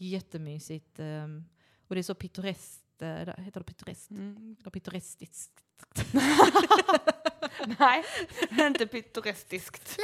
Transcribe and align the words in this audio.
Jättemysigt. 0.00 0.98
ehm, 0.98 1.44
och 1.88 1.94
det 1.94 2.00
är 2.00 2.02
så 2.02 2.14
pittoreskt, 2.14 3.02
eh, 3.02 3.08
heter 3.08 3.60
det 3.60 3.64
pittoreskt? 3.64 4.10
Mm. 4.10 4.56
Eller 4.60 4.70
pittorestiskt? 4.70 5.64
Nej, 7.78 8.04
inte 8.66 8.86
pittorestiskt. 8.86 9.98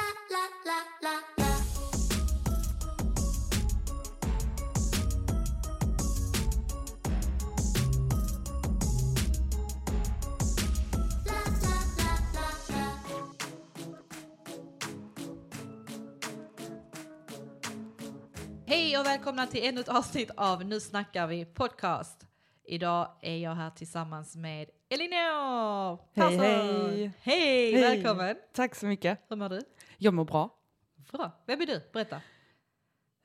Hej 18.87 18.98
och 18.98 19.07
välkomna 19.07 19.46
till 19.46 19.64
ännu 19.64 19.80
ett 19.80 19.89
avsnitt 19.89 20.30
av 20.37 20.64
Nu 20.64 20.80
snackar 20.80 21.27
vi 21.27 21.45
podcast. 21.45 22.26
Idag 22.64 23.09
är 23.22 23.36
jag 23.36 23.54
här 23.54 23.71
tillsammans 23.71 24.36
med 24.36 24.68
Elinor 24.89 25.90
Hej, 25.90 25.99
Persson. 26.14 26.40
hej. 26.40 27.12
Hej, 27.21 27.72
Hej. 27.72 27.82
välkommen. 27.82 28.36
Tack 28.53 28.75
så 28.75 28.86
mycket. 28.86 29.18
Hur 29.29 29.36
mår 29.36 29.49
du? 29.49 29.61
Jag 29.99 30.14
mår 30.14 30.25
bra. 30.25 30.50
Bra. 31.12 31.31
Vem 31.46 31.61
är 31.61 31.67
du? 31.67 31.82
Berätta. 31.93 32.20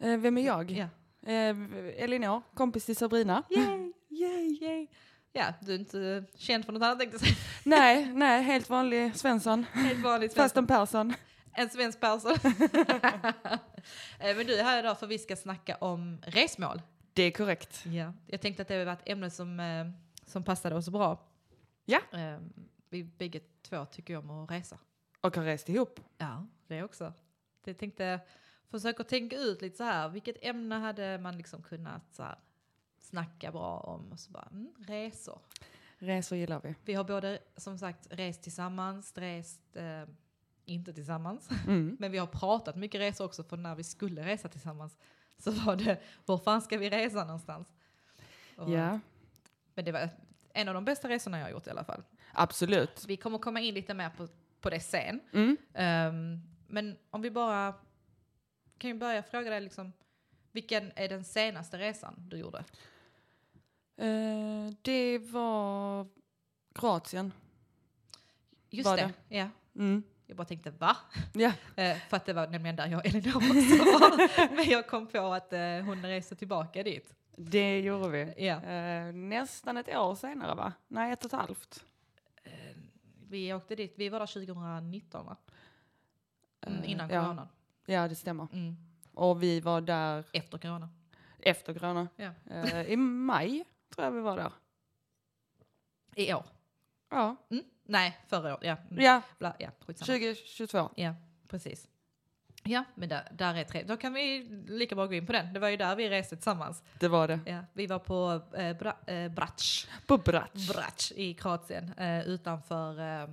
Eh, 0.03 0.17
vem 0.17 0.37
är 0.37 0.45
jag? 0.45 0.71
Ja. 0.71 0.87
Eh, 1.31 1.55
Elinor, 2.03 2.41
kompis 2.53 2.85
till 2.85 2.95
Sabrina. 2.95 3.43
Yay, 3.49 3.91
Yay. 4.09 4.57
yay. 4.61 4.87
Ja, 5.33 5.45
du 5.61 5.73
är 5.73 5.79
inte 5.79 6.23
känd 6.35 6.65
för 6.65 6.73
något 6.73 6.83
annat 6.83 6.99
tänkte 6.99 7.15
jag 7.15 7.21
säga. 7.21 7.35
Nej, 7.63 8.05
nej, 8.13 8.43
helt 8.43 8.69
vanlig 8.69 9.15
Svensson. 9.15 9.65
Helt 9.73 10.03
vanligt 10.03 10.33
Fast 10.33 10.53
svensk. 10.55 10.71
en 10.71 10.75
Persson. 10.77 11.13
En 11.53 11.69
svensk 11.69 11.99
person. 11.99 12.31
Eh, 12.43 12.51
Men 14.37 14.47
du 14.47 14.55
är 14.55 14.63
här 14.63 14.79
idag 14.79 14.99
för 14.99 15.07
vi 15.07 15.19
ska 15.19 15.35
snacka 15.35 15.75
om 15.75 16.17
resmål. 16.25 16.81
Det 17.13 17.23
är 17.23 17.31
korrekt. 17.31 17.85
Ja. 17.85 18.13
Jag 18.27 18.41
tänkte 18.41 18.61
att 18.61 18.67
det 18.67 18.85
var 18.85 18.93
ett 18.93 19.09
ämne 19.09 19.29
som, 19.29 19.59
eh, 19.59 19.87
som 20.25 20.43
passade 20.43 20.75
oss 20.75 20.89
bra. 20.89 21.27
Ja. 21.85 21.99
Eh, 22.13 22.39
Vi 22.89 23.03
bägge 23.03 23.39
två 23.61 23.85
tycker 23.85 24.17
om 24.17 24.29
att 24.29 24.51
resa. 24.51 24.77
Och 25.21 25.35
har 25.35 25.43
rest 25.43 25.69
ihop. 25.69 25.99
Ja, 26.17 26.47
det 26.67 26.83
också. 26.83 27.13
Jag 27.65 27.77
tänkte 27.77 28.19
försöka 28.69 29.03
tänka 29.03 29.35
ut 29.37 29.61
lite 29.61 29.77
så 29.77 29.83
här, 29.83 30.09
vilket 30.09 30.35
ämne 30.41 30.75
hade 30.75 31.17
man 31.17 31.37
liksom 31.37 31.63
kunnat 31.63 32.15
så 32.15 32.23
här, 32.23 32.35
snacka 32.99 33.51
bra 33.51 33.79
om? 33.79 34.11
Och 34.11 34.19
så 34.19 34.31
bara, 34.31 34.47
mm, 34.51 34.73
resor. 34.79 35.39
Resor 35.97 36.37
gillar 36.37 36.61
vi. 36.63 36.75
Vi 36.85 36.93
har 36.93 37.03
både 37.03 37.39
som 37.57 37.77
sagt 37.77 38.07
rest 38.09 38.41
tillsammans, 38.43 39.17
rest 39.17 39.75
eh, 39.75 40.03
inte 40.71 40.93
tillsammans. 40.93 41.49
Mm. 41.67 41.97
Men 41.99 42.11
vi 42.11 42.17
har 42.17 42.27
pratat 42.27 42.75
mycket 42.75 43.01
resor 43.01 43.25
också 43.25 43.43
för 43.43 43.57
när 43.57 43.75
vi 43.75 43.83
skulle 43.83 44.25
resa 44.25 44.49
tillsammans 44.49 44.97
så 45.37 45.51
var 45.51 45.75
det, 45.75 46.01
var 46.25 46.37
fan 46.37 46.61
ska 46.61 46.77
vi 46.77 46.89
resa 46.89 47.23
någonstans? 47.25 47.67
Och- 48.57 48.71
Ja, 48.71 48.99
Men 49.73 49.85
det 49.85 49.91
var 49.91 50.09
en 50.53 50.67
av 50.67 50.73
de 50.73 50.85
bästa 50.85 51.09
resorna 51.09 51.37
jag 51.37 51.45
har 51.45 51.51
gjort 51.51 51.67
i 51.67 51.69
alla 51.69 51.83
fall. 51.83 52.03
absolut. 52.33 53.05
Vi 53.07 53.17
kommer 53.17 53.37
komma 53.37 53.59
in 53.59 53.73
lite 53.73 53.93
mer 53.93 54.09
på, 54.09 54.27
på 54.61 54.69
det 54.69 54.79
sen. 54.79 55.19
Mm. 55.33 55.57
Ehm, 55.73 56.41
men 56.67 56.97
om 57.09 57.21
vi 57.21 57.31
bara 57.31 57.73
kan 58.77 58.89
ju 58.89 58.93
börja 58.97 59.23
fråga 59.23 59.49
dig 59.49 59.61
liksom, 59.61 59.93
vilken 60.51 60.91
är 60.95 61.09
den 61.09 61.23
senaste 61.23 61.77
resan 61.77 62.13
du 62.17 62.37
gjorde? 62.37 62.63
Eh, 63.97 64.73
det 64.81 65.17
var 65.17 66.07
Kroatien. 66.75 67.31
Just 68.69 68.89
Var 68.89 68.97
det. 68.97 69.11
det? 69.29 69.37
Ja. 69.37 69.49
Mm. 69.75 70.03
Jag 70.31 70.37
bara 70.37 70.45
tänkte 70.47 70.71
va? 70.71 70.97
Ja. 71.33 71.51
Eh, 71.75 71.97
för 72.09 72.17
att 72.17 72.25
det 72.25 72.33
var 72.33 72.47
nämligen 72.47 72.75
där 72.75 72.87
jag 72.87 72.99
och 72.99 73.05
Elinor 73.05 73.35
också 73.35 73.51
var. 73.83 74.55
Men 74.55 74.69
jag 74.69 74.87
kom 74.87 75.07
på 75.07 75.33
att 75.33 75.53
eh, 75.53 75.59
hon 75.85 76.01
reste 76.05 76.35
tillbaka 76.35 76.83
dit. 76.83 77.13
Det 77.35 77.79
gjorde 77.81 78.09
vi. 78.09 78.45
Ja. 78.45 78.61
Eh, 78.63 79.13
nästan 79.13 79.77
ett 79.77 79.95
år 79.95 80.15
senare 80.15 80.55
va? 80.55 80.73
Nej, 80.87 81.11
ett 81.11 81.25
och 81.25 81.33
ett 81.33 81.39
halvt. 81.39 81.83
Eh, 82.43 82.51
vi 83.29 83.53
åkte 83.53 83.75
dit, 83.75 83.93
vi 83.97 84.09
var 84.09 84.19
där 84.19 84.25
2019 84.27 85.25
va? 85.25 85.37
Mm, 86.61 86.79
Eh, 86.83 86.91
innan 86.91 87.09
ja. 87.09 87.23
coronan. 87.23 87.47
Ja, 87.85 88.07
det 88.07 88.15
stämmer. 88.15 88.47
Mm. 88.53 88.75
Och 89.13 89.43
vi 89.43 89.59
var 89.59 89.81
där 89.81 90.23
Efter 90.33 90.57
corona. 90.57 90.89
efter 91.39 91.73
corona. 91.73 92.07
Eh, 92.49 92.81
I 92.81 92.95
maj 92.97 93.63
tror 93.95 94.05
jag 94.05 94.11
vi 94.11 94.19
var 94.21 94.37
där. 94.37 94.51
I 96.15 96.33
år. 96.33 96.45
Ja, 97.09 97.35
Mm. 97.49 97.63
Nej, 97.83 98.17
förra 98.27 98.53
året. 98.53 98.63
Ja, 98.63 98.77
mm. 98.91 99.03
ja 99.03 99.21
Bla, 99.39 99.55
ja 99.59 99.69
skitsamma. 99.79 100.05
2022. 100.19 100.89
Ja, 100.95 101.15
precis. 101.47 101.87
Ja, 102.63 102.83
men 102.95 103.09
där, 103.09 103.27
där 103.31 103.55
är 103.55 103.63
tre. 103.63 103.83
Då 103.83 103.97
kan 103.97 104.13
vi 104.13 104.43
lika 104.67 104.95
bra 104.95 105.05
gå 105.07 105.13
in 105.13 105.25
på 105.25 105.31
den. 105.33 105.53
Det 105.53 105.59
var 105.59 105.69
ju 105.69 105.77
där 105.77 105.95
vi 105.95 106.09
reste 106.09 106.35
tillsammans. 106.35 106.83
Det 106.99 107.07
var 107.07 107.27
det. 107.27 107.39
Ja, 107.45 107.59
vi 107.73 107.87
var 107.87 107.99
på 107.99 108.41
eh, 108.57 108.77
Bra, 108.77 108.97
eh, 109.07 109.31
Brac, 109.31 109.87
På 110.07 110.17
Brac. 110.17 110.67
Brac 110.73 111.11
i 111.15 111.33
Kroatien 111.33 111.93
eh, 111.93 112.27
utanför 112.27 112.99
eh, 113.21 113.29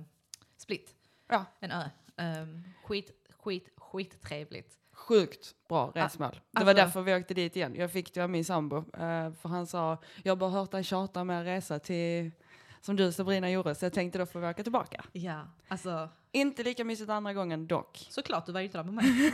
Split. 0.57 0.95
Ja. 1.27 1.45
En 1.59 1.71
ö. 1.71 1.83
Um, 2.41 2.63
skit, 2.83 3.11
skit, 3.39 3.69
skit 3.77 4.21
trevligt. 4.21 4.75
Sjukt 4.91 5.55
bra 5.67 5.91
resmål. 5.95 6.29
det 6.51 6.59
var 6.63 6.69
alltså- 6.69 6.83
därför 6.85 7.01
vi 7.01 7.15
åkte 7.15 7.33
dit 7.33 7.55
igen. 7.55 7.75
Jag 7.75 7.91
fick 7.91 8.13
det 8.13 8.21
av 8.21 8.29
min 8.29 8.45
sambo. 8.45 8.77
eh, 8.77 9.33
för 9.33 9.49
han 9.49 9.67
sa, 9.67 9.97
jag 10.23 10.31
har 10.31 10.37
bara 10.37 10.49
hört 10.49 10.71
dig 10.71 10.83
tjata 10.83 11.23
med 11.23 11.39
att 11.39 11.45
resa 11.45 11.79
till, 11.79 12.31
som 12.81 12.95
du 12.95 13.11
Sabrina 13.11 13.51
gjorde. 13.51 13.75
Så 13.75 13.85
jag 13.85 13.93
tänkte 13.93 14.19
då 14.19 14.25
får 14.25 14.39
vi 14.39 14.47
åka 14.47 14.63
tillbaka. 14.63 15.05
Ja, 15.11 15.47
alltså 15.67 16.09
Inte 16.31 16.63
lika 16.63 16.83
mysigt 16.85 17.09
andra 17.09 17.33
gången 17.33 17.67
dock. 17.67 18.07
såklart, 18.09 18.45
du 18.45 18.51
var 18.51 18.59
ju 18.59 18.65
inte 18.65 18.77
där 18.77 18.83
med 18.83 18.93
mig. 18.93 19.31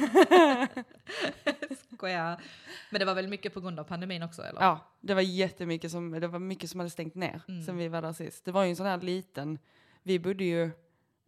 Skojar. 1.93 2.41
Men 2.89 2.99
det 2.99 3.05
var 3.05 3.15
väl 3.15 3.27
mycket 3.27 3.53
på 3.53 3.61
grund 3.61 3.79
av 3.79 3.83
pandemin 3.83 4.23
också 4.23 4.41
eller? 4.41 4.61
Ja, 4.61 4.79
det 5.01 5.13
var 5.13 5.21
jättemycket 5.21 5.91
som, 5.91 6.11
det 6.11 6.27
var 6.27 6.39
mycket 6.39 6.69
som 6.69 6.79
hade 6.79 6.89
stängt 6.89 7.15
ner 7.15 7.41
Mm. 7.47 7.63
sen 7.63 7.77
vi 7.77 7.87
var 7.87 8.01
där 8.01 8.13
sist. 8.13 8.45
Det 8.45 8.51
var 8.51 8.63
ju 8.63 8.69
en 8.69 8.75
sån 8.75 8.85
här 8.85 9.01
liten, 9.01 9.59
vi 10.03 10.19
bodde 10.19 10.43
ju 10.43 10.71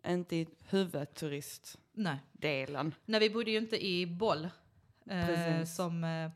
inte 0.07 0.35
i 0.35 0.47
huvudturistdelen. 0.69 1.81
Nej. 1.94 2.17
Nej, 3.05 3.19
vi 3.19 3.29
bodde 3.29 3.51
ju 3.51 3.57
inte 3.57 3.85
i 3.85 4.05
Boll. 4.07 4.49
Eh, 5.09 5.63
som 5.66 6.03
eh, 6.03 6.29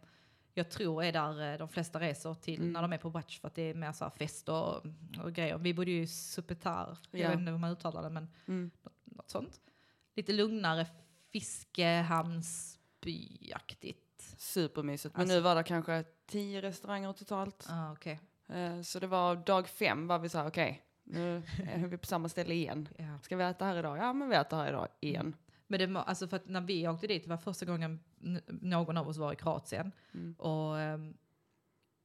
jag 0.54 0.70
tror 0.70 1.04
är 1.04 1.12
där 1.12 1.52
eh, 1.54 1.58
de 1.58 1.70
flesta 1.70 2.00
reser 2.00 2.34
till 2.34 2.60
Mm. 2.60 2.74
när 2.74 2.82
de 2.82 2.94
är 2.94 2.98
på 2.98 3.10
Brac 3.10 3.40
för 3.40 3.48
att 3.48 3.56
det 3.56 3.62
är 3.62 3.74
mer 3.74 3.92
så 3.92 4.06
här 4.06 4.12
fester 4.12 4.54
och, 4.54 4.86
och 5.24 5.34
grejer. 5.34 5.58
Vi 5.58 5.74
bodde 5.74 5.92
ju 5.92 6.02
i 6.02 6.08
Supetar, 6.08 6.98
jag 7.12 7.22
Ja. 7.22 7.30
vet 7.30 7.40
inte 7.40 7.52
hur 7.52 7.58
man 7.58 7.72
uttalar 7.72 8.04
det 8.04 8.10
men 8.10 8.30
Mm. 8.48 8.72
något 9.04 9.30
sånt. 9.30 9.62
Lite 10.16 10.34
lugnare 10.34 10.88
fiskehamnsbyaktigt. 11.32 13.98
Supermysigt. 14.38 15.16
Men 15.16 15.22
Alltså- 15.22 15.36
nu 15.36 15.42
var 15.42 15.56
det 15.56 15.64
kanske 15.64 16.04
tio 16.26 16.62
restauranger 16.62 17.14
totalt. 17.14 17.68
Ah, 17.70 17.92
okej. 17.92 18.20
Eh, 18.50 18.82
Så 18.82 19.00
det 19.00 19.08
var 19.08 19.36
dag 19.36 19.68
fem 19.68 20.08
var 20.08 20.20
vi 20.20 20.30
så 20.30 20.38
här, 20.38 20.48
okej, 20.48 20.82
nu 21.04 21.44
är 21.74 21.88
vi 21.88 21.98
på 21.98 22.06
samma 22.06 22.30
ställe 22.30 22.54
igen. 22.54 22.90
Ja. 22.98 23.20
Ska 23.22 23.36
vi 23.38 23.44
äta 23.44 23.66
här 23.66 23.76
idag? 23.78 23.98
Ja, 23.98 24.14
men 24.14 24.30
vi 24.30 24.36
äter 24.36 24.58
här 24.58 24.68
idag 24.70 24.88
igen. 25.00 25.36
Men 25.72 25.80
det 25.80 25.88
var, 25.88 26.02
alltså 26.02 26.28
för 26.28 26.38
att 26.38 26.50
när 26.50 26.62
vi 26.62 26.88
åkte 26.88 27.08
dit, 27.08 27.24
det 27.24 27.30
var 27.30 27.38
första 27.38 27.66
gången 27.66 28.00
någon 28.48 28.98
av 28.98 29.08
oss 29.10 29.18
var 29.18 29.34
i 29.34 29.36
Kroatien. 29.36 29.92
Mm. 30.14 30.36
Och 30.38 30.80
ehm, 30.80 31.14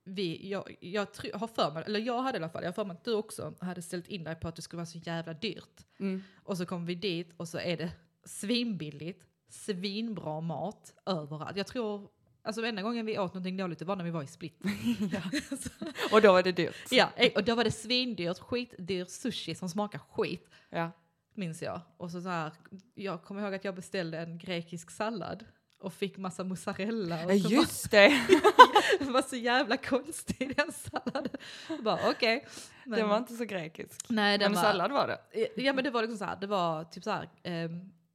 vi, 0.04 0.50
jag, 0.50 0.77
jag 0.81 1.09
tr- 1.09 1.38
har 1.38 1.49
för 1.49 1.71
mig, 1.72 1.82
eller 1.87 2.00
jag 2.00 2.22
hade 2.22 2.38
i 2.38 2.43
alla 2.43 2.49
fall, 2.49 2.62
jag 2.62 2.69
har 2.69 2.75
för 2.75 2.84
mig 2.84 2.94
att 2.94 3.05
du 3.05 3.15
också 3.15 3.55
hade 3.60 3.82
ställt 3.82 4.09
in 4.09 4.25
dig 4.25 4.34
på 4.34 4.49
att 4.49 4.56
det 4.56 4.62
skulle 4.62 4.78
vara 4.78 4.87
så 4.87 4.99
jävla 4.99 5.34
dyrt. 5.34 5.87
Mm. 5.99 6.22
Och 6.37 6.56
så 6.56 6.66
kom 6.66 6.87
vi 6.87 6.94
dit 6.94 7.32
och 7.37 7.49
så 7.49 7.59
är 7.59 7.76
det 7.76 7.93
svinbilligt, 8.25 9.25
svinbra 9.49 10.41
mat 10.41 10.94
överallt. 11.06 11.56
Jag 11.56 11.66
tror, 11.66 12.09
alltså 12.43 12.66
enda 12.66 12.82
gången 12.82 13.06
vi 13.06 13.19
åt 13.19 13.34
någonting 13.34 13.56
dåligt 13.56 13.78
det 13.78 13.84
var 13.84 13.97
när 13.97 14.05
vi 14.05 14.10
var 14.10 14.22
i 14.22 14.26
Split. 14.26 14.60
Och 16.12 16.22
då 16.22 16.32
var 16.32 16.43
det 16.43 16.53
dyrt. 16.53 16.76
ja, 16.91 17.10
eh, 17.16 17.32
och 17.34 17.44
då 17.44 17.55
var 17.55 17.65
det 17.65 17.71
svindyrt, 17.71 18.38
skitdyr 18.38 19.05
sushi 19.05 19.55
som 19.55 19.69
smakar 19.69 19.99
skit. 19.99 20.50
Ja. 20.71 20.91
Minns 21.36 21.62
jag. 21.62 21.80
Och 21.97 22.10
så, 22.10 22.20
så 22.20 22.28
här, 22.28 22.52
jag 22.94 23.22
kommer 23.22 23.42
ihåg 23.42 23.54
att 23.54 23.64
jag 23.64 23.74
beställde 23.74 24.19
en 24.19 24.38
grekisk 24.38 24.91
sallad 24.91 25.44
och 25.80 25.92
fick 25.92 26.16
massa 26.16 26.44
mozzarella. 26.44 27.24
Och 27.24 27.30
så 27.30 27.36
just 27.36 27.91
det. 27.91 28.08
Bara, 28.28 28.52
det 29.06 29.10
var 29.10 29.22
så 29.22 29.36
jävla 29.36 29.76
konstig 29.76 30.56
den 30.56 30.72
salladen. 30.72 31.32
Jag 31.69 31.82
Bara 31.82 32.11
okej. 32.11 32.46
Men- 32.84 32.99
Den 32.99 33.08
var 33.08 33.16
inte 33.16 33.37
så 33.37 33.44
grekisk. 33.44 34.06
Nej, 34.08 34.38
den 34.38 34.52
Men 34.52 34.62
var, 34.62 34.62
sallad 34.70 34.93
var 34.93 35.06
det. 35.08 35.49
Ja 35.62 35.72
men 35.72 35.84
det 35.84 35.90
var 35.90 36.02
liksom 36.02 36.19
så 36.19 36.25
här, 36.25 36.37
det 36.40 36.46
var 36.46 36.84
typ 36.84 37.05
så 37.05 37.11
här, 37.11 37.28
eh, 37.43 37.70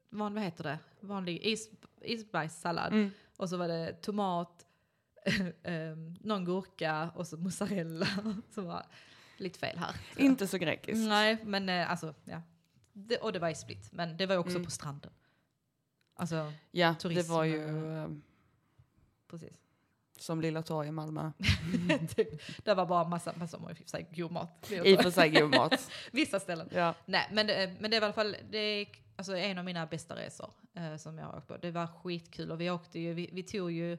vad 0.10 0.40
heter 0.40 0.64
det, 0.64 0.80
vanlig 1.00 1.42
is, 1.42 1.70
isbergssallad. 2.02 2.94
Mm. 2.94 3.12
Och 3.38 3.50
så 3.50 3.58
var 3.58 3.68
det 3.68 3.94
tomat, 4.02 4.66
eh, 5.64 5.74
någon 6.22 6.46
gurka 6.46 7.12
och 7.16 7.28
så 7.28 7.38
mozzarella. 7.38 8.08
Så 8.56 8.62
var 8.62 8.86
lite 9.38 9.60
fel 9.60 9.78
här. 9.78 9.96
Inte 10.18 10.48
så 10.48 10.58
grekisk. 10.58 10.98
Nej, 11.10 11.38
men 11.44 11.70
eh, 11.70 11.92
alltså 11.92 12.14
ja. 12.24 12.42
Det, 12.94 13.18
och 13.18 13.34
det 13.34 13.40
var 13.40 13.50
i 13.50 13.56
Split, 13.56 13.90
men 13.92 14.18
det 14.18 14.26
var 14.26 14.36
ju 14.36 14.40
också 14.40 14.52
Mm. 14.56 14.66
på 14.66 14.72
stranden. 14.72 15.12
Alltså, 16.16 16.54
Ja, 16.72 16.96
Turism, 16.96 17.28
det 17.28 17.34
var 17.34 17.44
ju 17.44 17.66
eh. 17.94 18.04
eh, 18.04 18.10
precis. 19.28 19.58
som 20.20 20.42
Lilla 20.42 20.62
Torg 20.64 20.88
i 20.88 20.92
Malmö. 20.92 21.32
typ, 22.16 22.42
det 22.64 22.74
var 22.74 22.86
bara 22.86 23.08
massa, 23.08 23.34
massa 23.38 23.58
i 23.58 23.74
och 23.74 23.78
för 23.78 23.84
sig 23.90 24.08
god 24.16 24.32
mat. 24.32 24.72
I 24.72 24.96
och 24.96 25.02
för 25.02 25.12
sig 25.12 25.30
god 25.30 25.50
mat. 25.56 25.92
Vissa 26.12 26.40
ställen. 26.40 26.70
Ja. 26.72 26.94
Nej, 27.06 27.30
men 27.32 27.48
det, 27.48 27.76
men 27.80 27.92
det 27.92 27.98
är 27.98 28.02
i 28.02 28.04
alla 28.06 28.14
fall, 28.14 28.36
det 28.50 28.58
är, 28.58 28.88
alltså 29.16 29.36
en 29.36 29.58
av 29.58 29.66
mina 29.66 29.86
bästa 29.86 30.16
resor 30.16 30.52
eh, 30.74 30.96
som 30.98 31.18
jag 31.18 31.26
har 31.26 31.38
åkt 31.38 31.48
på. 31.48 31.58
Det 31.58 31.72
var 31.72 31.88
skitkul 31.88 32.52
och 32.52 32.62
vi 32.62 32.70
åkte 32.70 33.00
ju, 33.00 33.14
vi, 33.14 33.30
vi 33.34 33.44
tog 33.44 33.72
ju, 33.72 33.98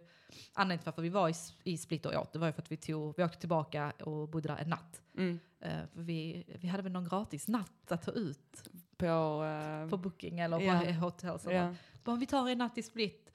anledningen 0.52 0.78
till 0.78 0.86
varför 0.86 1.02
vi 1.02 1.08
var 1.08 1.28
i, 1.28 1.34
i 1.64 1.78
Split 1.78 2.06
och 2.06 2.14
åt, 2.14 2.32
det 2.32 2.38
var 2.38 2.46
ju 2.46 2.52
för 2.52 2.62
att 2.62 2.72
vi 2.72 2.76
tog, 2.76 3.14
vi 3.16 3.24
åkte 3.24 3.38
tillbaka 3.40 3.92
och 4.00 4.28
bodde 4.28 4.48
där 4.48 4.56
en 4.56 4.68
natt. 4.68 5.02
Mm. 5.16 5.40
Eh, 5.60 5.86
för 5.94 6.02
vi, 6.02 6.44
vi 6.60 6.68
hade 6.68 6.82
väl 6.82 6.92
någon 6.92 7.08
gratis 7.08 7.48
natt 7.48 7.92
att 7.92 8.02
ta 8.02 8.10
ut 8.10 8.68
På, 9.06 9.44
eh, 9.44 9.88
på 9.90 9.96
booking 9.96 10.38
eller 10.40 10.58
på 10.58 10.64
Ja. 10.64 10.92
hotell. 11.00 11.38
Så 11.38 11.50
ja. 11.52 11.74
bara, 12.04 12.16
vi 12.16 12.26
tar 12.26 12.48
en 12.48 12.58
natt 12.58 12.78
i 12.78 12.82
Split. 12.82 13.30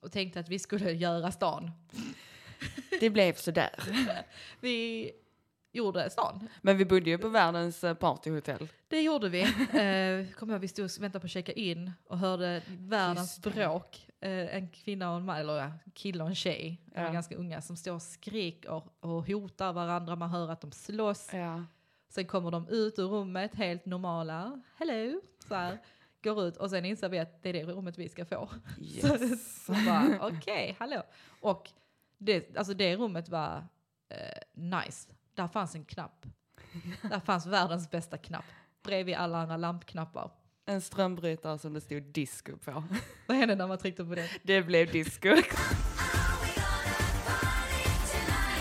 Och 0.00 0.12
tänkte 0.12 0.40
att 0.40 0.48
vi 0.48 0.58
skulle 0.58 0.92
göra 0.92 1.32
stan. 1.32 1.70
Det 3.00 3.10
blev 3.10 3.34
sådär. 3.34 3.70
Vi 4.60 5.10
gjorde 5.72 6.10
stan. 6.10 6.48
Men 6.62 6.76
vi 6.76 6.84
bodde 6.84 7.10
ju 7.10 7.18
på 7.18 7.28
världens 7.28 7.84
eh, 7.84 7.94
partyhotell. 7.94 8.68
Det 8.88 9.02
gjorde 9.02 9.28
vi. 9.28 9.42
Eh, 9.42 10.34
Kommer 10.34 10.52
jag 10.54 10.58
vi 10.58 10.68
stod 10.68 10.84
och 10.84 10.90
väntade 11.02 11.20
på 11.20 11.24
att 11.24 11.30
checka 11.30 11.52
in 11.52 11.92
och 12.06 12.18
hörde 12.18 12.62
världens 12.68 13.40
bråk. 13.42 14.06
Eh, 14.20 14.56
en 14.56 14.68
kvinna 14.68 15.10
och 15.10 15.16
en 15.16 15.24
man, 15.24 15.36
eller 15.36 15.56
ja, 15.56 15.64
en 15.84 15.90
kille 15.94 16.22
och 16.22 16.28
en 16.28 16.34
tjej, 16.34 16.80
Ja. 16.94 17.12
ganska 17.12 17.34
unga, 17.36 17.62
som 17.62 17.76
står 17.76 17.92
och 17.94 18.02
skriker 18.02 18.82
och 19.00 19.26
hotar 19.26 19.72
varandra. 19.72 20.16
Man 20.16 20.30
hör 20.30 20.48
att 20.50 20.60
de 20.60 20.72
slåss. 20.72 21.28
Ja. 21.32 21.64
Sen 22.14 22.26
kommer 22.26 22.50
de 22.50 22.68
ut 22.68 22.98
ur 22.98 23.08
rummet 23.08 23.54
helt 23.54 23.86
normala. 23.86 24.60
Hello! 24.76 25.20
Så 25.48 25.54
här, 25.54 25.78
går 26.22 26.44
ut 26.44 26.56
och 26.56 26.70
sen 26.70 26.84
inser 26.84 27.08
vi 27.08 27.18
att 27.18 27.42
det 27.42 27.48
är 27.48 27.52
det 27.52 27.64
rummet 27.64 27.98
vi 27.98 28.08
ska 28.08 28.24
få. 28.24 28.50
Yes. 28.80 29.64
så 29.66 29.72
bara, 29.72 30.18
okej, 30.20 30.76
hallå. 30.78 31.02
Och 31.40 31.70
det, 32.18 32.56
alltså 32.56 32.74
det 32.74 32.96
rummet 32.96 33.28
var 33.28 33.64
eh, 34.08 34.62
nice. 34.62 35.08
Där 35.34 35.48
fanns 35.48 35.74
en 35.74 35.84
knapp. 35.84 36.26
Där 37.02 37.20
fanns 37.20 37.46
världens 37.46 37.90
bästa 37.90 38.18
knapp. 38.18 38.44
Bredvid 38.82 39.14
alla 39.14 39.38
andra 39.38 39.56
lampknappar. 39.56 40.30
En 40.66 40.80
strömbrytare 40.80 41.58
som 41.58 41.72
det 41.72 41.80
stod 41.80 42.02
disco 42.02 42.56
på. 42.56 42.84
Vad 43.26 43.36
hände 43.36 43.54
när 43.54 43.66
man 43.66 43.78
tryckte 43.78 44.04
på 44.04 44.14
det? 44.14 44.30
Det 44.42 44.62
blev 44.62 44.92
disco. 44.92 45.28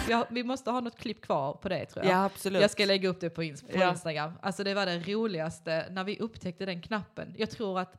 Vi, 0.07 0.13
har, 0.13 0.27
vi 0.29 0.43
måste 0.43 0.71
ha 0.71 0.79
något 0.79 0.97
klipp 0.97 1.21
kvar 1.21 1.53
på 1.53 1.69
det 1.69 1.85
tror 1.85 2.05
jag. 2.05 2.13
Ja, 2.13 2.25
absolut. 2.25 2.61
Jag 2.61 2.71
ska 2.71 2.85
lägga 2.85 3.09
upp 3.09 3.19
det 3.19 3.29
på, 3.29 3.43
ins- 3.43 3.71
på 3.71 3.79
Ja. 3.79 3.89
Instagram. 3.91 4.33
Alltså 4.41 4.63
det 4.63 4.73
var 4.73 4.85
det 4.85 4.99
roligaste 4.99 5.85
när 5.91 6.03
vi 6.03 6.19
upptäckte 6.19 6.65
den 6.65 6.81
knappen. 6.81 7.33
Jag 7.37 7.49
tror 7.51 7.79
att 7.79 7.93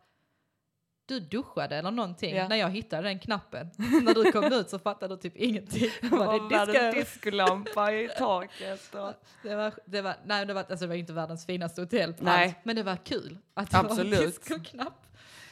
du 1.06 1.20
duschade 1.20 1.76
eller 1.76 1.90
någonting 1.90 2.36
Ja. 2.36 2.48
när 2.48 2.56
jag 2.56 2.70
hittade 2.70 3.02
den 3.02 3.18
knappen. 3.18 3.70
när 3.76 4.14
du 4.24 4.32
kom 4.32 4.44
ut 4.44 4.70
så 4.70 4.78
fattade 4.78 5.14
du 5.16 5.20
typ 5.20 5.36
ingenting. 5.36 5.90
Var 6.10 6.18
var 6.18 6.32
det 6.32 6.56
disco? 6.64 6.72
världens 6.72 6.94
discolampa 6.94 7.92
i 7.92 8.08
taket. 8.18 8.94
Och... 8.94 9.12
Det 9.42 9.54
var, 9.56 9.72
det 9.86 10.02
var, 10.02 10.16
nej, 10.24 10.46
det 10.46 10.54
var, 10.54 10.60
alltså 10.60 10.76
det 10.84 10.86
var 10.86 10.94
inte 10.94 11.12
världens 11.12 11.46
finaste 11.46 11.80
hotell, 11.80 12.14
Nej. 12.18 12.44
alls, 12.44 12.54
men 12.62 12.76
det 12.76 12.82
var 12.82 12.96
kul 12.96 13.38
att 13.54 13.70
det 13.70 13.76
var 13.76 13.84
Absolut. 13.84 14.20
en 14.20 14.26
discoknapp. 14.26 15.06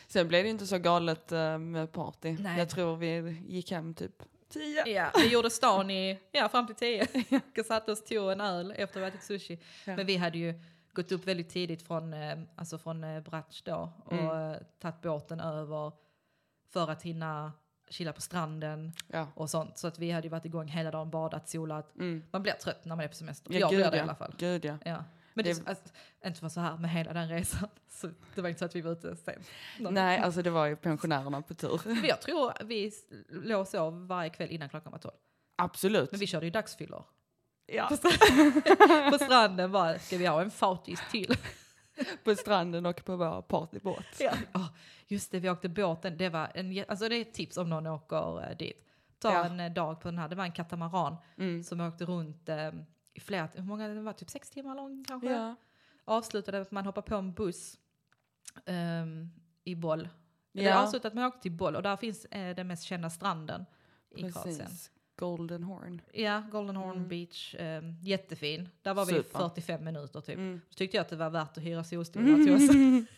Sen 0.06 0.28
blev 0.28 0.44
det 0.44 0.50
inte 0.50 0.66
så 0.66 0.78
galet 0.78 1.32
eh, 1.32 1.58
med 1.58 1.93
party. 1.93 2.37
Nej. 2.40 2.58
Jag 2.58 2.69
tror 2.69 2.96
vi 2.96 3.37
gick 3.49 3.70
hem 3.70 3.94
typ 3.94 4.22
tio. 4.52 4.87
Ja, 4.88 5.10
vi 5.14 5.28
gjorde 5.32 5.50
stan 5.50 5.90
i, 5.90 6.19
ja, 6.32 6.49
fram 6.49 6.66
till 6.66 6.76
tio. 6.76 7.06
Och 7.58 7.66
satte 7.66 7.93
oss 7.93 8.04
tog 8.04 8.32
en 8.32 8.40
öl 8.40 8.75
efter 8.76 9.00
ha 9.00 9.06
ätit 9.08 9.22
sushi. 9.22 9.58
Ja. 9.87 9.96
Men 9.96 10.06
vi 10.06 10.16
hade 10.16 10.38
ju 10.38 10.54
gått 10.93 11.12
upp 11.12 11.26
väldigt 11.26 11.49
tidigt 11.50 11.82
från, 11.82 12.14
eh, 12.14 12.38
alltså 12.56 12.78
från 12.78 13.04
eh, 13.04 13.20
Brač 13.20 13.62
då 13.62 13.93
och 14.04 14.12
Mm. 14.12 14.52
eh, 14.52 14.56
tagit 14.81 15.02
båten 15.02 15.40
över 15.40 15.93
för 16.72 16.90
att 16.90 17.02
hinna 17.02 17.52
chilla 17.88 18.12
på 18.12 18.20
stranden 18.20 18.93
Ja. 19.08 19.28
och 19.34 19.50
sånt. 19.50 19.78
Så 19.78 19.87
att 19.87 19.99
vi 19.99 20.10
hade 20.10 20.26
ju 20.26 20.31
varit 20.31 20.44
igång 20.44 20.69
hela 20.69 20.90
dagen, 20.90 21.10
badat, 21.10 21.49
solat. 21.49 21.94
Mm. 21.96 22.25
Man 22.31 22.43
blir 22.43 22.52
trött 22.52 22.84
när 22.84 22.96
man 22.96 23.04
är 23.04 23.08
på 23.08 23.14
semester. 23.14 23.52
Ja, 23.52 23.58
jag 23.58 23.70
gud, 23.70 23.78
blir 23.78 23.90
det 23.90 23.96
i 23.96 23.99
ja. 23.99 24.02
alla 24.04 24.14
fall. 24.14 24.34
Gud 24.38 24.64
ja. 24.84 25.04
Men 25.34 25.44
det, 25.44 25.52
Det- 25.64 25.69
alltså, 25.70 25.84
inte 26.25 26.40
för 26.40 26.49
så 26.49 26.61
här 26.61 26.76
med 26.76 26.90
hela 26.90 27.12
den 27.12 27.29
resan. 27.29 27.69
Så 27.88 28.11
det 28.34 28.40
var 28.43 28.49
inte 28.49 28.58
så 28.58 28.64
att 28.64 28.76
vi 28.76 28.81
var 28.81 28.93
ute 28.93 29.17
sent. 29.17 29.46
Nej, 29.79 30.19
alltså 30.19 30.43
det 30.43 30.50
var 30.50 30.67
ju 30.67 30.76
pensionärerna 30.76 31.43
på 31.43 31.55
tur. 31.55 31.79
För 31.79 32.06
jag 32.08 32.20
tror 32.20 32.52
vi 32.64 32.93
låg 33.29 33.61
och 33.61 33.69
sov 33.69 34.06
varje 34.06 34.31
kväll 34.31 34.50
innan 34.50 34.69
klockan 34.69 34.93
var 34.93 34.99
tolv. 34.99 35.14
Absolut. 35.56 36.11
Men 36.11 36.20
vi 36.20 36.26
körde 36.26 36.46
ju 36.46 36.50
dagsfyllor. 36.50 37.05
Ja. 37.67 37.87
På, 37.88 37.94
str- 37.94 39.11
på 39.19 39.19
stranden 39.25 39.73
bara, 39.73 39.99
ska 39.99 40.17
vi 40.17 40.26
ha 40.26 40.43
en 40.43 40.50
fautis 40.50 41.02
till? 41.11 41.37
På 42.25 42.35
stranden 42.35 42.87
och 42.87 43.05
på 43.05 43.17
vår 43.17 43.43
partybåt. 43.43 44.05
Ja. 44.19 44.32
Ja, 44.52 44.69
just 45.06 45.31
det, 45.32 45.38
vi 45.40 45.50
åkte 45.50 45.69
båten. 45.69 46.17
Det, 46.17 46.28
var 46.28 46.50
en, 46.55 46.85
alltså 46.88 47.08
det 47.08 47.17
är 47.17 47.20
ett 47.20 47.35
tips 47.35 47.56
om 47.56 47.70
någon 47.70 47.87
åker 47.87 48.50
eh, 48.50 48.56
dit. 48.56 48.85
Ta 49.19 49.32
Ja. 49.32 49.44
en 49.44 49.61
eh, 49.61 49.73
dag 49.73 50.00
på 50.00 50.08
den 50.08 50.19
här. 50.19 50.28
Det 50.28 50.35
var 50.37 50.44
en 50.44 50.52
katamaran 50.52 51.17
Mm. 51.38 51.62
som 51.64 51.81
åkte 51.81 52.05
runt 52.05 52.49
eh, 52.49 52.70
flera, 53.20 53.49
hur 53.55 53.62
många, 53.62 53.88
det 53.88 54.00
var 54.00 54.12
typ 54.12 54.31
sex 54.31 54.50
timmar 54.50 54.75
lång 54.75 55.05
kanske? 55.09 55.31
Ja. 55.32 55.55
Avslutade 56.05 56.59
med 56.59 56.62
att 56.62 56.70
man 56.70 56.87
hoppar 56.87 57.03
på 57.03 57.14
en 57.17 57.32
buss 57.32 57.79
ehm, 58.67 59.29
i 59.64 59.75
Boll. 59.75 60.09
Det 60.53 60.62
Ja. 60.62 60.82
avslutade 60.82 61.09
att 61.09 61.14
man 61.14 61.25
åkte 61.25 61.43
till 61.43 61.53
Boll 61.53 61.76
och 61.76 61.82
där 61.82 61.97
finns 61.97 62.25
eh, 62.25 62.55
den 62.56 62.67
mest 62.67 62.82
kända 62.82 63.11
stranden 63.11 63.64
i 64.17 64.23
Kroatien. 64.32 64.69
Golden 65.17 65.62
Horn. 65.62 66.03
Ja, 66.12 66.43
Golden 66.53 66.76
Horn 66.76 66.97
Mm. 66.97 67.09
Beach. 67.09 67.55
ehm, 67.59 67.94
jättefin. 68.03 68.69
Där 68.82 68.94
var 68.94 69.05
vi 69.06 69.12
Super. 69.12 69.38
45 69.38 69.85
minuter 69.85 70.20
typ. 70.20 70.35
Mm. 70.37 70.61
Så 70.69 70.75
tyckte 70.75 70.97
jag 70.97 71.03
att 71.03 71.09
det 71.09 71.17
var 71.17 71.31
värt 71.31 71.56
att 71.56 71.62
hyra 71.64 71.85
solstolar 71.85 72.26
till 72.44 72.55
oss. 72.55 72.75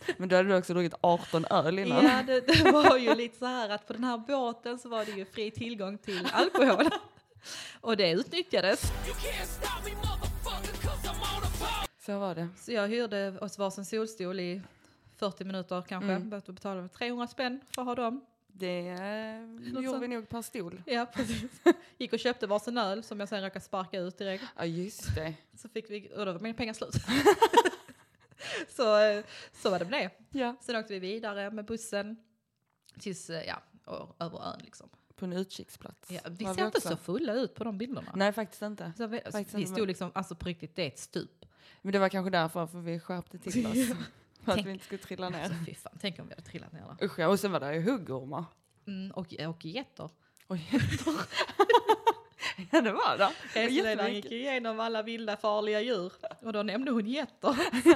Men 0.18 0.28
då 0.28 0.36
hade 0.36 0.48
du 0.48 0.56
också 0.56 0.74
druckit 0.74 0.94
18 1.00 1.44
öl 1.50 1.78
innan. 1.78 2.04
Ja, 2.04 2.22
det, 2.26 2.40
det 2.40 2.70
var 2.72 2.96
ju 2.98 3.14
lite 3.14 3.38
så 3.38 3.46
här 3.46 3.70
att 3.70 3.86
på 3.86 3.92
den 3.92 4.04
här 4.04 4.18
båten 4.18 4.78
så 4.78 4.88
var 4.88 5.04
det 5.04 5.10
ju 5.12 5.24
fri 5.24 5.50
tillgång 5.50 5.98
till 5.98 6.28
alkohol. 6.32 6.84
Och 7.80 7.96
det 7.96 8.10
utnyttjades. 8.10 8.92
Så 11.98 12.18
var 12.18 12.34
det. 12.34 12.48
Så 12.56 12.72
jag 12.72 12.88
hyrde 12.88 13.38
oss 13.38 13.58
varsin 13.58 13.84
solstol 13.84 14.40
i 14.40 14.62
40 15.16 15.44
minuter 15.44 15.82
kanske. 15.88 16.12
Mm. 16.12 16.30
Behövde 16.30 16.52
betala 16.52 16.88
300 16.88 17.26
spänn 17.26 17.60
för 17.70 17.82
att 17.82 17.86
ha 17.88 17.94
dem. 17.94 18.24
Det 18.46 18.88
eh, 18.88 19.82
gjorde 19.82 19.98
vi 19.98 20.08
nog 20.08 20.28
per 20.28 20.42
stol. 20.42 20.82
Ja, 20.86 21.06
precis. 21.06 21.50
Gick 21.98 22.12
och 22.12 22.18
köpte 22.18 22.46
varsin 22.46 22.78
öl 22.78 23.02
som 23.02 23.20
jag 23.20 23.28
sen 23.28 23.42
råkade 23.42 23.64
sparka 23.64 24.00
ut 24.00 24.18
direkt. 24.18 24.44
Ja, 24.56 24.64
just 24.64 25.14
det. 25.14 25.34
Så 25.56 25.68
fick 25.68 25.90
vi, 25.90 26.10
och 26.16 26.26
då 26.26 26.32
var 26.32 26.40
mina 26.40 26.54
pengar 26.54 26.72
slut. 26.72 26.94
så, 28.68 29.00
eh, 29.00 29.24
så 29.52 29.70
var 29.70 29.78
det 29.78 29.84
med 29.84 29.92
det. 30.00 30.38
Ja. 30.38 30.56
Sen 30.60 30.76
åkte 30.76 30.92
vi 30.92 30.98
vidare 30.98 31.50
med 31.50 31.64
bussen 31.64 32.16
tills, 33.00 33.30
eh, 33.30 33.46
ja, 33.46 33.62
över 34.18 34.52
ön 34.52 34.60
liksom. 34.64 34.88
På 35.30 35.36
en 35.36 35.40
utkiksplats. 35.40 36.10
Ja, 36.10 36.20
vi 36.30 36.44
ser 36.44 36.50
inte 36.50 36.64
också. 36.66 36.88
så 36.88 36.96
fulla 36.96 37.32
ut 37.32 37.54
på 37.54 37.64
de 37.64 37.78
bilderna. 37.78 38.12
Nej, 38.14 38.32
faktiskt 38.32 38.62
inte. 38.62 38.92
Så 38.96 39.06
vi, 39.06 39.20
Faktiskt 39.20 39.54
vi 39.54 39.60
inte. 39.60 39.72
stod 39.72 39.88
liksom, 39.88 40.10
alltså 40.14 40.34
på 40.34 40.48
riktigt, 40.48 40.76
det 40.76 40.82
är 40.82 40.86
ett 40.86 40.98
stup. 40.98 41.44
Men 41.82 41.92
det 41.92 41.98
var 41.98 42.08
kanske 42.08 42.30
därför 42.30 42.66
för 42.66 42.78
vi 42.80 43.00
skärpte 43.00 43.38
till 43.38 43.66
oss. 43.66 43.72
för 44.44 44.52
att 44.52 44.56
Tänk- 44.56 44.66
vi 44.66 44.70
inte 44.70 44.84
skulle 44.84 44.98
trilla 45.02 45.28
ner. 45.28 45.40
Alltså 45.42 45.56
fy 45.66 45.74
fan, 45.74 45.98
tänk 46.00 46.18
om 46.18 46.28
vi 46.28 46.34
hade 46.34 46.46
trillat 46.46 46.72
ner 46.72 46.80
där. 46.98 47.06
Usch 47.06 47.18
ja, 47.18 47.28
och 47.28 47.40
sen 47.40 47.52
var 47.52 47.60
det 47.60 47.74
ju 47.74 47.80
huggormar. 47.82 48.44
Mm, 48.86 49.10
och, 49.10 49.34
och 49.48 49.64
getter. 49.64 50.10
Och 50.46 50.56
getter. 50.56 51.12
ja, 52.70 52.80
det 52.80 52.92
var 52.92 53.18
det. 53.18 53.30
Hästledaren 53.60 54.14
gick 54.14 54.24
igenom 54.32 54.80
alla 54.80 55.02
vilda 55.02 55.36
farliga 55.36 55.80
djur 55.80 56.12
och 56.40 56.52
då 56.52 56.62
nämnde 56.62 56.90
hon 56.90 57.06
getter. 57.06 57.56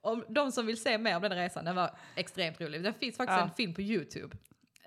om 0.00 0.24
de 0.28 0.52
som 0.52 0.66
vill 0.66 0.80
se 0.82 0.98
mer 0.98 1.16
om 1.16 1.22
den 1.22 1.34
resan, 1.36 1.64
den 1.64 1.76
var 1.76 1.90
extremt 2.14 2.60
rolig. 2.60 2.82
Det 2.82 2.92
finns 2.92 3.16
faktiskt 3.16 3.38
Ja. 3.38 3.44
en 3.44 3.50
film 3.50 3.74
på 3.74 3.80
Youtube. 3.82 4.36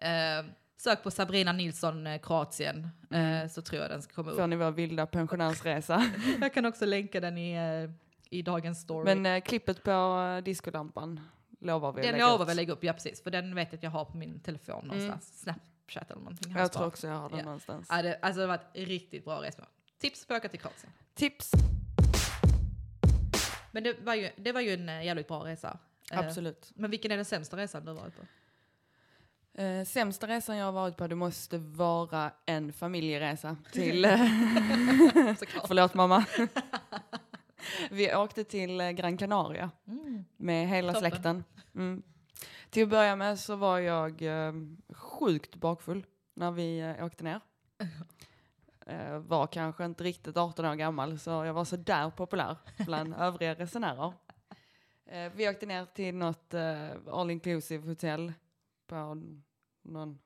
Eh, 0.06 0.46
sök 0.78 1.04
på 1.04 1.12
Sabrina 1.12 1.52
Nilsson 1.52 2.08
eh, 2.08 2.22
Kroatien 2.22 2.90
Mm. 3.12 3.42
eh, 3.44 3.48
så 3.50 3.62
tror 3.62 3.82
jag 3.82 3.92
den 3.92 4.02
ska 4.02 4.14
komma 4.14 4.32
upp. 4.32 4.38
Får 4.38 4.48
ni 4.48 4.56
vår 4.56 4.72
vilda 4.72 5.06
pensionärsresa. 5.06 6.12
Jag 6.42 6.54
kan 6.54 6.66
också 6.66 6.86
länka 6.86 7.20
den 7.20 7.38
i, 7.38 7.52
eh, 7.54 7.92
i 8.30 8.42
dagens 8.42 8.82
story. 8.82 9.16
Men 9.16 9.26
eh, 9.36 9.42
klippet 9.42 9.84
på 9.84 9.92
eh, 9.92 10.44
diskolampan 10.44 11.20
lovar 11.60 11.92
vi 11.94 12.00
att 12.00 12.04
den 12.06 12.12
lägga 12.14 12.26
lovar 12.28 12.44
ut. 12.44 12.48
vi 12.48 12.52
att 12.52 12.56
lägga 12.56 12.74
upp, 12.74 12.84
ja 12.84 12.94
precis. 12.94 13.24
För 13.24 13.32
den 13.32 13.56
vet 13.56 13.68
jag 13.72 13.78
att 13.78 13.84
jag 13.84 13.92
har 13.92 14.06
på 14.06 14.18
min 14.18 14.40
telefon 14.40 14.88
någonstans. 14.88 15.40
Snapchat 15.42 16.12
eller 16.12 16.22
någonting. 16.22 16.52
har 16.54 16.60
Jag 16.60 16.68
sparat. 16.68 16.74
tror 16.82 16.88
också 16.88 17.08
jag 17.08 17.16
har 17.16 17.30
den 17.30 17.40
Ja. 17.40 17.46
någonstans. 17.46 17.88
Ja, 17.90 18.02
det, 18.02 18.20
alltså 18.22 18.42
det 18.42 18.48
var 18.48 18.56
ett 18.56 18.68
riktigt 18.74 19.26
bra 19.26 19.42
resmål. 19.42 19.68
Tips 20.02 20.26
på 20.26 20.34
att 20.34 20.40
åka 20.40 20.50
till 20.50 20.60
Kroatien. 20.60 20.92
Tips. 21.16 21.52
Men 23.72 23.84
det 23.84 23.96
var 24.04 24.16
ju, 24.16 24.30
det 24.38 24.52
var 24.52 24.62
ju 24.62 24.74
en 24.74 24.90
eh, 24.90 25.06
jävligt 25.06 25.28
bra 25.28 25.46
resa. 25.46 25.78
Eh, 26.12 26.20
Absolut. 26.20 26.72
Men 26.76 26.92
vilken 26.92 27.12
är 27.12 27.16
den 27.16 27.26
sämsta 27.26 27.58
resan 27.58 27.86
du 27.86 27.92
har 27.92 28.00
varit 28.00 28.16
på? 28.16 28.22
Eh, 29.58 29.84
sämsta 29.86 30.28
resan 30.28 30.58
jag 30.58 30.66
har 30.66 30.72
varit 30.72 30.98
på, 30.98 31.08
det 31.08 31.16
måste 31.16 31.58
vara 31.58 32.32
en 32.46 32.74
familjeresa 32.74 33.58
till... 33.72 34.06
eh. 34.06 34.12
Förlåt 35.68 35.94
mamma. 35.94 36.26
Vi 37.92 38.16
åkte 38.16 38.44
till 38.44 38.82
eh, 38.82 38.90
Gran 38.92 39.18
Canaria 39.18 39.72
Mm. 39.88 40.26
med 40.38 40.68
hela 40.68 40.94
Toppen. 40.94 41.12
släkten. 41.12 41.44
Mm. 41.76 42.04
Till 42.70 42.84
att 42.84 42.90
börja 42.90 43.16
med 43.16 43.40
så 43.40 43.56
var 43.56 43.80
jag 43.80 44.22
eh, 44.22 44.54
sjukt 44.90 45.56
bakfull 45.56 46.06
när 46.34 46.52
vi 46.52 46.80
eh, 46.80 47.06
åkte 47.06 47.24
ner. 47.24 47.40
Eh, 48.88 49.18
var 49.18 49.48
kanske 49.48 49.86
inte 49.86 50.04
riktigt 50.04 50.38
18 50.38 50.66
år 50.66 50.76
gammal 50.76 51.20
så 51.20 51.30
jag 51.30 51.54
var 51.54 51.66
så 51.66 51.76
där 51.76 52.10
populär 52.10 52.56
bland 52.78 53.14
övriga 53.16 53.54
resenärer. 53.56 54.14
Eh, 55.06 55.32
vi 55.36 55.50
åkte 55.50 55.66
ner 55.66 55.86
till 55.86 56.16
något 56.16 56.54
all 57.12 57.32
inclusive 57.32 57.88
hotell 57.90 58.34
på 58.88 59.22
någon 59.86 60.20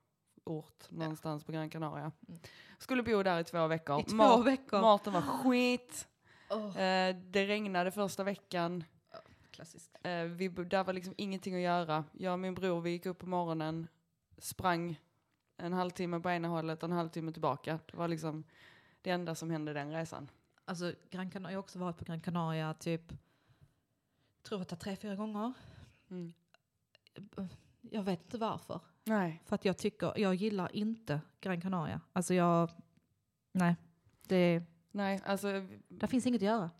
ort 0.44 0.90
någonstans 0.90 1.44
på 1.44 1.52
Gran 1.52 1.70
Canaria. 1.70 2.12
Mm. 2.28 2.40
Skulle 2.78 3.02
bo 3.02 3.22
där 3.22 3.40
i 3.40 3.44
två 3.44 3.66
veckor. 3.66 4.00
I 4.00 4.04
två 4.04 4.16
Mat- 4.16 4.46
veckor. 4.46 4.80
Maten 4.80 5.12
var 5.12 5.20
skit. 5.22 6.08
Åh, 6.50 6.78
Eh, 6.78 7.16
det 7.16 7.46
regnade 7.46 7.90
första 7.90 8.24
veckan. 8.24 8.84
klassiskt. 9.50 9.96
Eh, 10.02 10.22
vi, 10.22 10.48
där 10.48 10.84
var 10.84 10.92
liksom 10.92 11.14
ingenting 11.16 11.54
att 11.54 11.60
göra. 11.60 12.04
Jag 12.12 12.32
och 12.32 12.38
min 12.38 12.54
bror, 12.54 12.80
vi 12.80 12.90
gick 12.90 13.06
upp 13.06 13.18
på 13.18 13.26
morgonen, 13.26 13.88
sprang 14.38 15.00
en 15.56 15.72
halvtimme 15.72 16.20
på 16.20 16.30
ena 16.30 16.48
hållet 16.48 16.82
och 16.82 16.88
en 16.88 16.96
halvtimme 16.96 17.32
tillbaka. 17.32 17.78
Det 17.86 17.96
var 17.96 18.08
liksom 18.08 18.44
det 19.02 19.10
enda 19.10 19.34
som 19.34 19.50
hände 19.50 19.72
den 19.72 19.92
resan. 19.92 20.30
Alltså, 20.64 20.92
Gran 21.10 21.30
Canaria, 21.30 21.52
jag 21.52 21.58
har 21.58 21.62
också 21.62 21.78
varit 21.78 21.96
på 21.98 22.04
Gran 22.04 22.20
Canaria 22.20 22.74
typ, 22.74 23.12
tror 24.42 24.60
jag 24.68 24.80
tre, 24.80 24.96
fyra 24.96 25.16
gånger. 25.16 25.52
Mm. 26.10 26.32
Jag 27.80 28.02
vet 28.02 28.22
inte 28.22 28.38
varför. 28.38 28.80
Nej. 29.04 29.42
För 29.46 29.54
att 29.54 29.64
jag 29.64 29.78
tycker, 29.78 30.12
jag 30.16 30.34
gillar 30.34 30.76
inte 30.76 31.20
Gran 31.40 31.60
Canaria. 31.60 32.00
Alltså 32.12 32.34
jag, 32.34 32.70
nej. 33.52 33.76
Det, 34.28 34.62
Nej, 34.92 35.20
alltså 35.24 35.66
där 35.88 36.06
finns 36.06 36.26
inget 36.26 36.38
att 36.38 36.42
göra. 36.46 36.70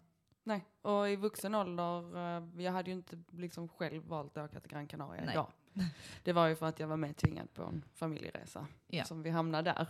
nej. 0.42 0.66
Och 0.82 1.10
i 1.10 1.16
vuxen 1.16 1.54
ålder, 1.54 2.16
eh, 2.16 2.62
jag 2.64 2.72
hade 2.72 2.90
ju 2.90 2.96
inte 2.96 3.22
liksom 3.30 3.68
själv 3.68 4.02
valt 4.04 4.36
att 4.36 4.50
åka 4.50 4.60
till 4.60 4.70
Gran 4.70 4.86
Canaria 4.86 5.22
Nej. 5.24 5.30
idag. 5.34 5.52
Det 6.22 6.32
var 6.32 6.46
ju 6.46 6.56
för 6.56 6.66
att 6.66 6.80
jag 6.80 6.88
var 6.88 6.96
med 6.96 7.16
tvingad 7.16 7.54
på 7.54 7.62
en 7.62 7.84
familjeresa. 7.94 8.66
Ja. 8.86 9.04
Som 9.04 9.22
vi 9.22 9.30
hamnade 9.30 9.70
där. 9.72 9.86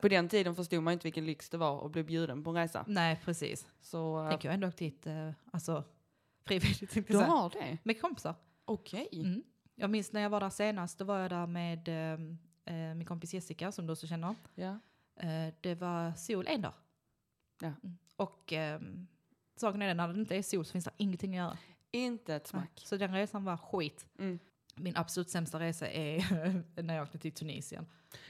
På 0.00 0.08
den 0.08 0.28
tiden 0.28 0.56
förstod 0.56 0.82
man 0.82 0.92
inte 0.92 1.02
vilken 1.06 1.26
lyx 1.26 1.50
det 1.50 1.58
var 1.58 1.86
att 1.86 1.92
bli 1.92 2.02
bjuden 2.02 2.44
på 2.44 2.50
en 2.50 2.56
resa. 2.56 2.84
Nej, 2.88 3.20
precis. 3.24 3.68
Så 3.80 4.22
eh, 4.22 4.28
Tänk 4.28 4.44
jag 4.44 4.50
har 4.50 4.54
ändå 4.54 4.68
åkt 4.68 4.78
dit, 4.78 5.06
eh, 5.06 5.30
alltså 5.52 5.84
frivilligt 6.44 6.94
du 6.94 7.04
jag 7.08 7.20
har 7.20 7.50
det? 7.50 7.78
Med 7.82 8.00
kompisar. 8.00 8.34
Okej. 8.64 9.08
Mm. 9.12 9.42
Jag 9.78 9.90
minns 9.90 10.12
när 10.12 10.20
jag 10.20 10.30
var 10.30 10.40
där 10.40 10.50
senast, 10.50 10.98
då 10.98 11.04
var 11.04 11.18
jag 11.18 11.30
där 11.30 11.46
med 11.46 11.88
eh, 11.88 12.20
eh, 12.74 12.94
min 12.94 13.06
kompis 13.06 13.34
Jessica 13.34 13.72
som 13.72 13.86
du 13.86 13.92
också 13.92 14.06
känner. 14.06 14.34
Ja. 14.54 14.78
Eh, 15.20 15.54
det 15.60 15.74
var 15.74 16.12
sol 16.12 16.46
en 16.46 16.62
dag. 16.62 16.72
Ja. 17.60 17.66
Mm. 17.66 17.98
Och 18.16 18.52
eh, 18.52 18.80
saken 19.56 19.82
är 19.82 19.88
den, 19.88 19.96
när 19.96 20.08
det 20.08 20.20
inte 20.20 20.36
är 20.36 20.42
sol 20.42 20.64
så 20.64 20.72
finns 20.72 20.84
det 20.84 20.90
ingenting 20.96 21.38
att 21.38 21.44
göra. 21.44 21.58
Inte 21.90 22.34
ett 22.34 22.46
smack. 22.46 22.82
Så 22.84 22.96
den 22.96 23.12
resan 23.12 23.44
var 23.44 23.56
skit. 23.56 24.06
Mm. 24.18 24.38
Min 24.74 24.96
absolut 24.96 25.30
sämsta 25.30 25.60
resa 25.60 25.88
är 25.88 26.24
när 26.82 26.94
jag 26.94 27.02
åkte 27.02 27.18
till 27.18 27.32
Tunisien. 27.32 27.86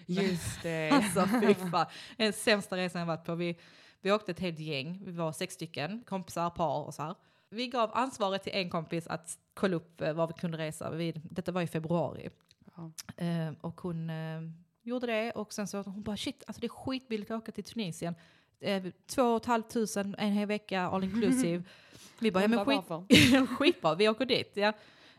Just 0.07 0.63
det. 0.63 0.91
Alltså 0.93 1.27
fy 1.41 1.55
fan. 1.55 1.87
Den 2.17 2.33
sämsta 2.33 2.77
resan 2.77 3.01
jag 3.01 3.07
varit 3.07 3.25
på. 3.25 3.35
Vi, 3.35 3.59
vi 4.01 4.13
åkte 4.13 4.33
ett 4.33 4.41
helt 4.41 4.59
gäng, 4.59 5.03
vi 5.05 5.13
var 5.13 5.33
sex 5.33 5.55
stycken, 5.55 6.05
kompisar, 6.07 6.51
par 6.51 6.85
och 6.85 6.95
så 6.95 7.03
här. 7.03 7.15
Vi 7.49 7.67
gav 7.67 7.91
ansvaret 7.95 8.43
till 8.43 8.53
en 8.55 8.71
kompis 8.71 9.07
att 9.07 9.39
kolla 9.55 9.77
upp 9.77 10.01
eh, 10.01 10.13
var 10.13 10.27
vi 10.27 10.33
kunde 10.33 10.59
resa. 10.59 10.91
Vi, 10.91 11.13
detta 11.13 11.53
var 11.53 11.63
i 11.63 11.67
februari. 11.67 12.29
Ja. 12.77 12.91
Eh, 13.25 13.53
och 13.61 13.81
hon 13.81 14.11
eh, 14.11 14.41
gjorde 14.83 15.07
det 15.07 15.31
och 15.31 15.53
sen 15.53 15.67
så 15.67 15.83
hon 15.83 16.03
bara 16.03 16.17
shit, 16.17 16.45
alltså 16.47 16.61
det 16.61 16.67
är 16.67 16.69
skitbilligt 16.69 17.31
att 17.31 17.43
åka 17.43 17.53
till 17.53 17.65
Tunisien. 17.65 18.15
Eh, 18.61 18.85
två 19.07 19.23
och 19.23 19.37
ett 19.37 19.47
halvt 19.47 19.71
tusen 19.71 20.15
en 20.19 20.33
hel 20.33 20.49
vecka 20.49 20.83
all 20.83 21.05
inclusive. 21.05 21.63
Vi 22.19 22.33
bara, 22.33 22.43
ja 22.45 22.49
men 22.49 22.65
skit, 22.65 23.49
skitbra, 23.59 23.95
vi 23.95 24.09
åker 24.09 24.27
dit. 24.27 24.51
Ja. 24.55 24.73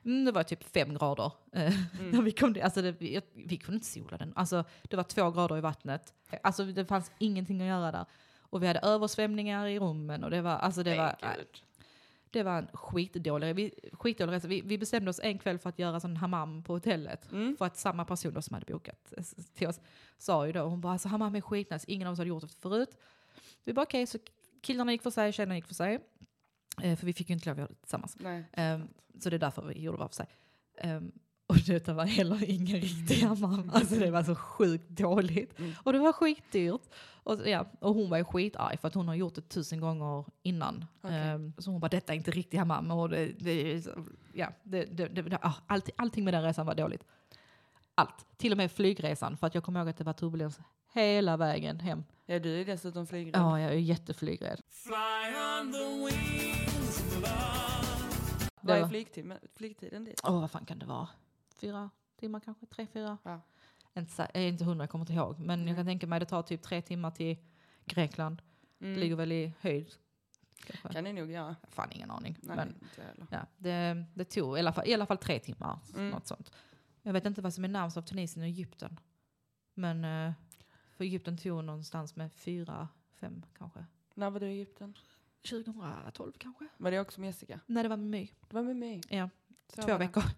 Mm, 0.06 0.26
det 0.26 0.32
var 0.32 0.44
typ 0.44 0.64
fem 0.74 0.94
grader 0.94 1.32
eh, 1.52 1.74
när 2.12 2.22
vi 2.22 2.32
kom 2.32 2.54
dit. 2.54 2.64
Alltså 2.64 2.82
det, 2.82 2.92
vi, 2.92 3.22
vi 3.34 3.58
kunde 3.58 3.76
inte 3.76 3.88
sola 3.88 4.18
den. 4.18 4.34
Alltså 4.36 4.64
det 4.84 4.96
var 4.96 5.04
två 5.04 5.32
grader 5.32 5.58
i 5.58 5.62
vattnet. 5.62 6.14
Alltså 6.44 6.64
det 6.64 6.86
fanns 6.86 7.12
ingenting 7.20 7.62
att 7.62 7.68
göra 7.68 7.92
där. 7.92 8.06
Och 8.40 8.64
vi 8.64 8.68
hade 8.68 8.80
översvämningar 8.80 9.68
i 9.68 9.80
rummen 9.80 10.24
och 10.24 10.30
det 10.30 10.42
var, 10.42 10.52
alltså 10.52 10.84
det 10.84 10.98
var, 10.98 11.16
Nej, 11.22 11.36
gud. 11.38 11.64
Det 12.38 12.44
var 12.44 12.58
en 12.58 12.68
skitdålig, 12.74 13.56
vi, 13.56 13.72
skitdålig 13.94 14.34
resa. 14.34 14.48
Vi, 14.48 14.62
vi 14.62 14.78
bestämde 14.78 15.10
oss 15.10 15.20
en 15.24 15.40
kväll 15.40 15.60
för 15.60 15.70
att 15.70 15.80
göra 15.80 16.00
sån 16.00 16.18
hammam 16.18 16.64
på 16.64 16.74
hotellet. 16.74 17.32
Mm. 17.32 17.58
För 17.58 17.66
att 17.66 17.78
samma 17.78 18.06
person 18.06 18.34
då 18.34 18.42
som 18.42 18.54
hade 18.54 18.74
bokat 18.74 19.14
s- 19.18 19.36
till 19.54 19.68
oss 19.68 19.80
sa 20.18 20.48
ju 20.48 20.54
då, 20.54 20.62
hon 20.64 20.82
bara 20.82 20.94
alltså 20.94 21.08
hammam 21.08 21.36
är 21.36 21.42
skitnice, 21.42 21.86
ingen 21.88 22.08
av 22.08 22.12
oss 22.12 22.18
hade 22.20 22.30
gjort 22.30 22.42
det 22.42 22.48
förut. 22.62 22.98
Vi 23.64 23.74
bara 23.74 23.82
okej, 23.84 24.08
så 24.08 24.18
killarna 24.62 24.92
gick 24.92 25.02
för 25.02 25.10
sig, 25.12 25.32
tjejerna 25.34 25.56
gick 25.56 25.66
för 25.68 25.74
sig. 25.76 26.00
Eh, 26.82 26.96
för 26.98 27.06
vi 27.06 27.14
fick 27.14 27.30
ju 27.30 27.34
inte 27.34 27.50
lov 27.50 27.54
att 27.54 27.58
göra 27.60 27.68
det 27.70 27.76
tillsammans. 27.82 28.18
Nej. 28.20 28.44
Ehm, 28.54 28.88
så 29.20 29.30
det 29.30 29.36
är 29.36 29.40
därför 29.40 29.62
vi 29.62 29.82
gjorde 29.82 29.98
var 29.98 30.08
för 30.08 30.16
sig. 30.16 30.28
Ehm, 30.78 31.12
det 31.68 31.94
var 31.94 32.06
heller 32.06 32.50
ingen 32.50 32.82
riktig 32.82 33.16
hammam. 33.16 33.72
Alltså 33.74 33.96
det 33.96 34.12
var 34.12 34.24
så 34.24 34.36
sjukt 34.36 34.90
dåligt. 34.90 35.60
Mm. 35.60 35.74
Och 35.84 35.94
det 35.94 36.00
var 36.00 36.14
skitdyrt. 36.14 36.82
Och, 37.24 37.48
ja, 37.48 37.66
och 37.80 37.94
hon 37.94 38.10
var 38.10 38.18
ju 38.18 38.24
skitarg 38.24 38.78
för 38.78 38.88
att 38.88 38.94
hon 38.94 39.08
har 39.08 39.16
gjort 39.16 39.36
det 39.36 39.42
tusen 39.42 39.80
gånger 39.80 40.26
innan. 40.44 40.86
Okej. 41.02 41.18
Ehm, 41.18 41.54
så 41.58 41.72
hon 41.72 41.80
bara, 41.80 41.90
detta 41.90 42.14
är 42.14 42.18
inte 42.18 42.32
riktig 42.32 42.58
hammam. 42.58 42.92
Och 42.92 43.10
det, 43.10 43.26
det, 43.40 43.86
ja, 44.34 44.52
det, 44.64 44.86
det, 44.86 45.08
det, 45.08 45.22
det, 45.22 45.40
ah, 45.42 45.54
allting, 45.68 45.94
allting 45.98 46.26
med 46.26 46.34
den 46.34 46.44
resan 46.44 46.66
var 46.66 46.76
dåligt. 46.76 47.04
Allt. 47.96 48.26
Till 48.38 48.52
och 48.52 48.58
med 48.58 48.72
flygresan. 48.72 49.38
För 49.38 49.48
att 49.48 49.56
jag 49.56 49.64
kommer 49.64 49.80
ihåg 49.80 49.90
att 49.90 49.98
det 49.98 50.04
var 50.04 50.14
turbulens 50.14 50.60
hela 50.94 51.38
vägen 51.38 51.80
hem. 51.80 52.04
Ja, 52.26 52.40
du 52.40 52.62
är 52.62 52.66
dessutom 52.66 53.08
flygrädd. 53.08 53.42
Ja, 53.42 53.60
jag 53.60 53.72
är 53.72 53.78
jätteflygrädd. 53.78 54.62
Fly 54.70 54.94
on 55.62 55.72
the 55.74 56.06
wings 56.06 57.00
of 57.00 57.16
love. 57.16 57.78
Vad 58.62 58.78
är 58.78 58.88
flygtiden, 59.56 60.06
dit? 60.06 60.22
Åh, 60.24 60.42
vad 60.42 60.52
fan 60.52 60.66
kan 60.66 60.80
det 60.80 60.86
vara? 60.86 61.08
Fyra 61.58 61.90
timmar 62.16 62.40
kanske? 62.40 62.66
Tre, 62.66 62.88
fyra? 62.94 63.18
Ja. 63.24 63.42
Inte, 63.98 64.28
är 64.34 64.48
inte 64.48 64.64
hundra, 64.64 64.84
jag 64.84 64.90
kommer 64.90 65.04
inte 65.04 65.14
ihåg. 65.14 65.40
Men 65.40 65.60
Nej. 65.60 65.68
jag 65.68 65.78
kan 65.78 65.86
tänka 65.86 66.08
mig 66.08 66.20
det 66.20 66.26
tar 66.26 66.42
typ 66.42 66.62
tre 66.62 66.82
timmar 66.82 67.12
till 67.12 67.38
Grekland. 67.86 68.42
Mm. 68.80 68.94
Det 68.94 69.00
ligger 69.00 69.16
väl 69.16 69.32
i 69.32 69.54
höjd. 69.60 69.94
Kanske. 70.66 70.90
Kan 70.90 71.04
ni 71.04 71.14
nog 71.14 71.32
göra. 71.32 71.56
Fan 71.70 71.92
ingen 71.92 72.12
aning. 72.12 72.38
Nej, 72.42 72.56
Men 72.56 72.76
ja, 73.32 73.46
det, 73.58 74.06
det 74.14 74.26
tog 74.26 74.58
i 74.58 74.60
alla, 74.60 74.74
fall, 74.74 74.88
i 74.88 74.94
alla 74.94 75.06
fall 75.06 75.18
tre 75.18 75.40
timmar. 75.40 75.80
Mm. 75.94 76.10
Något 76.10 76.28
sånt. 76.28 76.52
Jag 77.02 77.14
vet 77.14 77.26
inte 77.26 77.42
vad 77.42 77.54
som 77.54 77.64
är 77.64 77.68
närmast 77.68 77.98
av 77.98 78.02
Tunisien 78.02 78.44
och 78.44 78.48
Egypten. 78.48 79.00
Men 79.74 80.06
eh, 80.06 80.34
för 80.94 81.04
Egypten 81.04 81.38
tog 81.38 81.64
någonstans 81.64 82.16
med 82.16 82.34
fyra, 82.34 82.88
fem 83.16 83.46
kanske. 83.58 83.86
När 84.14 84.30
var 84.30 84.40
du 84.40 84.48
i 84.48 84.52
Egypten? 84.52 84.98
2012 85.50 86.34
kanske? 86.38 86.68
Var 86.78 86.92
det 86.92 87.00
också 87.00 87.22
med 87.22 87.28
Jessica? 87.28 87.60
Nej, 87.66 87.84
det 87.84 87.90
var 87.90 87.98
med 87.98 88.10
mig. 88.10 88.34
Det 88.48 88.56
var 88.56 88.64
med 88.64 88.76
mig. 88.76 89.02
Ja, 89.10 89.30
Så 89.76 89.82
två 89.82 89.92
var 89.92 90.00
det. 90.00 90.32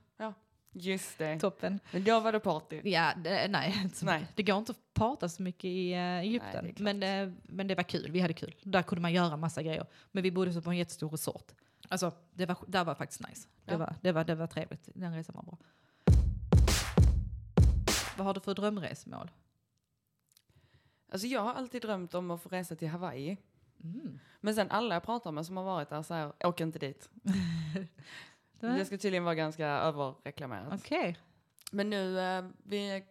Just 0.72 1.18
det. 1.18 1.40
Toppen. 1.40 1.80
Men 1.92 2.04
då 2.04 2.20
var 2.20 2.32
det 2.32 2.40
party. 2.40 2.82
Ja, 2.84 3.14
det, 3.18 3.48
nej, 3.48 3.92
Nej. 4.02 4.28
det 4.36 4.44
går 4.44 4.58
inte 4.58 4.72
att 4.72 4.94
prata 4.94 5.30
så 5.30 5.42
mycket 5.42 5.66
i 5.66 5.94
uh, 5.94 6.00
Egypten. 6.00 6.64
Nej, 6.64 6.74
det 6.78 6.84
men, 6.84 7.04
eh, 7.04 7.34
men 7.44 7.68
det 7.68 7.76
var 7.76 7.84
kul, 7.84 8.12
vi 8.12 8.20
hade 8.20 8.34
kul. 8.34 8.56
Där 8.64 8.82
kunde 8.84 9.02
man 9.02 9.14
göra 9.14 9.38
massa 9.38 9.64
grejer. 9.64 9.86
Men 10.12 10.24
vi 10.24 10.32
bodde 10.32 10.54
så 10.54 10.62
på 10.62 10.70
en 10.70 10.78
jättestor 10.78 11.10
resort. 11.10 11.52
Alltså, 11.90 12.12
det 12.34 12.46
var, 12.46 12.58
där 12.68 12.86
var 12.86 12.96
faktiskt 12.96 13.28
nice. 13.28 13.48
Det, 13.66 13.72
Ja. 13.72 13.78
var, 13.78 13.96
det, 14.02 14.12
var, 14.12 14.24
det 14.24 14.36
var 14.36 14.48
trevligt, 14.48 14.90
den 14.96 15.14
resan 15.16 15.36
var 15.36 15.44
bra. 15.44 15.58
Vad 18.18 18.26
har 18.28 18.34
du 18.34 18.40
för 18.40 18.54
drömresmål? 18.54 19.32
Alltså 21.12 21.28
jag 21.28 21.42
har 21.42 21.54
alltid 21.54 21.82
drömt 21.82 22.14
om 22.14 22.32
att 22.32 22.42
få 22.42 22.50
resa 22.50 22.76
till 22.76 22.88
Hawaii. 22.88 23.38
Mm. 23.84 24.20
Men 24.42 24.56
sen 24.56 24.72
alla 24.72 24.96
jag 24.96 25.04
pratar 25.04 25.32
med 25.32 25.46
som 25.46 25.58
har 25.58 25.64
varit 25.64 25.90
där 25.90 26.04
säger, 26.04 26.34
åk 26.48 26.62
inte 26.62 26.80
dit. 26.80 27.10
Det- 28.60 28.86
ska 28.86 28.98
tydligen 28.98 29.24
vara 29.24 29.36
ganska 29.36 29.68
överreklamerat. 29.68 30.74
Okej. 30.82 31.18
Men 31.72 31.90
nu, 31.90 32.20
eh, 32.20 32.46
vi 32.64 33.04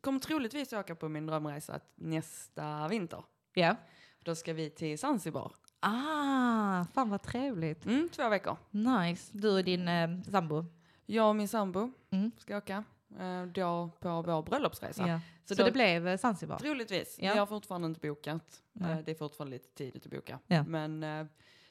kommer 0.00 0.18
troligtvis 0.20 0.72
åka 0.72 0.94
på 0.94 1.08
min 1.08 1.26
drömresa 1.26 1.80
nästa 1.94 2.88
vinter. 2.88 3.24
Ja. 3.54 3.76
Då 4.22 4.34
ska 4.34 4.52
vi 4.52 4.70
till 4.70 4.98
Zanzibar. 4.98 5.52
Ah, 5.80 6.84
fan 6.94 7.10
vad 7.10 7.22
trevligt. 7.22 7.86
Mm, 7.86 8.08
två 8.08 8.28
veckor. 8.28 8.56
Nice. 8.70 9.30
Du 9.38 9.56
och 9.58 9.64
din 9.64 9.88
eh, 9.88 10.22
sambo. 10.30 10.64
Jag 11.06 11.28
och 11.28 11.36
min 11.36 11.48
sambo 11.48 11.92
Mm. 12.10 12.30
ska 12.38 12.56
åka. 12.56 12.84
Eh, 13.18 13.42
då 13.44 13.90
på 14.00 14.22
vår 14.22 14.42
bröllopsresa. 14.42 15.08
Ja. 15.08 15.20
Så, 15.44 15.54
Så 15.54 15.62
då- 15.62 15.66
det 15.66 15.72
blev 15.72 16.08
eh, 16.08 16.16
Zanzibar? 16.18 16.58
Troligtvis. 16.58 17.16
Ja. 17.20 17.32
Vi 17.32 17.38
har 17.38 17.46
fortfarande 17.46 17.86
inte 17.88 18.00
bokat. 18.00 18.62
Nej. 18.72 18.92
Eh, 18.92 18.98
det 19.04 19.10
är 19.10 19.14
fortfarande 19.14 19.56
lite 19.56 19.74
tidigt 19.74 20.06
att 20.06 20.12
boka. 20.12 20.38
Men 20.66 21.02
eh, 21.02 21.26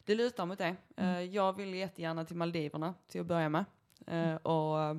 det 0.08 0.16
lutar 0.16 0.46
mot 0.46 0.58
det. 0.58 0.66
Eh, 0.68 0.76
Mm. 1.08 1.32
jag 1.32 1.54
vill 1.54 1.74
jättegärna 1.74 2.26
till 2.26 2.36
Maldiverna 2.36 2.94
till 3.08 3.22
att 3.22 3.28
börja 3.28 3.50
med. 3.50 3.66
Eh, 4.08 4.36
och 4.36 4.82
eh, 4.82 4.98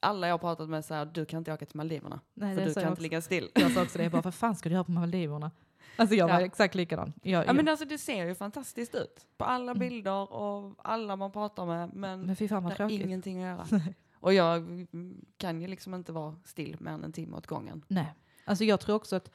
alla 0.00 0.26
jag 0.26 0.34
har 0.34 0.38
pratat 0.38 0.68
med 0.68 0.84
säger 0.84 1.04
du 1.04 1.24
kan 1.26 1.38
inte 1.38 1.52
åka 1.52 1.66
till 1.66 1.76
Maldiverna. 1.76 2.20
Nej, 2.34 2.54
för 2.56 2.64
du 2.66 2.74
kan 2.74 2.82
jag 2.82 2.88
inte 2.88 2.92
också. 2.92 3.02
ligga 3.02 3.20
still. 3.22 3.50
Jag 3.54 3.70
sa 3.72 3.82
också 3.82 3.98
det, 3.98 4.04
jag 4.04 4.12
bara, 4.12 4.22
vad 4.22 4.34
fan 4.34 4.56
ska 4.56 4.68
du 4.68 4.72
göra 4.74 4.84
på 4.84 4.90
Maldiverna? 4.92 5.50
Alltså 5.96 6.14
jag 6.16 6.28
var 6.28 6.40
Ja. 6.40 6.46
exakt 6.46 6.74
likadan. 6.74 7.12
Jag, 7.22 7.46
Ja, 7.46 7.52
men 7.52 7.68
alltså, 7.68 7.84
det 7.84 7.98
ser 7.98 8.24
ju 8.26 8.34
fantastiskt 8.34 8.94
ut. 8.94 9.26
På 9.36 9.44
alla 9.44 9.70
Mm. 9.72 9.78
bilder 9.88 10.32
och 10.32 10.74
alla 10.84 11.16
man 11.16 11.32
pratar 11.32 11.66
med. 11.66 11.94
Men, 11.94 12.20
men 12.22 12.36
fy 12.36 12.48
fan 12.48 12.64
vad 12.64 12.76
tråkigt. 12.76 13.04
ingenting 13.04 13.44
att 13.44 13.70
göra. 13.72 13.80
och 14.14 14.32
jag 14.34 14.56
mm, 14.56 15.24
kan 15.38 15.60
ju 15.60 15.66
liksom 15.68 15.94
inte 15.94 16.12
vara 16.12 16.36
still 16.44 16.76
mer 16.80 16.90
än 16.92 17.04
en 17.04 17.12
timme 17.12 17.36
åt 17.36 17.46
gången. 17.46 17.84
Nej. 17.88 18.14
Alltså 18.44 18.64
jag 18.64 18.80
tror 18.80 18.96
också 18.96 19.16
att 19.16 19.30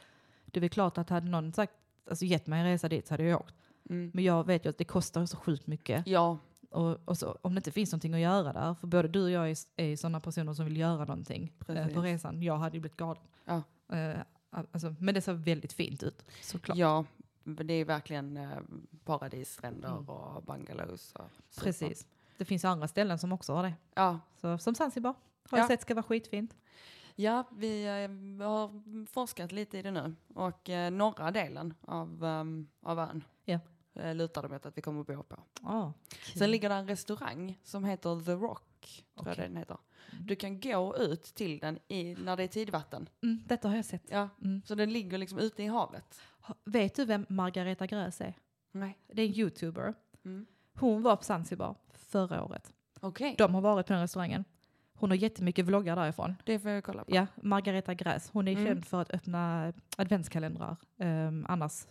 det 0.45 0.63
är 0.65 0.67
klart 0.67 0.97
att 0.97 1.09
hade 1.09 1.29
någon 1.29 1.53
sagt, 1.53 1.73
alltså 2.09 2.25
gett 2.25 2.47
mig 2.47 2.59
en 2.59 2.65
resa 2.65 2.89
dit 2.89 3.07
så 3.07 3.13
hade 3.13 3.23
jag 3.23 3.41
åkt. 3.41 3.55
Mm. 3.91 4.11
Men 4.13 4.23
jag 4.23 4.47
vet 4.47 4.65
ju 4.65 4.69
att 4.69 4.77
det 4.77 4.83
kostar 4.85 5.25
så 5.25 5.37
sjukt 5.37 5.67
mycket. 5.67 6.07
Ja, 6.07 6.37
Och, 6.69 6.97
och 7.05 7.17
så, 7.17 7.37
om 7.41 7.55
det 7.55 7.59
inte 7.59 7.71
finns 7.71 7.91
någonting 7.91 8.13
att 8.13 8.19
göra 8.19 8.53
där, 8.53 8.73
för 8.73 8.87
både 8.87 9.07
du 9.07 9.23
och 9.23 9.29
jag 9.31 9.51
är, 9.51 9.57
är 9.77 9.95
sådana 9.95 10.19
personer 10.19 10.53
som 10.53 10.65
vill 10.65 10.77
göra 10.77 11.05
någonting 11.05 11.53
eh, 11.67 11.87
på 11.87 12.01
resan. 12.01 12.41
Jag 12.43 12.57
hade 12.57 12.77
ju 12.77 12.81
blivit 12.81 12.97
galen. 12.97 13.23
Ja. 13.45 13.63
Eh, 13.95 14.19
alltså, 14.71 14.95
men 14.99 15.13
det 15.15 15.21
ser 15.21 15.33
väldigt 15.33 15.73
fint 15.73 16.03
ut, 16.03 16.25
såklart. 16.41 16.77
ja, 16.77 17.05
det 17.43 17.73
är 17.73 17.85
verkligen 17.85 18.37
eh, 18.37 18.49
paradisstränder 19.05 19.89
Mm. 19.89 20.09
och 20.09 20.43
bungalows. 20.43 21.13
Och. 21.15 21.25
Precis. 21.63 22.07
Det 22.37 22.45
finns 22.45 22.65
andra 22.65 22.87
ställen 22.87 23.19
som 23.19 23.31
också 23.31 23.53
har 23.53 23.63
det. 23.63 23.73
Ja, 23.93 24.19
Så, 24.41 24.57
som 24.57 24.75
Zanzibar 24.75 25.13
har 25.49 25.57
Ja. 25.57 25.61
jag 25.61 25.67
sett 25.67 25.81
ska 25.81 25.93
vara 25.95 26.03
skitfint. 26.03 26.55
ja 27.15 27.43
vi 27.51 27.83
eh, 27.85 28.45
har 28.47 29.05
forskat 29.05 29.51
lite 29.51 29.77
i 29.77 29.81
det 29.81 29.91
nu. 29.91 30.15
Och 30.35 30.69
eh, 30.69 30.91
norra 30.91 31.31
delen 31.31 31.73
av, 31.81 32.23
um, 32.23 32.67
av 32.81 32.99
ön. 32.99 33.23
Eh, 33.93 34.15
lutar 34.15 34.41
det 34.41 34.49
mot 34.49 34.65
att 34.65 34.77
vi 34.77 34.81
kommer 34.81 35.03
bo 35.03 35.23
på. 35.23 35.35
Ah, 35.61 35.91
Sen 36.37 36.51
ligger 36.51 36.69
det 36.69 36.75
en 36.75 36.87
restaurang 36.87 37.59
som 37.63 37.83
heter 37.83 38.25
The 38.25 38.31
Rock, 38.31 39.03
tror 39.15 39.27
jag 39.27 39.33
Okej. 39.33 39.47
den 39.47 39.57
heter. 39.57 39.77
Du 40.19 40.35
kan 40.35 40.59
gå 40.59 40.97
ut 40.97 41.23
till 41.23 41.59
den 41.59 41.79
i, 41.87 42.15
när 42.15 42.37
det 42.37 42.43
är 42.43 42.47
tidvatten. 42.47 43.09
mm, 43.23 43.43
detta 43.45 43.67
har 43.69 43.75
jag 43.75 43.85
sett. 43.85 44.03
Ja, 44.09 44.29
Mm. 44.41 44.61
så 44.65 44.75
den 44.75 44.93
ligger 44.93 45.17
liksom 45.17 45.39
ute 45.39 45.63
i 45.63 45.67
havet. 45.67 46.21
Ha- 46.41 46.55
Vet 46.65 46.95
du 46.95 47.05
vem 47.05 47.25
Margareta 47.29 47.87
Gräs 47.87 48.21
är? 48.21 48.33
Nej. 48.71 48.97
Det 49.07 49.21
är 49.21 49.25
en 49.27 49.33
youtuber. 49.35 49.93
Mm. 50.25 50.45
Hon 50.73 51.01
var 51.01 51.15
på 51.15 51.23
Zanzibar 51.23 51.75
förra 51.93 52.43
året. 52.43 52.73
Okej, 52.99 53.35
De 53.37 53.55
har 53.55 53.61
varit 53.61 53.87
på 53.87 53.93
den 53.93 54.01
restaurangen. 54.01 54.45
Hon 55.01 55.09
har 55.09 55.17
jättemycket 55.17 55.65
vloggar 55.65 55.95
därifrån. 55.95 56.35
det 56.45 56.59
får 56.59 56.71
jag 56.71 56.83
kolla 56.83 57.03
på. 57.05 57.15
Ja, 57.15 57.27
Margareta 57.35 57.93
Gräs. 57.93 58.29
Hon 58.33 58.47
är 58.47 58.51
Mm. 58.51 58.65
känd 58.65 58.85
för 58.85 59.01
att 59.01 59.11
öppna 59.11 59.73
adventskalendrar. 59.97 60.75
Um, 60.97 61.45
annars. 61.49 61.85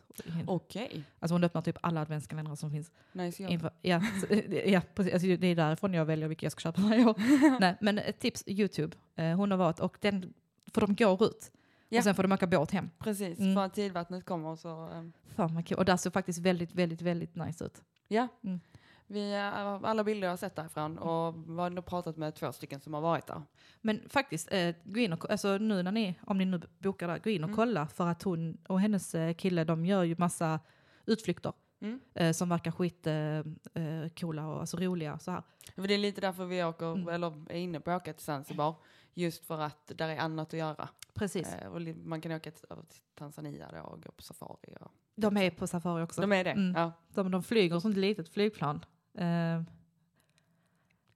Okej, 0.46 1.04
Alltså 1.18 1.34
hon 1.34 1.44
öppnar 1.44 1.62
typ 1.62 1.76
alla 1.80 2.00
adventskalendrar 2.00 2.54
som 2.54 2.70
finns. 2.70 2.92
nice 3.12 3.42
jobb. 3.42 3.52
Inför, 3.52 3.70
ja, 3.82 4.00
så, 4.20 4.34
ja, 4.66 4.80
precis. 4.94 5.12
Alltså, 5.12 5.28
det 5.36 5.46
är 5.46 5.56
därifrån 5.56 5.94
jag 5.94 6.04
väljer 6.04 6.28
vilka 6.28 6.46
jag 6.46 6.52
ska 6.52 6.60
köpa 6.60 6.80
varje 6.80 7.04
år. 7.04 7.14
Nej, 7.60 7.76
men 7.80 7.98
ett 7.98 8.18
tips, 8.18 8.44
YouTube. 8.46 8.96
Eh, 9.16 9.36
hon 9.36 9.50
har 9.50 9.58
varit, 9.58 9.80
och 9.80 9.96
den, 10.00 10.34
för 10.74 10.80
de 10.80 10.94
går 10.94 11.24
ut. 11.24 11.52
Ja. 11.88 11.98
Och 11.98 12.04
sen 12.04 12.14
får 12.14 12.22
de 12.22 12.32
åka 12.32 12.46
båt 12.46 12.70
hem. 12.70 12.90
Precis, 12.98 13.38
Mm. 13.38 13.54
för 13.54 13.64
att 13.64 13.74
tidvattnet 13.74 14.24
kommer 14.24 14.56
så... 14.56 14.86
ehm, 14.88 15.12
Fan 15.36 15.54
vad 15.54 15.66
kul. 15.66 15.78
Och 15.78 15.84
där 15.84 15.96
ser 15.96 16.10
faktiskt 16.10 16.38
väldigt, 16.38 16.74
väldigt, 16.74 17.02
väldigt 17.02 17.34
nice 17.36 17.64
ut. 17.64 17.82
Ja, 18.08 18.28
Mm. 18.44 18.60
Vi, 19.10 19.34
alla 19.82 20.04
bilder 20.04 20.26
jag 20.26 20.32
har 20.32 20.36
sett 20.36 20.56
därifrån 20.56 20.98
och 20.98 21.34
vi 21.50 21.56
har 21.60 21.70
nog 21.70 21.86
pratat 21.86 22.16
med 22.16 22.34
två 22.34 22.52
stycken 22.52 22.80
som 22.80 22.94
har 22.94 23.00
varit 23.00 23.26
där. 23.26 23.42
Men 23.80 24.08
faktiskt, 24.08 24.52
eh, 24.52 24.74
gå 24.84 25.00
in 25.00 25.12
och, 25.12 25.30
alltså 25.30 25.58
nu 25.58 25.82
när 25.82 25.92
ni, 25.92 26.14
om 26.26 26.38
ni 26.38 26.44
nu 26.44 26.60
bokar 26.78 27.08
där, 27.08 27.18
gå 27.18 27.30
in 27.30 27.44
och 27.44 27.48
Mm. 27.48 27.56
kolla 27.56 27.86
för 27.86 28.06
att 28.06 28.22
hon 28.22 28.58
och 28.68 28.80
hennes 28.80 29.14
eh, 29.14 29.34
kille, 29.34 29.64
de 29.64 29.86
gör 29.86 30.02
ju 30.02 30.14
massa 30.18 30.60
utflykter 31.06 31.52
Mm. 31.82 32.00
eh, 32.14 32.32
som 32.32 32.48
verkar 32.48 32.70
skit 32.70 33.06
eh, 33.06 33.38
eh, 33.84 34.28
och 34.28 34.60
alltså, 34.60 34.76
roliga 34.76 35.18
så 35.18 35.30
här. 35.30 35.42
För 35.74 35.88
det 35.88 35.94
är 35.94 35.98
lite 35.98 36.20
därför 36.20 36.44
vi 36.44 36.64
åker, 36.64 36.92
Mm. 36.92 37.08
eller 37.08 37.52
är 37.52 37.58
inne 37.58 37.80
på 37.80 37.90
att 37.90 38.02
åka 38.02 38.12
till 38.12 38.24
Zanzibar. 38.24 38.74
Just 39.14 39.44
för 39.44 39.60
att 39.60 39.92
där 39.94 40.08
är 40.08 40.18
annat 40.18 40.48
att 40.54 40.58
göra. 40.58 40.88
Precis. 41.14 41.54
Eh, 41.54 41.68
och 41.68 41.80
man 42.04 42.20
kan 42.20 42.32
åka 42.32 42.50
till, 42.50 42.66
till 42.88 43.00
Tanzania 43.14 43.70
då 43.72 43.80
och 43.80 44.02
gå 44.02 44.12
på 44.12 44.22
safari. 44.22 44.76
Och, 44.80 44.90
De 45.14 45.36
är 45.36 45.50
på 45.50 45.66
safari 45.66 46.02
också. 46.02 46.20
de 46.20 46.32
är 46.32 46.44
det? 46.44 46.50
Mm. 46.50 46.74
Ja. 46.76 46.92
De, 47.08 47.30
de 47.30 47.42
flyger 47.42 47.80
sånt 47.80 47.96
litet 47.96 48.28
flygplan. 48.28 48.84
Eh, 49.14 49.62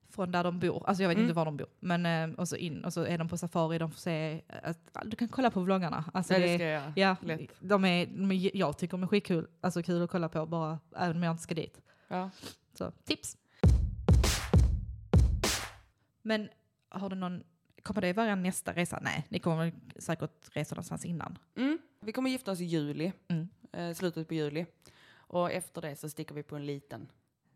från 0.09 0.31
där 0.31 0.43
de 0.43 0.59
bor. 0.59 0.83
Alltså 0.87 1.03
jag 1.03 1.09
vet 1.09 1.15
Mm. 1.17 1.25
inte 1.29 1.35
var 1.35 1.45
de 1.45 1.57
bor. 1.57 1.67
Men 1.79 2.05
eh, 2.31 2.39
och 2.39 2.47
så 2.47 2.55
in 2.55 2.85
och 2.85 2.93
så 2.93 3.05
är 3.05 3.17
de 3.17 3.27
på 3.27 3.37
safari. 3.37 3.77
De 3.77 3.91
får 3.91 3.99
se, 3.99 4.41
att, 4.63 4.77
du 5.05 5.15
kan 5.17 5.27
kolla 5.27 5.51
på 5.51 5.59
vloggarna. 5.61 6.05
Alltså 6.13 6.33
Nej, 6.33 6.41
det, 6.57 6.57
det 6.57 6.69
jag. 6.71 6.91
Ja, 6.95 7.15
Lätt. 7.21 7.51
de 7.59 7.85
är, 7.85 8.05
de 8.05 8.31
är, 8.31 8.57
jag 8.57 8.77
tycker 8.77 8.91
de 8.97 9.03
är 9.03 9.07
skitkul. 9.07 9.47
Alltså 9.61 9.83
kul 9.83 10.01
att 10.03 10.09
kolla 10.09 10.29
på 10.29 10.45
bara, 10.45 10.79
även 10.95 11.15
om 11.17 11.23
jag 11.23 11.31
inte 11.33 11.43
ska 11.43 11.55
dit. 11.55 11.81
Ja. 12.07 12.29
Så 12.73 12.91
tips! 12.91 13.37
Men 16.21 16.49
har 16.89 17.09
du 17.09 17.15
någon, 17.15 17.43
kommer 17.83 18.01
det 18.01 18.13
vara 18.13 18.35
nästa 18.35 18.73
resa? 18.73 18.99
Nej, 19.01 19.25
ni 19.29 19.39
kommer 19.39 19.73
säkert 19.95 20.49
resa 20.55 20.75
någonstans 20.75 21.05
innan. 21.05 21.37
Mm. 21.57 21.77
Vi 22.01 22.11
kommer 22.11 22.29
gifta 22.29 22.51
oss 22.51 22.61
i 22.61 22.65
juli, 22.65 23.13
Mm. 23.27 23.49
eh, 23.73 23.93
slutet 23.93 24.27
på 24.27 24.33
juli. 24.33 24.65
Och 25.15 25.51
efter 25.51 25.81
det 25.81 25.95
så 25.95 26.09
sticker 26.09 26.35
vi 26.35 26.43
på 26.43 26.55
en 26.55 26.65
liten 26.65 27.07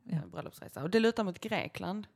Ja. 0.10 0.16
eh, 0.18 0.26
bröllopsresa. 0.26 0.84
Och 0.84 0.90
det 0.90 1.00
lutar 1.00 1.24
mot 1.24 1.40
Grekland. 1.40 2.08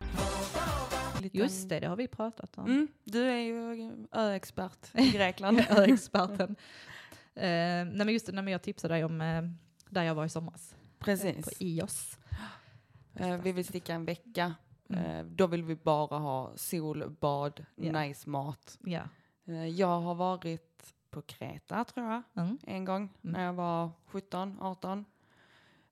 Liten- 1.21 1.41
Just 1.41 1.69
det, 1.69 1.79
det 1.79 1.87
har 1.87 1.95
vi 1.95 2.07
pratat 2.07 2.57
om. 2.57 2.65
Mm. 2.65 2.87
Du 3.03 3.23
är 3.31 3.37
ju 3.37 3.91
öexpert 4.11 4.95
i 4.95 5.11
Grekland. 5.13 5.59
Experten. 5.87 6.55
eh, 7.35 7.43
nej 7.45 7.85
men 7.95 8.09
just 8.09 8.25
det, 8.25 8.31
nej, 8.31 8.43
men 8.43 8.51
jag 8.51 8.61
tipsade 8.61 8.93
dig 8.93 9.03
om 9.03 9.21
eh, 9.21 9.41
där 9.89 10.03
jag 10.03 10.15
var 10.15 10.25
i 10.25 10.29
somras. 10.29 10.75
På 10.99 11.05
Precis. 11.05 11.47
IOS. 11.59 12.17
Eh, 13.15 13.37
vi 13.37 13.51
vill 13.51 13.65
sticka 13.65 13.93
en 13.93 14.05
vecka. 14.05 14.55
Mm. 14.89 15.35
Då 15.35 15.47
vill 15.47 15.63
vi 15.63 15.75
bara 15.75 16.17
ha 16.19 16.51
sol, 16.55 17.15
bad, 17.19 17.65
Ja. 17.75 17.91
nice 18.01 18.29
mat. 18.29 18.77
Ja. 18.83 19.01
Eh, 19.45 19.65
jag 19.67 19.99
har 20.01 20.15
varit 20.15 20.93
på 21.09 21.21
Kreta 21.21 21.83
tror 21.83 22.05
jag. 22.11 22.21
Mm. 22.35 22.57
en 22.63 22.85
gång 22.85 22.97
Mm. 23.01 23.33
när 23.33 23.43
jag 23.45 23.53
var 23.53 23.91
17, 24.05 24.57
18. 24.61 25.05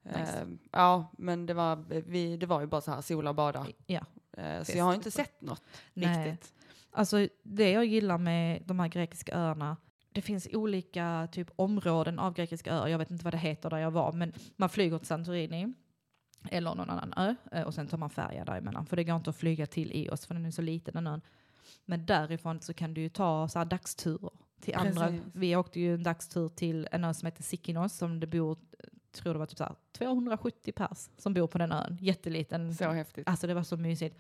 Nice. 0.04 0.40
Eh, 0.42 0.48
ja, 0.72 1.12
men 1.18 1.46
det 1.46 1.54
var, 1.54 1.76
vi, 2.06 2.38
det 2.38 2.46
var 2.46 2.62
ju 2.62 2.68
bara 2.68 2.82
så 2.82 2.92
här 2.92 3.02
sola 3.02 3.30
och 3.30 3.36
bada. 3.36 3.68
ja. 3.86 4.02
Eh, 4.38 4.64
så 4.64 4.78
jag 4.78 4.84
har 4.84 4.94
inte 4.94 5.12
sett 5.12 5.42
något 5.42 5.64
Nej. 5.94 6.32
riktigt. 6.32 6.54
Alltså 6.92 7.28
det 7.44 7.72
jag 7.72 7.86
gillar 7.86 8.18
med 8.18 8.64
de 8.66 8.80
här 8.80 8.88
grekiska 8.88 9.36
öarna, 9.36 9.78
det 10.12 10.22
finns 10.22 10.48
olika 10.54 11.28
typ 11.32 11.52
områden 11.56 12.20
av 12.20 12.34
grekiska 12.34 12.74
öar, 12.74 12.88
jag 12.88 12.98
vet 12.98 13.12
inte 13.12 13.24
vad 13.24 13.34
det 13.34 13.38
heter 13.38 13.70
där 13.70 13.78
jag 13.78 13.92
var, 13.92 14.12
men 14.12 14.34
man 14.56 14.70
flyger 14.70 14.98
till 14.98 15.08
Santorini 15.08 15.74
eller 16.50 16.76
någon 16.76 16.90
annan 16.90 17.14
ö 17.18 17.36
eh, 17.52 17.64
och 17.64 17.74
sen 17.74 17.88
tar 17.88 17.98
man 17.98 18.10
färja 18.10 18.46
däremellan, 18.46 18.86
för 18.86 18.96
det 18.96 19.04
går 19.04 19.16
inte 19.16 19.30
att 19.30 19.36
flyga 19.36 19.66
till 19.66 19.92
Ios 19.92 20.26
för 20.26 20.34
den 20.34 20.46
är 20.46 20.52
så 20.52 20.62
liten 20.62 20.94
den 20.94 21.08
ön. 21.08 21.22
Men 21.86 22.06
därifrån 22.06 22.62
så 22.62 22.74
kan 22.74 22.94
du 22.94 23.02
ju 23.02 23.10
ta 23.10 23.48
så 23.48 23.60
här 23.60 23.66
dagsturer 23.66 24.32
till 24.62 24.76
andra. 24.76 25.08
Precis. 25.08 25.22
Vi 25.34 25.56
åkte 25.56 25.80
ju 25.80 25.94
en 25.94 26.04
dagstur 26.04 26.50
till 26.50 26.88
en 26.92 27.04
ö 27.04 27.14
som 27.14 27.26
heter 27.26 27.44
Sikinos 27.44 27.98
som 27.98 28.20
det 28.20 28.28
bor, 28.28 28.58
tror 29.12 29.34
det 29.34 29.40
var 29.40 29.46
typ 29.46 29.58
så 29.58 29.64
här 29.64 29.76
270 29.98 30.72
pers 30.72 31.10
som 31.18 31.34
bor 31.34 31.48
på 31.48 31.58
den 31.58 31.72
ön, 31.72 31.98
jätteliten. 32.02 32.76
Så 32.76 32.90
häftigt. 32.92 33.28
Alltså 33.28 33.48
det 33.48 33.54
var 33.54 33.64
så 33.64 33.78
mysigt. 33.78 34.18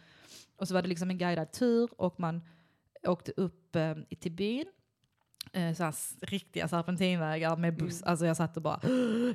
Och 0.55 0.67
så 0.67 0.73
var 0.73 0.81
det 0.81 0.87
liksom 0.87 1.09
en 1.09 1.17
guidad 1.17 1.51
tur 1.51 1.89
och 1.97 2.19
man 2.19 2.41
åkte 3.03 3.31
upp 3.37 3.75
eh, 3.75 3.95
till 4.19 4.31
byn. 4.31 4.65
Eh, 5.53 5.73
så 5.73 5.83
här 5.83 5.95
riktiga 6.25 6.67
serpentinvägar 6.67 7.55
med 7.57 7.77
buss. 7.77 8.01
Mm. 8.01 8.11
Alltså 8.11 8.25
jag 8.25 8.37
satt 8.37 8.57
och 8.57 8.63
bara... 8.63 8.79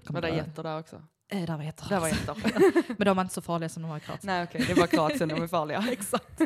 Var 0.09 0.21
det 0.21 0.31
getter 0.37 0.63
där 0.63 0.79
också? 0.79 1.03
Eh, 1.29 1.47
där 1.47 1.57
var 1.57 1.65
jätter. 1.65 1.89
Där 1.89 2.01
var 2.01 2.09
getter. 2.09 2.37
Men 2.99 3.05
de 3.05 3.17
var 3.17 3.23
inte 3.23 3.35
så 3.35 3.43
farliga 3.43 3.69
som 3.69 3.83
de 3.83 3.89
var 3.91 3.97
i 3.97 4.01
Kroatien. 4.01 4.27
Nej 4.35 4.43
okej, 4.45 4.65
det 4.69 4.75
var 4.75 4.87
Kroatien, 4.87 5.29
de 5.29 5.43
är 5.43 5.47
farliga. 5.47 5.85
Exakt. 5.93 6.41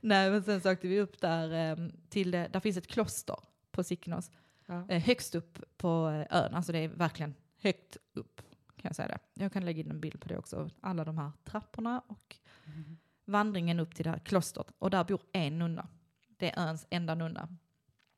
Nej 0.00 0.30
men 0.30 0.42
sen 0.44 0.60
så 0.60 0.72
åkte 0.72 0.88
vi 0.88 1.00
upp 1.00 1.20
där 1.20 1.70
eh, 1.72 1.88
till, 2.08 2.30
det- 2.30 2.48
där 2.52 2.60
finns 2.60 2.76
ett 2.76 2.86
kloster 2.86 3.36
på 3.70 3.84
Sikinos. 3.84 4.30
Ja. 4.66 4.86
Eh, 4.88 5.02
högst 5.02 5.34
upp 5.34 5.58
på 5.76 6.08
eh, 6.30 6.36
ön, 6.38 6.54
alltså 6.54 6.72
det 6.72 6.78
är 6.78 6.88
verkligen 6.88 7.34
högt 7.64 7.96
upp. 8.12 8.40
Kan 8.76 8.88
jag 8.88 8.96
säga 8.96 9.08
det. 9.08 9.18
Jag 9.42 9.52
kan 9.52 9.64
lägga 9.64 9.80
in 9.80 9.90
en 9.90 10.00
bild 10.00 10.20
på 10.20 10.28
det 10.28 10.38
också. 10.38 10.70
Alla 10.80 11.04
de 11.04 11.18
här 11.18 11.30
trapporna 11.44 12.02
och 12.06 12.36
Mm. 12.66 12.96
vandringen 13.24 13.80
upp 13.80 13.94
till 13.94 14.04
det 14.04 14.10
här 14.10 14.18
klostret. 14.18 14.66
Och 14.78 14.90
där 14.90 15.04
bor 15.04 15.20
en 15.32 15.58
nunna. 15.58 15.88
Det 16.36 16.50
är 16.50 16.68
öns 16.68 16.86
enda 16.90 17.14
nunna. 17.14 17.48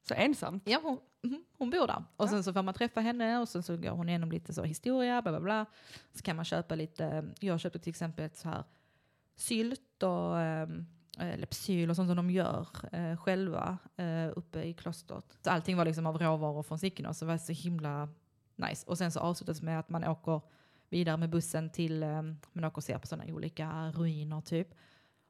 Så 0.09 0.15
ensamt. 0.15 0.63
Ja, 0.67 0.81
hon, 0.83 0.99
mhm, 1.23 1.45
hon 1.59 1.71
bor 1.71 1.87
där. 1.87 2.05
Och 2.17 2.25
Ja. 2.27 2.29
sen 2.29 2.45
så 2.45 2.53
får 2.53 2.63
man 2.63 2.75
träffa 2.75 3.01
henne 3.01 3.39
och 3.39 3.49
sen 3.49 3.63
så 3.63 3.77
går 3.77 3.91
hon 3.91 4.09
igenom 4.09 4.33
lite 4.33 4.55
så 4.55 4.63
historia, 4.65 5.23
bla 5.23 5.33
bla 5.33 5.41
bla. 5.41 5.67
Så 6.13 6.23
kan 6.23 6.37
man 6.37 6.45
köpa 6.45 6.75
lite, 6.75 7.25
jag 7.41 7.61
köpte 7.61 7.79
till 7.79 7.91
exempel 7.91 8.25
ett 8.25 8.37
så 8.37 8.49
här 8.49 8.65
sylt 9.37 10.03
och 10.03 10.41
ehm, 10.41 10.87
eller 11.19 11.47
psyl 11.47 11.91
och 11.91 11.97
sånt 11.97 12.09
som 12.09 12.17
de 12.17 12.31
gör 12.31 12.69
eh, 12.93 13.17
själva 13.17 13.79
eh, 13.97 14.29
uppe 14.37 14.63
i 14.63 14.75
klostret. 14.75 15.39
Så 15.45 15.51
allting 15.51 15.77
var 15.77 15.85
liksom 15.85 16.07
av 16.07 16.19
råvaror 16.19 16.63
från 16.63 16.79
Sikinos, 16.79 17.19
så 17.19 17.25
det 17.25 17.31
var 17.31 17.39
så 17.39 17.53
himla 17.53 18.09
nice. 18.57 18.87
Och 18.87 18.99
sen 18.99 19.13
så 19.13 19.21
avslutas 19.21 19.63
med 19.63 19.79
att 19.79 19.89
man 19.89 20.05
åker 20.05 20.41
vidare 20.89 21.17
med 21.17 21.31
bussen 21.31 21.71
till, 21.71 22.03
eh, 22.03 22.23
man 22.53 22.65
åker 22.65 22.77
och 22.77 22.85
ser 22.85 22.99
på 22.99 23.07
sådana 23.07 23.35
olika 23.35 23.93
ruiner 23.95 24.41
typ. 24.41 24.69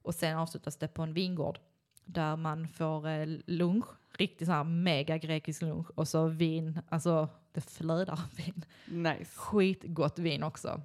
Och 0.02 0.14
sen 0.14 0.38
avslutas 0.38 0.76
det 0.76 0.88
på 0.88 1.02
en 1.02 1.12
vingård 1.12 1.58
där 2.04 2.36
man 2.36 2.68
får 2.68 3.08
eh, 3.08 3.26
lunch, 3.46 3.86
riktigt 4.18 4.46
så 4.46 4.52
här 4.52 4.64
mega 4.64 5.18
grekisk 5.18 5.62
lunch 5.62 5.90
och 5.94 6.08
så 6.08 6.26
vin, 6.26 6.80
alltså 6.88 7.28
det 7.52 7.60
flödar 7.60 8.20
vin. 8.36 8.64
Nice. 8.86 9.30
Skitgott 9.34 10.18
vin 10.18 10.42
också. 10.42 10.80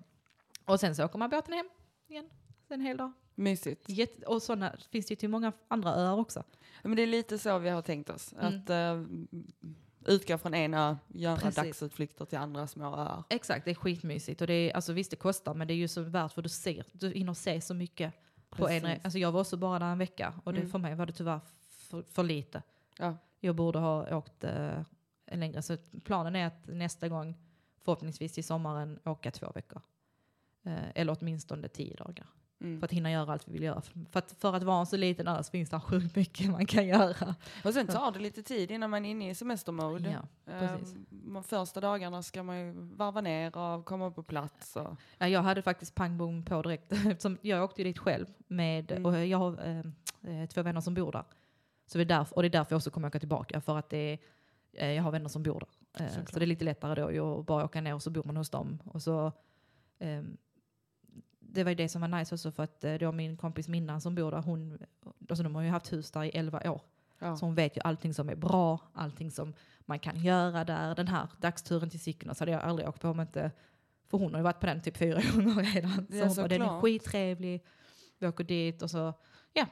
Och 0.65 0.79
sen 0.79 0.95
så 0.95 1.05
åker 1.05 1.19
man 1.19 1.29
båten 1.29 1.53
hem 1.53 1.69
igen, 2.07 2.29
en 2.67 2.81
hel 2.81 2.97
dag. 2.97 3.11
Mysigt. 3.35 3.89
Jätte, 3.89 4.25
och 4.25 4.41
sådana 4.41 4.75
finns 4.91 5.05
det 5.05 5.11
ju 5.11 5.15
till 5.15 5.29
många 5.29 5.53
andra 5.67 5.95
öar 5.95 6.19
också. 6.19 6.43
Men 6.83 6.95
det 6.95 7.01
är 7.01 7.07
lite 7.07 7.37
så 7.37 7.59
vi 7.59 7.69
har 7.69 7.81
tänkt 7.81 8.09
oss. 8.09 8.33
Mm. 8.33 8.45
Att 8.45 8.69
uh, 8.69 9.07
utgå 10.05 10.37
från 10.37 10.53
en 10.53 10.73
ö, 10.73 10.95
göra 11.07 11.35
Precis. 11.37 11.55
dagsutflykter 11.55 12.25
till 12.25 12.37
andra 12.37 12.67
små 12.67 12.85
öar. 12.95 13.23
Exakt, 13.29 13.65
det 13.65 13.71
är 13.71 13.75
skitmysigt. 13.75 14.41
Och 14.41 14.47
det 14.47 14.53
är, 14.53 14.73
alltså 14.75 14.93
visst 14.93 15.11
det 15.11 15.17
kostar 15.17 15.53
men 15.53 15.67
det 15.67 15.73
är 15.73 15.75
ju 15.75 15.87
så 15.87 16.01
värt 16.01 16.31
för 16.31 16.41
du 16.41 16.49
ser, 16.49 16.85
du 16.91 17.09
hinner 17.11 17.33
se 17.33 17.61
så 17.61 17.73
mycket 17.73 18.13
på 18.49 18.69
en. 18.69 18.99
Alltså 19.03 19.19
jag 19.19 19.31
var 19.31 19.41
också 19.41 19.57
bara 19.57 19.79
där 19.79 19.85
en 19.91 19.97
vecka 19.97 20.33
och 20.43 20.53
det, 20.53 20.59
Mm. 20.59 20.71
för 20.71 20.79
mig 20.79 20.95
var 20.95 21.05
det 21.05 21.13
tyvärr 21.13 21.39
för, 21.69 22.03
för 22.03 22.23
lite. 22.23 22.63
Ja. 22.97 23.15
Jag 23.39 23.55
borde 23.55 23.79
ha 23.79 24.15
åkt 24.17 24.43
eh, 24.43 24.81
längre. 25.31 25.61
Så 25.61 25.77
planen 26.03 26.35
är 26.35 26.47
att 26.47 26.67
nästa 26.67 27.09
gång, 27.09 27.37
förhoppningsvis 27.83 28.33
till 28.33 28.43
sommaren, 28.43 28.99
åka 29.05 29.31
två 29.31 29.51
veckor. 29.55 29.81
Eh, 30.63 30.89
eller 30.95 31.17
åtminstone 31.19 31.67
tio 31.67 31.95
dagar. 31.95 32.25
Mm. 32.61 32.79
För 32.79 32.85
att 32.85 32.91
hinna 32.91 33.11
göra 33.11 33.31
allt 33.33 33.47
vi 33.47 33.53
vill 33.53 33.63
göra. 33.63 33.81
För 33.81 34.19
att, 34.19 34.31
för 34.39 34.55
att 34.55 34.63
vara 34.63 34.79
en 34.79 34.85
så 34.85 34.97
liten 34.97 35.27
ö 35.27 35.43
så 35.43 35.51
finns 35.51 35.69
det 35.69 35.79
sjukt 35.79 36.15
mycket 36.15 36.51
man 36.51 36.65
kan 36.65 36.87
göra. 36.87 37.35
Och 37.65 37.73
sen 37.73 37.87
tar 37.87 38.11
det 38.11 38.19
lite 38.19 38.43
tid 38.43 38.71
innan 38.71 38.89
man 38.89 39.05
är 39.05 39.09
inne 39.09 39.29
i 39.29 39.35
semestermode. 39.35 40.21
Ja, 40.45 40.77
de 41.09 41.43
första 41.43 41.81
dagarna 41.81 42.23
ska 42.23 42.43
man 42.43 42.59
ju 42.59 42.71
varva 42.73 43.21
ner 43.21 43.57
och 43.57 43.85
komma 43.85 44.11
på 44.11 44.23
plats. 44.23 44.75
Och, 44.75 44.95
Ja, 45.17 45.27
jag 45.27 45.41
hade 45.41 45.61
faktiskt 45.61 45.95
pang 45.95 46.17
bom 46.17 46.45
på 46.45 46.61
direkt. 46.61 46.91
Eftersom 46.91 47.37
jag 47.41 47.63
åkte 47.63 47.81
ju 47.81 47.87
dit 47.87 47.97
själv 47.99 48.25
med, 48.47 48.91
Mm. 48.91 49.05
och 49.05 49.25
jag 49.27 49.37
har 49.37 49.67
eh, 49.67 50.41
eh, 50.41 50.47
två 50.49 50.61
vänner 50.61 50.81
som 50.81 50.93
bor 50.93 51.11
där. 51.11 51.23
Så 51.85 51.97
det 51.97 52.03
är 52.03 52.05
därför, 52.05 52.35
och 52.35 52.41
det 52.41 52.47
är 52.47 52.49
därför 52.49 52.73
jag 52.73 52.77
också 52.77 52.91
kommer 52.91 53.07
åka 53.07 53.19
tillbaka. 53.19 53.61
För 53.61 53.77
att 53.77 53.89
det 53.89 53.97
är, 53.97 54.19
eh, 54.73 54.91
jag 54.91 55.03
har 55.03 55.11
vänner 55.11 55.29
som 55.29 55.43
bor 55.43 55.59
där. 55.59 56.05
Eh, 56.05 56.11
så 56.31 56.39
det 56.39 56.45
är 56.45 56.47
lite 56.47 56.65
lättare 56.65 57.15
då 57.17 57.39
att 57.39 57.45
bara 57.45 57.65
åka 57.65 57.81
ner 57.81 57.93
och 57.95 58.03
så 58.03 58.09
bor 58.09 58.23
man 58.23 58.37
hos 58.37 58.49
dem. 58.49 58.79
Och 58.85 59.01
så 59.01 59.31
ehm, 59.99 60.37
det 61.53 61.63
var 61.63 61.71
ju 61.71 61.75
det 61.75 61.89
som 61.89 62.01
var 62.01 62.07
nice 62.07 62.35
också 62.35 62.51
för 62.51 62.63
att 62.63 62.83
eh, 62.83 62.93
då 62.93 63.11
min 63.11 63.37
kompis 63.37 63.67
Minna 63.67 63.99
som 63.99 64.15
bor 64.15 64.31
där, 64.31 64.41
hon, 64.41 64.77
alltså 65.29 65.43
de 65.43 65.55
har 65.55 65.61
ju 65.61 65.69
haft 65.69 65.93
hus 65.93 66.11
där 66.11 66.23
i 66.23 66.29
11 66.29 66.71
år. 66.71 66.81
Ja. 67.19 67.35
Så 67.35 67.45
hon 67.45 67.55
vet 67.55 67.77
ju 67.77 67.81
allting 67.83 68.13
som 68.13 68.29
är 68.29 68.35
bra, 68.35 68.79
allting 68.93 69.31
som 69.31 69.53
man 69.85 69.99
kan 69.99 70.23
göra 70.23 70.63
där. 70.63 70.95
Den 70.95 71.07
här 71.07 71.27
dagsturen 71.37 71.89
till 71.89 71.99
Signos 71.99 72.39
hade 72.39 72.51
jag 72.51 72.61
aldrig 72.61 72.89
åkt 72.89 73.01
på 73.01 73.09
om 73.09 73.19
inte, 73.19 73.51
för 74.07 74.17
hon 74.17 74.31
har 74.31 74.39
ju 74.39 74.43
varit 74.43 74.59
på 74.59 74.65
den 74.65 74.81
typ 74.81 74.97
fyra 74.97 75.21
gånger 75.33 75.73
redan. 75.73 76.05
Det 76.09 76.19
Så 76.19 76.25
hon 76.25 76.35
bara, 76.35 76.47
den 76.47 76.61
är 76.61 76.81
skittrevlig, 76.81 77.63
vi 78.19 78.27
åker 78.27 78.43
dit 78.43 78.81
och 78.81 78.91
så, 78.91 79.13
ja. 79.53 79.65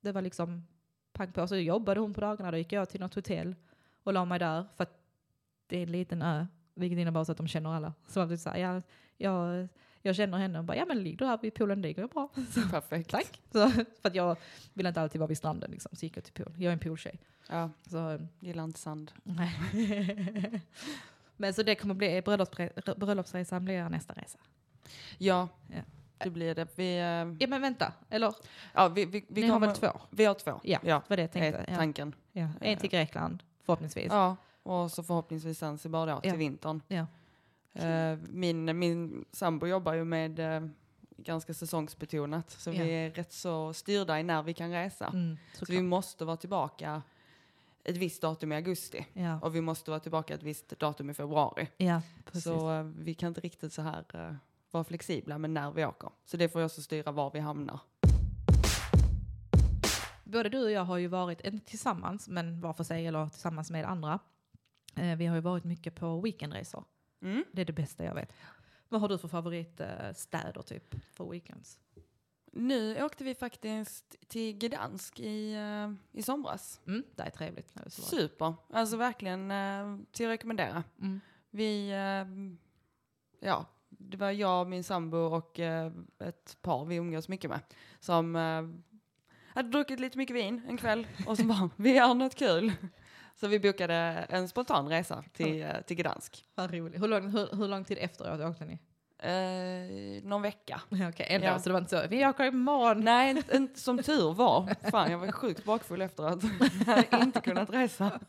Det 0.00 0.12
var 0.12 0.22
liksom 0.22 0.66
pang 1.12 1.32
på. 1.32 1.46
Så 1.46 1.56
jobbade 1.56 2.00
hon 2.00 2.14
på 2.14 2.20
dagarna, 2.20 2.50
då 2.50 2.56
gick 2.56 2.72
jag 2.72 2.88
till 2.88 3.00
något 3.00 3.14
hotell 3.14 3.54
och 4.02 4.12
la 4.12 4.24
mig 4.24 4.38
där 4.38 4.66
för 4.76 4.82
att 4.82 5.00
det 5.66 5.78
är 5.78 5.82
en 5.82 5.92
liten 5.92 6.22
ö, 6.22 6.46
vilket 6.74 6.98
innebär 6.98 7.20
också 7.20 7.32
att 7.32 7.38
de 7.38 7.48
känner 7.48 7.74
alla. 7.74 7.94
Så 8.06 8.26
man 8.26 8.38
så 8.38 8.50
här, 8.50 8.58
ja, 8.58 8.82
jag, 9.16 9.68
jag 10.02 10.16
känner 10.16 10.38
henne 10.38 10.58
och 10.58 10.64
bara, 10.64 10.76
ja 10.76 10.84
men 10.84 11.02
ligg 11.02 11.18
du 11.18 11.26
här 11.26 11.38
vid 11.42 11.54
poolen, 11.54 11.82
det 11.82 11.92
går 11.92 12.08
bra. 12.08 12.28
Så, 12.54 12.68
Perfekt. 12.70 13.10
tack. 13.10 13.40
Så, 13.52 13.70
för 13.70 13.84
att 14.02 14.14
jag 14.14 14.36
vill 14.72 14.86
inte 14.86 15.00
alltid 15.00 15.18
vara 15.18 15.28
vid 15.28 15.38
stranden 15.38 15.70
liksom, 15.70 15.90
så 15.96 16.06
gick 16.06 16.16
jag 16.16 16.24
till 16.24 16.32
pool. 16.44 16.54
Jag 16.58 16.68
är 16.68 16.72
en 16.72 16.78
pooltjej. 16.78 17.20
Ja, 17.48 17.70
Så, 17.86 18.18
gillar 18.40 18.64
inte 18.64 18.80
sand. 18.80 19.12
nej. 19.22 19.52
men 21.36 21.54
så 21.54 21.62
det 21.62 21.74
kommer 21.74 21.94
bli, 21.94 22.20
bröllopsre- 22.20 22.98
bröllopsresan 22.98 23.64
blir 23.64 23.88
nästa 23.88 24.12
resa. 24.14 24.38
Ja, 25.18 25.48
Ja. 25.68 25.82
det 26.18 26.30
blir 26.30 26.54
det. 26.54 26.68
Vi, 26.78 26.96
eh, 26.98 27.02
Ja 27.04 27.46
men 27.48 27.60
vänta, 27.62 27.92
eller 28.10 28.34
ja, 28.74 28.88
vi, 28.88 29.04
vi, 29.04 29.24
vi 29.28 29.40
ni 29.40 29.46
har 29.46 29.56
kommer- 29.56 29.66
väl 29.66 29.76
två? 29.76 30.00
Vi 30.10 30.24
har 30.24 30.34
två. 30.34 30.60
Ja, 30.64 30.78
ja 30.84 31.02
vad 31.08 31.18
det 31.18 31.22
jag 31.22 31.28
är 31.36 31.52
tänkte. 31.52 31.64
Ja. 31.68 31.76
tanken. 31.76 32.14
Ja. 32.32 32.48
En 32.60 32.78
till 32.78 32.90
Grekland, 32.90 33.42
förhoppningsvis. 33.64 34.06
Ja, 34.10 34.36
och 34.62 34.90
så 34.90 35.02
förhoppningsvis 35.02 35.58
Zanzibar 35.58 36.06
då 36.06 36.20
till 36.20 36.30
Ja. 36.30 36.36
vintern. 36.36 36.82
Ja. 36.88 37.06
Eh, 37.72 38.18
min, 38.28 38.78
min 38.78 39.24
sambo 39.32 39.66
jobbar 39.66 39.92
ju 39.94 40.04
med 40.04 40.38
eh, 40.38 40.68
ganska 41.16 41.54
säsongsbetonat 41.54 42.50
så 42.50 42.70
Ja. 42.70 42.82
vi 42.84 42.90
är 42.90 43.10
rätt 43.10 43.32
så 43.32 43.72
styrda 43.72 44.20
i 44.20 44.22
när 44.22 44.42
vi 44.42 44.54
kan 44.54 44.70
resa. 44.70 45.06
Mm, 45.06 45.36
Så 45.54 45.64
vi 45.68 45.82
måste 45.82 46.24
vara 46.24 46.36
tillbaka 46.36 47.02
ett 47.84 47.96
visst 47.96 48.22
datum 48.22 48.52
i 48.52 48.56
augusti 48.56 49.06
ja. 49.12 49.40
och 49.40 49.54
vi 49.54 49.60
måste 49.60 49.90
vara 49.90 50.00
tillbaka 50.00 50.34
ett 50.34 50.42
visst 50.42 50.78
datum 50.78 51.10
i 51.10 51.14
februari. 51.14 51.68
precis. 52.24 52.44
Så 52.44 52.72
eh, 52.72 52.82
vi 52.82 53.14
kan 53.14 53.28
inte 53.28 53.40
riktigt 53.40 53.72
så 53.72 53.82
här 53.82 54.04
eh, 54.14 54.34
vara 54.70 54.84
flexibla 54.84 55.38
med 55.38 55.50
när 55.50 55.70
vi 55.72 55.84
åker. 55.84 56.10
Så 56.24 56.36
det 56.36 56.48
får 56.48 56.60
jag 56.60 56.66
också 56.66 56.82
styra 56.82 57.12
var 57.12 57.30
vi 57.30 57.38
hamnar. 57.40 57.80
Både 60.24 60.48
du 60.48 60.64
och 60.64 60.70
jag 60.70 60.84
har 60.84 60.96
ju 60.96 61.06
varit, 61.06 61.40
inte 61.40 61.66
tillsammans, 61.70 62.28
men 62.28 62.60
var 62.60 62.72
för 62.72 62.84
sig 62.84 63.06
eller 63.06 63.28
tillsammans 63.28 63.70
med 63.70 63.84
andra. 63.84 64.18
Eh, 64.96 65.16
vi 65.16 65.26
har 65.26 65.34
ju 65.36 65.40
varit 65.42 65.64
mycket 65.64 65.94
på 65.94 66.20
weekendresor. 66.20 66.84
Mm. 67.22 67.44
Det 67.52 67.60
är 67.60 67.64
det 67.64 67.72
bästa 67.72 68.04
jag 68.04 68.14
vet. 68.14 68.32
Vad 68.88 69.00
har 69.00 69.08
du 69.08 69.18
för 69.18 69.28
favoritstäder 69.28 70.62
typ 70.62 70.94
för 71.12 71.30
weekends? 71.30 71.78
Nu 72.52 73.02
åkte 73.04 73.24
vi 73.24 73.34
faktiskt 73.34 74.16
till 74.28 74.58
Gdansk 74.58 75.20
i, 75.20 75.54
eh, 75.54 76.18
i 76.18 76.22
somras. 76.22 76.80
Mm, 76.86 77.04
det 77.14 77.22
är 77.22 77.30
trevligt. 77.30 77.74
när 77.74 77.82
det 77.82 77.88
är 77.88 77.90
så 77.90 78.02
varmt. 78.02 78.30
Super, 78.30 78.54
alltså 78.72 78.96
verkligen 78.96 79.50
eh, 79.50 79.98
till 80.12 80.26
att 80.26 80.32
rekommendera. 80.32 80.84
Mm. 81.00 81.20
Vi, 81.50 81.90
eh, 81.90 82.26
ja, 83.48 83.66
det 83.88 84.16
var 84.16 84.30
jag, 84.30 84.68
min 84.68 84.84
sambo 84.84 85.16
och 85.18 85.58
ett 86.18 86.58
par 86.62 86.84
vi 86.84 86.96
umgås 86.96 87.28
mycket 87.28 87.50
med 87.50 87.60
som 88.00 88.34
hade 89.54 89.68
druckit 89.68 90.00
lite 90.00 90.18
mycket 90.18 90.36
vin 90.36 90.62
en 90.68 90.76
kväll 90.76 91.06
och 91.26 91.36
så 91.36 91.44
bara, 91.44 91.70
vi 91.76 91.94
gör 91.94 92.14
något 92.14 92.34
kul. 92.34 92.72
Så 93.40 93.48
vi 93.48 93.60
bokade 93.60 93.94
en 94.28 94.48
spontan 94.48 94.88
resa 94.88 95.24
till, 95.32 95.62
eh, 95.62 95.80
till 95.86 95.96
Gdansk. 95.96 96.44
Vad 96.54 96.74
roligt. 96.74 97.02
Hur 97.02 97.08
lång, 97.08 97.30
hur, 97.30 97.56
hur 97.56 97.68
lång 97.68 97.84
tid 97.84 97.98
efteråt 98.00 98.40
åkte 98.40 98.64
ni? 98.64 98.78
Eh, 99.18 100.24
någon 100.28 100.42
vecka. 100.42 100.80
Okej, 100.90 101.26
ändå. 101.28 101.46
Ja. 101.46 101.58
Så 101.58 101.68
det 101.68 101.72
var 101.72 101.80
inte 101.80 101.90
så, 102.02 102.08
vi 102.08 102.26
åker 102.26 102.44
imorgon. 102.44 103.00
Nej, 103.04 103.30
inte, 103.36 103.56
inte 103.56 103.80
som 103.80 103.98
tur 104.02 104.32
var. 104.34 104.90
Fan, 104.90 105.10
jag 105.10 105.18
var 105.18 105.32
sjukt 105.32 105.64
bakfull 105.64 106.02
efteråt. 106.02 106.42
Jag 106.86 107.04
hade 107.10 107.24
inte 107.24 107.40
kunnat 107.40 107.70
resa. 107.70 108.20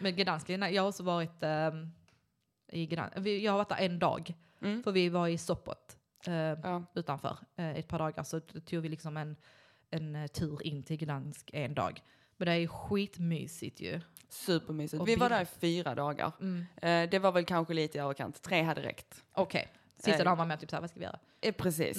Men 0.00 0.16
Gdansk, 0.16 0.50
jag 0.50 0.82
har 0.82 0.88
också 0.88 1.02
varit 1.02 1.42
ehm, 1.42 1.90
i 2.68 2.86
Gdansk. 2.86 3.16
Jag 3.26 3.52
har 3.52 3.58
varit 3.58 3.68
där 3.68 3.76
en 3.86 3.98
dag, 3.98 4.34
Mm. 4.62 4.82
för 4.82 4.92
vi 4.92 5.08
var 5.08 5.28
i 5.28 5.38
Sopot 5.38 5.96
eh, 6.26 6.32
Ja. 6.34 6.82
utanför 6.94 7.36
eh, 7.56 7.70
ett 7.70 7.88
par 7.88 7.98
dagar. 7.98 8.22
Så 8.22 8.40
tog 8.40 8.82
vi 8.82 8.88
liksom 8.88 9.16
en, 9.16 9.36
en 9.90 10.16
eh, 10.16 10.26
tur 10.26 10.66
in 10.66 10.82
till 10.82 10.96
Gdansk 10.96 11.50
en 11.52 11.74
dag. 11.74 12.02
Men 12.42 12.46
det 12.54 12.62
är 12.62 12.66
skitmysigt 12.66 13.80
ju. 13.80 14.00
Supermysigt. 14.28 15.00
Och 15.00 15.08
Vi 15.08 15.16
var 15.16 15.28
där 15.28 15.42
i 15.42 15.46
fyra 15.46 15.94
dagar. 15.94 16.32
Mm. 16.40 16.66
Eh, 16.76 17.10
det 17.10 17.18
var 17.18 17.32
väl 17.32 17.44
kanske 17.44 17.74
lite 17.74 17.98
i 17.98 18.00
överkant. 18.00 18.42
Tre 18.42 18.62
hade 18.62 18.82
räckt. 18.82 19.24
Okej, 19.32 19.68
sista 19.96 20.10
Eh. 20.18 20.24
dagen 20.24 20.38
var 20.38 20.44
med 20.46 20.60
typ 20.60 20.70
såhär, 20.70 20.80
vad 20.80 20.90
ska 20.90 20.98
vi 20.98 21.04
göra? 21.04 21.18
Eh, 21.40 21.54
precis. 21.54 21.96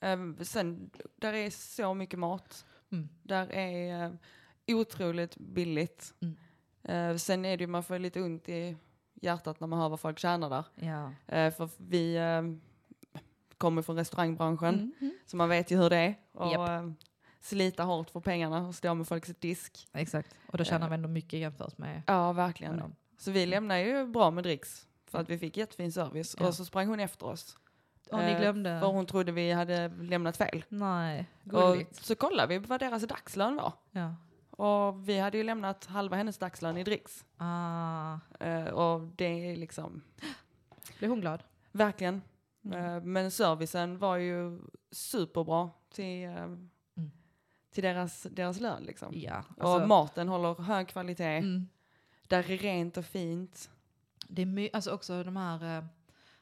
Eh, 0.00 0.18
sen, 0.42 0.90
där 1.16 1.32
är 1.32 1.50
så 1.50 1.94
mycket 1.94 2.18
mat. 2.18 2.64
Mm. 2.92 3.08
Där 3.22 3.52
är 3.52 4.04
eh, 4.04 4.12
otroligt 4.76 5.36
billigt. 5.36 6.14
Mm. 6.20 6.36
Eh, 7.12 7.16
sen 7.16 7.44
är 7.44 7.56
det 7.56 7.62
ju, 7.64 7.68
man 7.68 7.82
får 7.82 7.98
lite 7.98 8.22
ont 8.22 8.48
i 8.48 8.76
hjärtat 9.14 9.60
när 9.60 9.66
man 9.66 9.78
hör 9.78 9.88
vad 9.88 10.00
folk 10.00 10.18
tjänar 10.18 10.50
där. 10.50 10.64
Ja. 10.74 11.12
Eh, 11.36 11.54
för 11.54 11.68
vi 11.76 12.18
kommer 13.58 13.82
från 13.82 13.96
restaurangbranschen. 13.96 14.74
Mm. 14.74 14.92
Mm. 15.00 15.18
Så 15.26 15.36
man 15.36 15.48
vet 15.48 15.70
ju 15.70 15.76
hur 15.76 15.90
det 15.90 15.96
är. 15.96 16.14
Och 16.32 16.52
Japp. 16.52 16.82
Slita 17.40 17.82
hårt 17.82 18.10
för 18.10 18.20
pengarna 18.20 18.66
och 18.68 18.74
stå 18.74 18.94
med 18.94 19.08
folks 19.08 19.28
disk. 19.38 19.88
Exakt, 19.92 20.34
och 20.52 20.58
då 20.58 20.64
tjänar 20.64 20.86
Eh. 20.86 20.90
vi 20.90 20.94
ändå 20.94 21.08
mycket 21.08 21.40
jämfört 21.40 21.78
med, 21.78 22.02
Ja, 22.06 22.26
med 22.32 22.34
verkligen. 22.46 22.76
dem. 22.76 22.94
Så 23.18 23.30
vi 23.30 23.46
lämnade 23.46 23.80
ju 23.82 24.06
bra 24.06 24.30
med 24.30 24.44
dricks. 24.44 24.84
För 25.06 25.18
att 25.18 25.30
vi 25.30 25.38
fick 25.38 25.56
jättefin 25.56 25.92
service. 25.92 26.36
Ja. 26.38 26.46
Och 26.46 26.54
så 26.54 26.64
sprang 26.64 26.88
hon 26.88 27.00
efter 27.00 27.26
oss. 27.26 27.58
Och 28.12 28.18
ni 28.18 28.24
Eh, 28.32 28.38
glömde? 28.38 28.80
För 28.80 28.86
hon 28.88 29.06
trodde 29.06 29.32
vi 29.32 29.52
hade 29.52 29.88
lämnat 29.88 30.36
fel. 30.36 30.64
Nej, 30.68 31.26
Och 31.44 31.50
gulligt. 31.50 32.04
så 32.04 32.14
kollade 32.14 32.46
vi 32.48 32.66
vad 32.66 32.80
deras 32.80 33.02
dagslön 33.02 33.56
var. 33.56 33.72
Ja. 33.90 34.14
Och 34.50 35.08
vi 35.08 35.18
hade 35.18 35.38
ju 35.38 35.44
lämnat 35.44 35.84
halva 35.84 36.16
hennes 36.16 36.38
dagslön 36.38 36.76
i 36.76 36.84
dricks. 36.84 37.24
Ah, 37.36 38.18
Eh, 38.40 38.64
och 38.64 39.00
det 39.16 39.24
är 39.52 39.56
liksom, 39.56 40.02
blev 40.98 41.10
hon 41.10 41.20
glad? 41.20 41.42
verkligen. 41.72 42.22
Mm. 42.64 42.84
Eh, 42.96 43.02
men 43.02 43.30
servicen 43.30 43.98
var 43.98 44.16
ju 44.16 44.60
superbra 44.90 45.70
till, 45.94 46.28
till 47.78 47.84
deras, 47.84 48.22
deras 48.22 48.60
lön 48.60 48.82
liksom. 48.82 49.12
Ja, 49.14 49.44
och 49.56 49.64
alltså, 49.72 49.86
maten 49.86 50.28
håller 50.28 50.54
hög 50.62 50.88
kvalitet. 50.88 51.36
mm, 51.38 51.68
Där 52.28 52.50
är 52.50 52.58
rent 52.58 52.96
och 52.96 53.04
fint. 53.04 53.70
det 54.28 54.42
är 54.42 54.46
my- 54.46 54.70
alltså 54.72 54.90
också 54.90 55.24
de 55.24 55.36
här, 55.36 55.78
eh, 55.78 55.84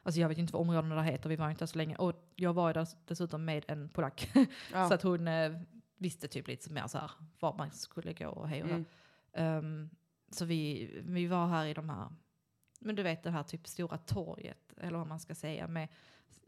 alltså 0.03 0.21
jag 0.21 0.29
vet 0.29 0.37
inte 0.37 0.53
vad 0.53 0.61
områdena 0.61 0.95
där 0.95 1.01
heter, 1.01 1.29
vi 1.29 1.35
var 1.35 1.49
inte 1.49 1.61
där 1.61 1.65
så 1.67 1.77
länge. 1.77 1.95
Och 1.95 2.31
jag 2.35 2.53
var 2.53 2.69
ju 2.69 2.73
där 2.73 2.87
dessutom 3.05 3.45
med 3.45 3.65
en 3.67 3.89
polack. 3.89 4.31
Ja. 4.73 4.87
så 4.87 4.93
att 4.93 5.01
hon 5.01 5.27
eh, 5.27 5.51
visste 5.97 6.27
typ 6.27 6.47
lite 6.47 6.71
mer 6.71 6.87
så 6.87 6.97
här 6.97 7.11
var 7.39 7.57
man 7.57 7.71
skulle 7.71 8.13
gå 8.13 8.27
och 8.27 8.49
hej 8.49 8.63
och. 8.63 8.69
Mm. 8.69 8.85
Ehm, 9.33 9.89
så 10.31 10.45
vi, 10.45 10.89
vi 11.05 11.27
var 11.27 11.47
här 11.47 11.65
i 11.65 11.73
de 11.73 11.89
här, 11.89 12.07
men 12.79 12.95
du 12.95 13.03
vet 13.03 13.23
det 13.23 13.31
här 13.31 13.43
typ 13.43 13.67
stora 13.67 13.97
torget, 13.97 14.73
eller 14.77 14.97
vad 14.97 15.07
man 15.07 15.19
ska 15.19 15.35
säga, 15.35 15.67
med 15.67 15.87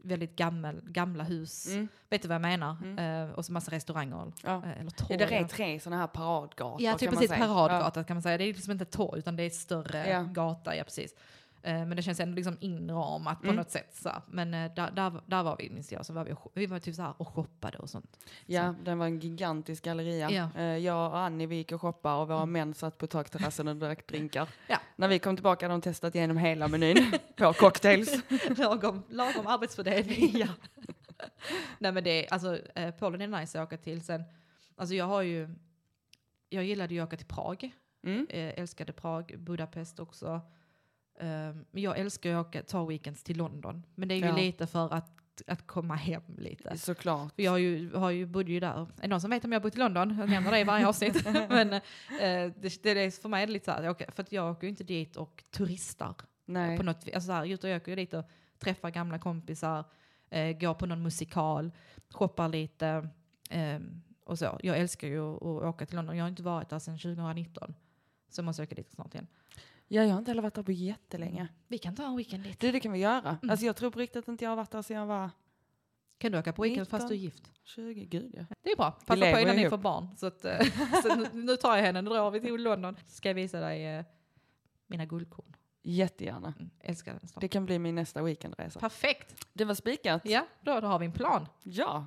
väldigt 0.02 0.36
gammel, 0.36 0.80
gamla 0.86 1.24
hus. 1.24 1.66
Mm. 1.66 1.88
Vet 2.10 2.22
du 2.22 2.28
vad 2.28 2.34
jag 2.34 2.42
menar? 2.42 2.76
Mm. 2.82 3.28
Eh, 3.28 3.34
och 3.34 3.44
så 3.44 3.52
massa 3.52 3.70
restauranger. 3.70 4.32
Ja. 4.44 4.56
eh, 4.64 4.70
eller 4.70 4.84
Ja, 4.98 5.06
torg. 5.06 5.16
det 5.18 5.24
är 5.36 5.44
tre 5.44 5.80
sådana 5.80 6.00
här 6.00 6.06
paradgator 6.06 6.82
Ja, 6.82 6.98
typ 6.98 7.10
precis 7.10 7.28
säga. 7.30 7.46
paradgata 7.46 8.04
kan 8.04 8.16
man 8.16 8.22
säga. 8.22 8.38
Det 8.38 8.44
är 8.44 8.54
liksom 8.54 8.72
inte 8.72 8.82
ett 8.82 8.90
torg 8.90 9.18
utan 9.18 9.36
det 9.36 9.42
är 9.42 9.50
större 9.50 10.08
Ja. 10.10 10.22
gata, 10.22 10.76
ja 10.76 10.84
precis. 10.84 11.14
Eh, 11.62 11.72
men 11.74 11.96
det 11.96 12.02
känns 12.02 12.20
ändå 12.20 12.36
liksom 12.36 12.56
inramat 12.60 13.38
på 13.40 13.44
Mm. 13.46 13.56
något 13.56 13.70
sätt. 13.70 13.94
Så. 13.94 14.10
Men 14.28 14.54
eh, 14.54 14.74
där, 14.74 14.90
där, 14.90 15.20
där 15.26 15.42
var 15.42 15.56
vi, 15.58 15.70
minns 15.70 15.92
jag, 15.92 16.06
så 16.06 16.12
var 16.12 16.24
vi, 16.24 16.34
vi 16.54 16.66
var 16.66 16.78
typ 16.78 16.94
så 16.94 17.02
här 17.02 17.14
och 17.16 17.28
shoppade 17.28 17.78
och 17.78 17.90
sånt. 17.90 18.18
Ja, 18.46 18.74
den 18.84 18.98
var 18.98 19.06
en 19.06 19.18
gigantisk 19.20 19.84
galleria. 19.84 20.30
Ja. 20.30 20.48
Eh, 20.60 20.76
jag 20.76 21.10
och 21.10 21.18
Annie 21.18 21.46
vi 21.46 21.56
gick 21.56 21.72
och 21.72 21.80
shoppade 21.80 22.14
och 22.22 22.28
våra 22.28 22.46
män 22.46 22.74
satt 22.74 22.98
på 22.98 23.06
takterrassen 23.06 23.68
och 23.68 23.76
drack 23.76 24.06
drinkar. 24.06 24.48
Ja. 24.66 24.78
När 24.96 25.08
vi 25.08 25.18
kom 25.18 25.36
tillbaka 25.36 25.66
hade 25.66 25.74
de 25.74 25.80
testat 25.80 26.14
igenom 26.14 26.36
hela 26.36 26.68
menyn 26.68 27.12
på 27.36 27.52
cocktails. 27.52 28.22
lagom, 28.58 29.02
lagom 29.08 29.46
arbetsfördelning. 29.46 30.30
ja. 30.38 30.48
Nej 31.78 31.92
men 31.92 32.04
det 32.04 32.26
är, 32.26 32.32
alltså 32.32 32.58
Polen 32.98 33.20
är 33.34 33.40
nice 33.40 33.60
att 33.62 33.66
åka 33.66 33.76
till. 33.76 34.04
Sen, 34.04 34.24
alltså 34.76 34.94
jag 34.94 35.04
har 35.04 35.22
ju, 35.22 35.48
jag 36.48 36.64
gillade 36.64 36.94
ju 36.94 37.00
att 37.00 37.06
åka 37.08 37.16
till 37.16 37.26
Prag. 37.26 37.70
Mm. 38.04 38.26
Älskade 38.30 38.92
Prag, 38.92 39.34
Budapest 39.38 40.00
också. 40.00 40.40
Um, 41.22 41.64
men 41.70 41.82
jag 41.82 41.98
älskar 41.98 42.34
att 42.34 42.46
åka, 42.46 42.62
ta 42.62 42.84
weekends 42.86 43.22
till 43.22 43.36
London. 43.36 43.86
Men 43.94 44.08
det 44.08 44.14
är 44.14 44.18
ju 44.18 44.26
Ja. 44.26 44.36
lite 44.36 44.66
för 44.66 44.94
att, 44.94 45.12
att 45.46 45.66
komma 45.66 45.94
hem 45.94 46.22
lite. 46.38 46.78
Såklart. 46.78 47.32
Jag 47.36 47.50
har 47.50 47.58
ju, 47.58 47.94
har 47.94 48.10
ju, 48.10 48.26
bodde 48.26 48.52
ju 48.52 48.60
där. 48.60 48.80
Är 48.80 48.86
det 49.02 49.08
någon 49.08 49.20
som 49.20 49.30
vet 49.30 49.44
om 49.44 49.52
jag 49.52 49.62
bott 49.62 49.74
i 49.74 49.78
London? 49.78 50.16
Jag 50.18 50.28
nämner 50.30 50.50
det 50.50 50.58
i 50.60 50.64
varje 50.64 50.86
avsnitt. 50.86 51.24
Men 51.48 51.72
eh, 51.72 51.80
det, 52.60 52.82
det 52.82 52.90
är, 52.90 53.20
för 53.20 53.28
mig 53.28 53.42
är 53.42 53.46
det 53.46 53.52
lite 53.52 53.64
så 53.64 53.70
här, 53.70 54.10
för 54.12 54.22
att 54.22 54.32
jag 54.32 54.50
åker 54.50 54.62
ju 54.62 54.68
inte 54.70 54.84
dit 54.84 55.16
och 55.16 55.44
turistar. 55.50 56.14
Nej. 56.44 56.76
På 56.76 56.82
något, 56.82 56.96
alltså 57.14 57.26
så 57.26 57.32
här, 57.32 57.46
utan 57.46 57.70
jag 57.70 57.82
åker 57.82 57.92
ju 57.92 57.96
dit 57.96 58.14
och 58.14 58.24
träffar 58.58 58.90
gamla 58.90 59.18
kompisar, 59.18 59.84
eh, 60.30 60.58
går 60.58 60.74
på 60.74 60.86
någon 60.86 61.02
musikal, 61.02 61.70
shoppar 62.10 62.48
lite 62.48 63.08
eh, 63.50 63.78
och 64.24 64.38
så. 64.38 64.58
Jag 64.62 64.78
älskar 64.78 65.08
ju 65.08 65.20
att, 65.36 65.42
att 65.42 65.62
åka 65.62 65.86
till 65.86 65.96
London. 65.96 66.16
Jag 66.16 66.24
har 66.24 66.28
inte 66.28 66.42
varit 66.42 66.68
där 66.68 66.78
sedan 66.78 66.98
2019. 66.98 67.74
Så 68.28 68.38
jag 68.38 68.44
måste 68.44 68.62
åka 68.62 68.74
dit 68.74 68.90
snart 68.92 69.14
igen. 69.14 69.26
Ja, 69.92 70.02
jag 70.02 70.10
har 70.10 70.18
inte 70.18 70.30
heller 70.30 70.42
varit 70.42 70.54
där 70.54 70.62
på 70.62 70.72
jättelänge. 70.72 71.48
Vi 71.68 71.78
kan 71.78 71.94
ta 71.94 72.06
en 72.06 72.16
weekend 72.16 72.42
dit. 72.42 72.60
Du, 72.60 72.72
det 72.72 72.80
kan 72.80 72.92
vi 72.92 72.98
göra. 72.98 73.38
Mm. 73.42 73.50
Alltså 73.50 73.66
jag 73.66 73.76
tror 73.76 73.90
på 73.90 73.98
riktigt 73.98 74.16
att 74.16 74.28
inte 74.28 74.44
jag 74.44 74.50
har 74.50 74.56
varit 74.56 74.70
där 74.70 74.82
sedan 74.82 74.96
jag 74.96 75.06
var 75.06 75.30
Kan 76.18 76.32
du 76.32 76.38
åka 76.38 76.52
på 76.52 76.62
weekend 76.62 76.88
fast 76.88 77.02
19. 77.02 77.08
du 77.08 77.14
är 77.14 77.18
gift? 77.18 77.52
20. 77.62 78.04
Gud 78.04 78.34
ja. 78.36 78.44
Det 78.62 78.70
är 78.70 78.76
bra. 78.76 78.90
Passa 78.90 79.32
på 79.32 79.40
innan 79.40 79.56
ni 79.56 79.68
får 79.68 79.78
barn. 79.78 80.08
Så, 80.16 80.26
att, 80.26 80.44
eh, 80.44 80.58
så 81.02 81.14
nu, 81.14 81.26
nu 81.32 81.56
tar 81.56 81.76
jag 81.76 81.82
henne, 81.82 82.02
nu 82.02 82.10
drar 82.10 82.30
vi 82.30 82.40
till 82.40 82.62
London. 82.62 82.96
Ska 83.06 83.28
jag 83.28 83.34
visa 83.34 83.60
dig 83.60 83.86
eh, 83.86 84.04
mina 84.86 85.04
guldkorn. 85.04 85.56
Jättegärna. 85.82 86.54
Mm, 86.58 86.70
älskar 86.80 87.12
den 87.12 87.28
stan. 87.28 87.40
Det 87.40 87.48
kan 87.48 87.66
bli 87.66 87.78
min 87.78 87.94
nästa 87.94 88.22
weekendresa. 88.22 88.80
Perfekt. 88.80 89.46
Det 89.52 89.64
var 89.64 89.74
spikat. 89.74 90.22
Ja, 90.24 90.46
då, 90.60 90.80
då 90.80 90.86
har 90.86 90.98
vi 90.98 91.06
en 91.06 91.12
plan. 91.12 91.46
Ja. 91.62 92.06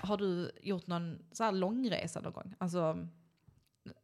Har 0.00 0.16
du 0.16 0.50
gjort 0.62 0.86
någon 0.86 1.18
så 1.32 1.44
här 1.44 1.52
långresa 1.52 2.20
någon 2.20 2.32
gång? 2.32 2.54
Alltså, 2.58 3.08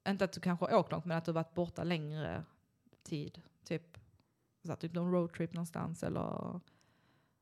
inte 0.09 0.25
att 0.25 0.33
du 0.33 0.41
kanske 0.41 0.65
har 0.67 0.75
åkt 0.79 0.93
långt, 0.93 1.05
men 1.05 1.19
att 1.19 1.25
du 1.25 1.31
har 1.31 1.35
varit 1.35 1.55
borta 1.55 1.85
längre 1.85 2.45
tid. 3.03 3.43
Typ, 3.65 3.99
så 4.67 4.77
typ 4.77 4.95
någon 4.95 5.13
roadtrip 5.13 5.53
någonstans 5.53 6.03
eller? 6.03 6.61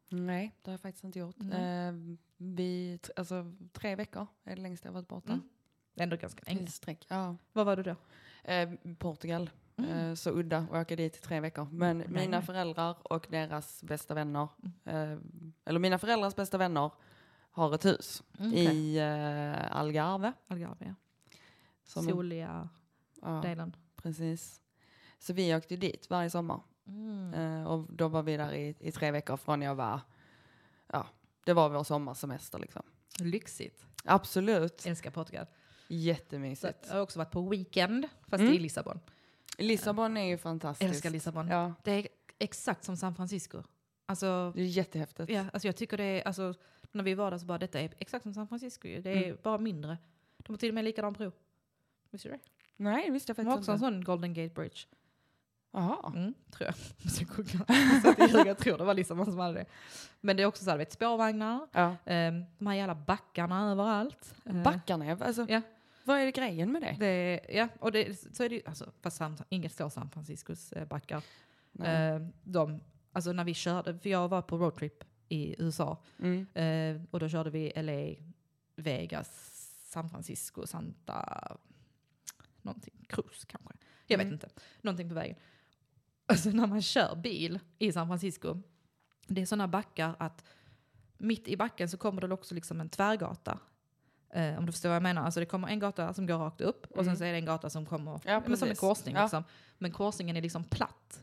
Nej, 0.08 0.54
det 0.62 0.70
har 0.70 0.72
jag 0.72 0.80
faktiskt 0.80 1.04
inte 1.04 1.18
gjort. 1.18 1.36
Eh, 1.52 1.92
vi, 2.36 2.98
alltså, 3.16 3.52
tre 3.72 3.96
veckor 3.96 4.26
är 4.44 4.56
det 4.56 4.62
längsta 4.62 4.88
jag 4.88 4.92
varit 4.92 5.08
borta. 5.08 5.32
Mm. 5.32 5.48
Ändå 5.96 6.16
ganska 6.16 6.42
länge. 6.46 6.66
Sträck. 6.66 7.06
Ja. 7.08 7.36
Vad 7.52 7.66
var 7.66 7.76
du 7.76 7.82
då? 7.82 7.94
Eh, 8.44 8.70
Portugal. 8.98 9.50
Mm. 9.76 9.90
Eh, 9.90 10.14
så 10.14 10.30
udda 10.30 10.58
att 10.58 10.70
åka 10.82 10.96
dit 10.96 11.16
i 11.16 11.20
tre 11.20 11.40
veckor. 11.40 11.68
Men 11.72 11.98
Nej, 11.98 12.08
mina 12.08 12.42
föräldrar 12.42 12.96
och 13.12 13.26
deras 13.30 13.82
bästa 13.82 14.14
vänner, 14.14 14.48
Mm. 14.84 15.12
eh, 15.12 15.18
eller 15.64 15.80
mina 15.80 15.98
föräldrars 15.98 16.34
bästa 16.36 16.58
vänner, 16.58 16.90
har 17.50 17.74
ett 17.74 17.84
hus 17.84 18.22
Mm, 18.38 18.50
okej. 18.50 18.76
i 18.76 18.98
eh, 18.98 19.76
Algarve. 19.76 20.32
Algarve, 20.46 20.76
ja. 20.86 20.94
Som, 21.86 22.04
Soliga 22.04 22.68
ja, 23.22 23.40
delen. 23.44 23.76
precis. 23.96 24.62
Så 25.18 25.32
vi 25.32 25.54
åkte 25.56 25.76
dit 25.76 26.10
varje 26.10 26.30
sommar. 26.30 26.60
Mm. 26.86 27.34
Eh, 27.34 27.64
och 27.66 27.92
då 27.92 28.08
var 28.08 28.22
vi 28.22 28.36
där 28.36 28.52
i, 28.54 28.74
i 28.80 28.92
tre 28.92 29.10
veckor 29.10 29.36
från 29.36 29.62
jag 29.62 29.74
var, 29.74 30.00
ja, 30.92 31.06
det 31.44 31.52
var 31.52 31.68
vår 31.68 31.84
sommarsemester 31.84 32.58
liksom. 32.58 32.82
Lyxigt. 33.20 33.86
Absolut. 34.04 34.86
Älskar 34.86 35.10
Portugal. 35.10 35.46
Så 35.46 35.94
Jättemysigt. 35.94 36.78
jag 36.88 36.94
har 36.94 37.00
också 37.00 37.18
varit 37.18 37.30
på 37.30 37.48
weekend, 37.48 38.08
fast 38.28 38.40
Mm. 38.42 38.54
i 38.54 38.58
Lissabon. 38.58 39.00
Lissabon 39.58 40.16
är 40.16 40.24
ju 40.28 40.38
fantastiskt. 40.38 40.90
Älskar 40.90 41.10
Lissabon. 41.10 41.48
Ja, 41.48 41.74
Det 41.84 41.92
är 41.92 42.08
exakt 42.38 42.84
som 42.84 42.96
San 42.96 43.14
Francisco. 43.14 43.62
Alltså, 44.06 44.52
det 44.54 44.62
är 44.62 44.66
jättehäftigt. 44.66 45.30
ja, 45.30 45.44
alltså 45.52 45.68
jag 45.68 45.76
tycker 45.76 45.96
det 45.96 46.04
är, 46.04 46.26
alltså, 46.26 46.54
när 46.92 47.04
vi 47.04 47.14
var 47.14 47.30
där 47.30 47.38
så 47.38 47.46
bara, 47.46 47.58
detta 47.58 47.80
är 47.80 47.94
exakt 47.98 48.22
som 48.22 48.34
San 48.34 48.48
Francisco. 48.48 48.88
Det 48.88 49.10
är 49.10 49.24
Mm. 49.24 49.38
bara 49.42 49.58
mindre. 49.58 49.98
De 50.38 50.52
har 50.52 50.58
till 50.58 50.68
och 50.68 50.74
med 50.74 50.84
likadan 50.84 51.12
bro. 51.12 51.32
Visste 52.16 52.28
du 52.28 52.32
det? 52.34 52.40
Nej, 52.76 53.06
det 53.06 53.12
visste 53.12 53.30
jag 53.30 53.36
De 53.36 53.46
har 53.46 53.52
faktiskt 53.52 53.68
också 53.68 53.84
en 53.86 53.94
inte. 53.94 54.04
sån 54.04 54.04
Golden 54.04 54.34
Gate 54.34 54.54
Bridge. 54.54 54.78
Jaha. 55.72 56.12
Mm, 56.16 56.34
tror 56.50 56.66
jag. 56.66 56.74
Måste 57.04 57.24
jag 57.24 57.36
googla. 57.36 58.54
Tror 58.54 58.78
det 58.78 58.84
var 58.84 58.94
Lissabon 58.94 59.26
som 59.26 59.38
hade 59.38 59.54
det. 59.54 59.66
Men 60.20 60.36
det 60.36 60.42
är 60.42 60.46
också 60.46 60.64
så 60.64 60.70
här, 60.70 60.78
vet, 60.78 60.92
spårvagnar, 60.92 61.68
Ja. 61.72 61.96
ehm, 62.04 62.44
de 62.58 62.66
här 62.66 62.74
jävla 62.74 62.94
backarna 62.94 63.70
överallt. 63.70 64.34
Eh, 64.44 64.62
Backarna, 64.62 65.12
alltså, 65.20 65.46
Ja. 65.48 65.62
vad 66.04 66.18
är 66.18 66.24
det 66.24 66.32
grejen 66.32 66.72
med 66.72 66.82
det? 66.82 66.96
Det, 66.98 67.40
ja, 67.48 67.68
och 67.80 67.92
det, 67.92 68.20
så 68.36 68.44
är 68.44 68.48
det 68.48 68.54
ju, 68.54 68.62
alltså, 68.66 68.92
fast 69.02 69.16
San, 69.16 69.36
inget 69.48 69.72
står 69.72 69.88
San 69.88 70.10
Franciscos 70.10 70.72
eh, 70.72 70.86
backar. 70.86 71.22
Eh, 71.84 72.20
de, 72.44 72.80
alltså 73.12 73.32
när 73.32 73.44
vi 73.44 73.54
körde, 73.54 73.98
för 73.98 74.08
jag 74.10 74.28
var 74.28 74.42
på 74.42 74.56
roadtrip 74.58 75.04
i 75.28 75.62
USA 75.62 75.98
Mm. 76.18 76.46
eh, 76.54 77.02
och 77.10 77.20
då 77.20 77.28
körde 77.28 77.50
vi 77.50 77.72
LA, 77.76 78.26
Vegas, 78.76 79.52
San 79.84 80.10
Francisco, 80.10 80.66
Santa, 80.66 81.56
någonting, 82.66 83.06
Cruz 83.08 83.44
kanske. 83.44 83.72
Jag 84.06 84.20
Mm. 84.20 84.26
vet 84.26 84.32
inte, 84.44 84.62
någonting 84.80 85.08
på 85.08 85.14
vägen. 85.14 85.36
Alltså 86.28 86.50
när 86.50 86.66
man 86.66 86.82
kör 86.82 87.16
bil 87.16 87.58
i 87.78 87.92
San 87.92 88.06
Francisco, 88.08 88.62
det 89.26 89.42
är 89.42 89.46
sådana 89.46 89.68
backar 89.68 90.16
att 90.18 90.44
mitt 91.18 91.48
i 91.48 91.56
backen 91.56 91.88
så 91.88 91.96
kommer 91.96 92.20
det 92.20 92.34
också 92.34 92.54
liksom 92.54 92.80
en 92.80 92.88
tvärgata. 92.88 93.58
Eh, 94.30 94.58
om 94.58 94.66
du 94.66 94.72
förstår 94.72 94.88
vad 94.88 94.96
jag 94.96 95.02
menar. 95.02 95.22
Alltså 95.22 95.40
det 95.40 95.46
kommer 95.46 95.68
en 95.68 95.78
gata 95.78 96.14
som 96.14 96.26
går 96.26 96.38
rakt 96.38 96.60
upp 96.60 96.86
och 96.86 96.96
sen 96.96 97.04
Mm. 97.06 97.16
så 97.16 97.24
är 97.24 97.32
det 97.32 97.38
en 97.38 97.44
gata 97.44 97.70
som 97.70 97.86
kommer, 97.86 98.20
Ja, 98.24 98.42
men 98.46 98.56
som 98.56 98.68
en 98.68 98.76
korsning 98.76 99.14
Ja. 99.14 99.22
liksom. 99.22 99.44
Men 99.78 99.92
korsningen 99.92 100.36
är 100.36 100.42
liksom 100.42 100.64
platt. 100.64 101.22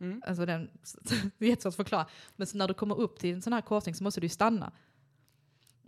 Mm. 0.00 0.22
Alltså 0.26 0.46
den, 0.46 0.70
det 1.38 1.44
är 1.46 1.48
jättesvårt 1.48 1.70
att 1.72 1.76
förklara. 1.76 2.06
Men 2.36 2.46
när 2.54 2.68
du 2.68 2.74
kommer 2.74 2.94
upp 3.00 3.18
till 3.18 3.34
en 3.34 3.42
sån 3.42 3.52
här 3.52 3.60
korsning 3.60 3.94
så 3.94 4.04
måste 4.04 4.20
du 4.20 4.28
stanna. 4.28 4.72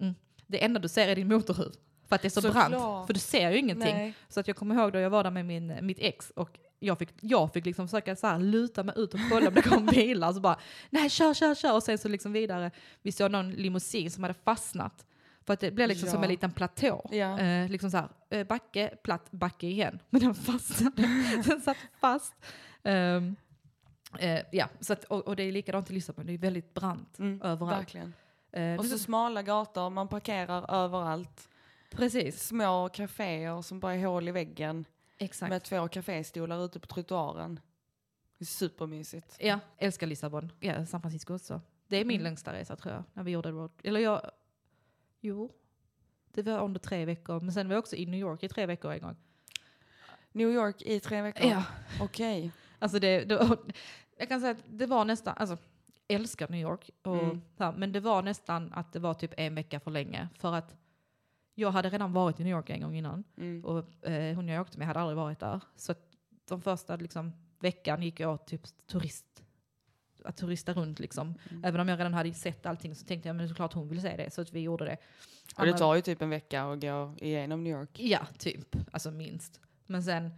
Mm. 0.00 0.14
Det 0.46 0.64
enda 0.64 0.80
du 0.80 0.88
ser 0.88 1.08
är 1.08 1.16
din 1.16 1.28
motorhuv. 1.28 1.72
För 2.08 2.16
att 2.16 2.22
det 2.22 2.28
är 2.28 2.30
så 2.30 2.40
Såklart. 2.42 2.70
brant. 2.70 3.06
För 3.06 3.14
du 3.14 3.20
ser 3.20 3.50
ju 3.50 3.58
ingenting. 3.58 3.94
Nej. 3.94 4.14
Så 4.28 4.40
att 4.40 4.46
jag 4.48 4.56
kommer 4.56 4.74
ihåg 4.74 4.92
då 4.92 4.98
jag 4.98 5.10
var 5.10 5.24
där 5.24 5.30
med 5.30 5.44
min, 5.44 5.78
mitt 5.82 5.98
ex 6.00 6.30
och 6.30 6.58
jag 6.78 6.98
fick, 6.98 7.08
jag 7.20 7.52
fick 7.52 7.66
liksom 7.66 7.88
försöka 7.88 8.16
så 8.16 8.26
här 8.26 8.38
luta 8.38 8.82
mig 8.82 8.94
ut 8.98 9.14
och 9.14 9.20
kolla 9.30 9.48
om 9.48 9.54
det 9.54 9.62
kom 9.62 9.86
bilar. 9.86 10.32
Så 10.32 10.40
bara, 10.40 10.58
nej 10.90 11.10
kör, 11.10 11.34
kör, 11.34 11.54
kör. 11.54 11.74
Och 11.74 11.82
sen 11.82 11.98
så 11.98 12.08
liksom 12.08 12.32
vidare. 12.32 12.70
Vi 13.02 13.12
såg 13.12 13.30
någon 13.30 13.50
limousin 13.50 14.10
som 14.10 14.22
hade 14.24 14.34
fastnat. 14.34 15.06
För 15.46 15.54
att 15.54 15.60
det 15.60 15.70
blev 15.70 15.88
liksom 15.88 16.06
Ja. 16.06 16.12
som 16.14 16.22
en 16.22 16.28
liten 16.28 16.50
platå. 16.52 17.08
Ja. 17.12 17.38
Eh, 17.40 17.68
liksom 17.68 17.90
så 17.90 17.96
här, 17.96 18.08
eh, 18.30 18.46
backe, 18.46 18.88
platt, 19.02 19.30
backe 19.30 19.66
igen. 19.66 19.98
Men 20.10 20.20
den 20.20 20.34
fastnade. 20.34 21.02
den 21.46 21.60
satt 21.60 21.76
fast. 22.00 22.34
Ehm, 22.82 23.36
eh, 24.18 24.40
ja, 24.52 24.68
så 24.80 24.92
att, 24.92 25.04
och, 25.04 25.26
och 25.28 25.36
det 25.36 25.42
är 25.42 25.52
likadant 25.52 25.90
i 25.90 25.94
Lissabon. 25.94 26.26
Det 26.26 26.32
är 26.32 26.38
väldigt 26.38 26.74
brant 26.74 27.18
Mm. 27.18 27.42
överallt. 27.42 27.94
Eh, 28.52 28.74
Och 28.78 28.84
så 28.84 28.98
smala 28.98 29.42
gator, 29.42 29.90
man 29.90 30.08
parkerar 30.08 30.84
överallt. 30.84 31.48
Precis, 31.96 32.46
Små 32.46 32.88
kaféer 32.88 33.62
som 33.62 33.80
bara 33.80 33.94
är 33.94 34.06
hål 34.06 34.28
i 34.28 34.32
väggen. 34.32 34.84
exakt. 35.18 35.50
Med 35.50 35.62
två 35.62 35.88
kaféstolar 35.88 36.64
ute 36.64 36.80
på 36.80 36.86
trottoaren. 36.86 37.60
Supermysigt. 38.40 39.36
Ja, 39.40 39.58
älskar 39.78 40.06
Lissabon. 40.06 40.52
Ja, 40.60 40.86
San 40.86 41.00
Francisco 41.00 41.34
också. 41.34 41.60
Det 41.88 41.96
är 41.96 42.04
min 42.04 42.16
Mm. 42.16 42.24
längsta 42.24 42.52
resa 42.52 42.76
tror 42.76 42.94
jag, 42.94 43.04
när 43.12 43.22
vi 43.22 43.30
gjorde 43.30 43.50
road. 43.50 43.70
Eller 43.84 44.00
jag, 44.00 44.30
jo, 45.20 45.52
det 46.32 46.42
var 46.42 46.60
under 46.64 46.80
tre 46.80 47.04
veckor. 47.04 47.40
Men 47.40 47.52
sen 47.52 47.68
var 47.68 47.74
jag 47.74 47.78
också 47.82 47.96
i 47.96 48.06
New 48.06 48.20
York 48.20 48.42
i 48.42 48.48
tre 48.48 48.66
veckor 48.66 48.92
en 48.92 49.00
gång. 49.00 49.16
New 50.32 50.50
York 50.50 50.82
i 50.82 51.00
tre 51.00 51.22
veckor? 51.22 51.50
Ja, 51.50 51.62
Okej. 52.00 52.52
alltså 52.78 52.98
det, 52.98 53.24
det 53.24 53.56
jag 54.18 54.28
kan 54.28 54.40
säga 54.40 54.50
att 54.52 54.64
det 54.66 54.86
var 54.86 55.04
nästan, 55.04 55.34
alltså 55.38 55.56
älskar 56.08 56.48
New 56.48 56.60
York. 56.60 56.90
Och, 57.02 57.16
Mm. 57.16 57.40
här, 57.58 57.72
men 57.72 57.92
det 57.92 58.00
var 58.00 58.22
nästan 58.22 58.72
att 58.72 58.92
det 58.92 58.98
var 58.98 59.14
typ 59.14 59.34
en 59.36 59.54
vecka 59.54 59.80
för 59.80 59.90
länge. 59.90 60.28
För 60.38 60.54
att 60.54 60.74
jag 61.58 61.70
hade 61.70 61.90
redan 61.90 62.12
varit 62.12 62.40
i 62.40 62.44
New 62.44 62.52
York 62.52 62.70
en 62.70 62.80
gång 62.80 62.96
innan. 62.96 63.24
Mm. 63.36 63.64
Och 63.64 64.06
eh, 64.06 64.34
hon 64.34 64.48
jag 64.48 64.60
åkte 64.60 64.78
med 64.78 64.86
hade 64.86 65.00
aldrig 65.00 65.16
varit 65.16 65.40
där. 65.40 65.60
Så 65.76 65.94
de 66.48 66.60
första 66.60 66.96
liksom, 66.96 67.32
veckan 67.60 68.02
gick 68.02 68.20
jag 68.20 68.34
åt 68.34 68.46
typ 68.46 68.86
turist, 68.86 69.42
att 70.24 70.36
turista 70.36 70.72
runt 70.72 70.98
liksom. 70.98 71.34
Mm. 71.50 71.64
Även 71.64 71.80
om 71.80 71.88
jag 71.88 71.98
redan 71.98 72.14
hade 72.14 72.34
sett 72.34 72.66
allting 72.66 72.94
så 72.94 73.06
tänkte 73.06 73.28
jag 73.28 73.36
men 73.36 73.48
såklart 73.48 73.72
hon 73.72 73.88
vill 73.88 74.00
se 74.00 74.16
det. 74.16 74.30
Så 74.30 74.40
att 74.40 74.52
vi 74.52 74.60
gjorde 74.60 74.84
det. 74.84 74.96
Och 75.56 75.66
det 75.66 75.72
tar 75.72 75.94
ju 75.94 76.02
typ 76.02 76.22
en 76.22 76.30
vecka 76.30 76.64
att 76.64 76.80
gå 76.80 77.14
igenom 77.18 77.64
New 77.64 77.72
York. 77.72 78.00
Ja, 78.00 78.26
typ. 78.38 78.76
Alltså 78.90 79.10
minst. 79.10 79.60
Men 79.86 80.02
sen, 80.02 80.30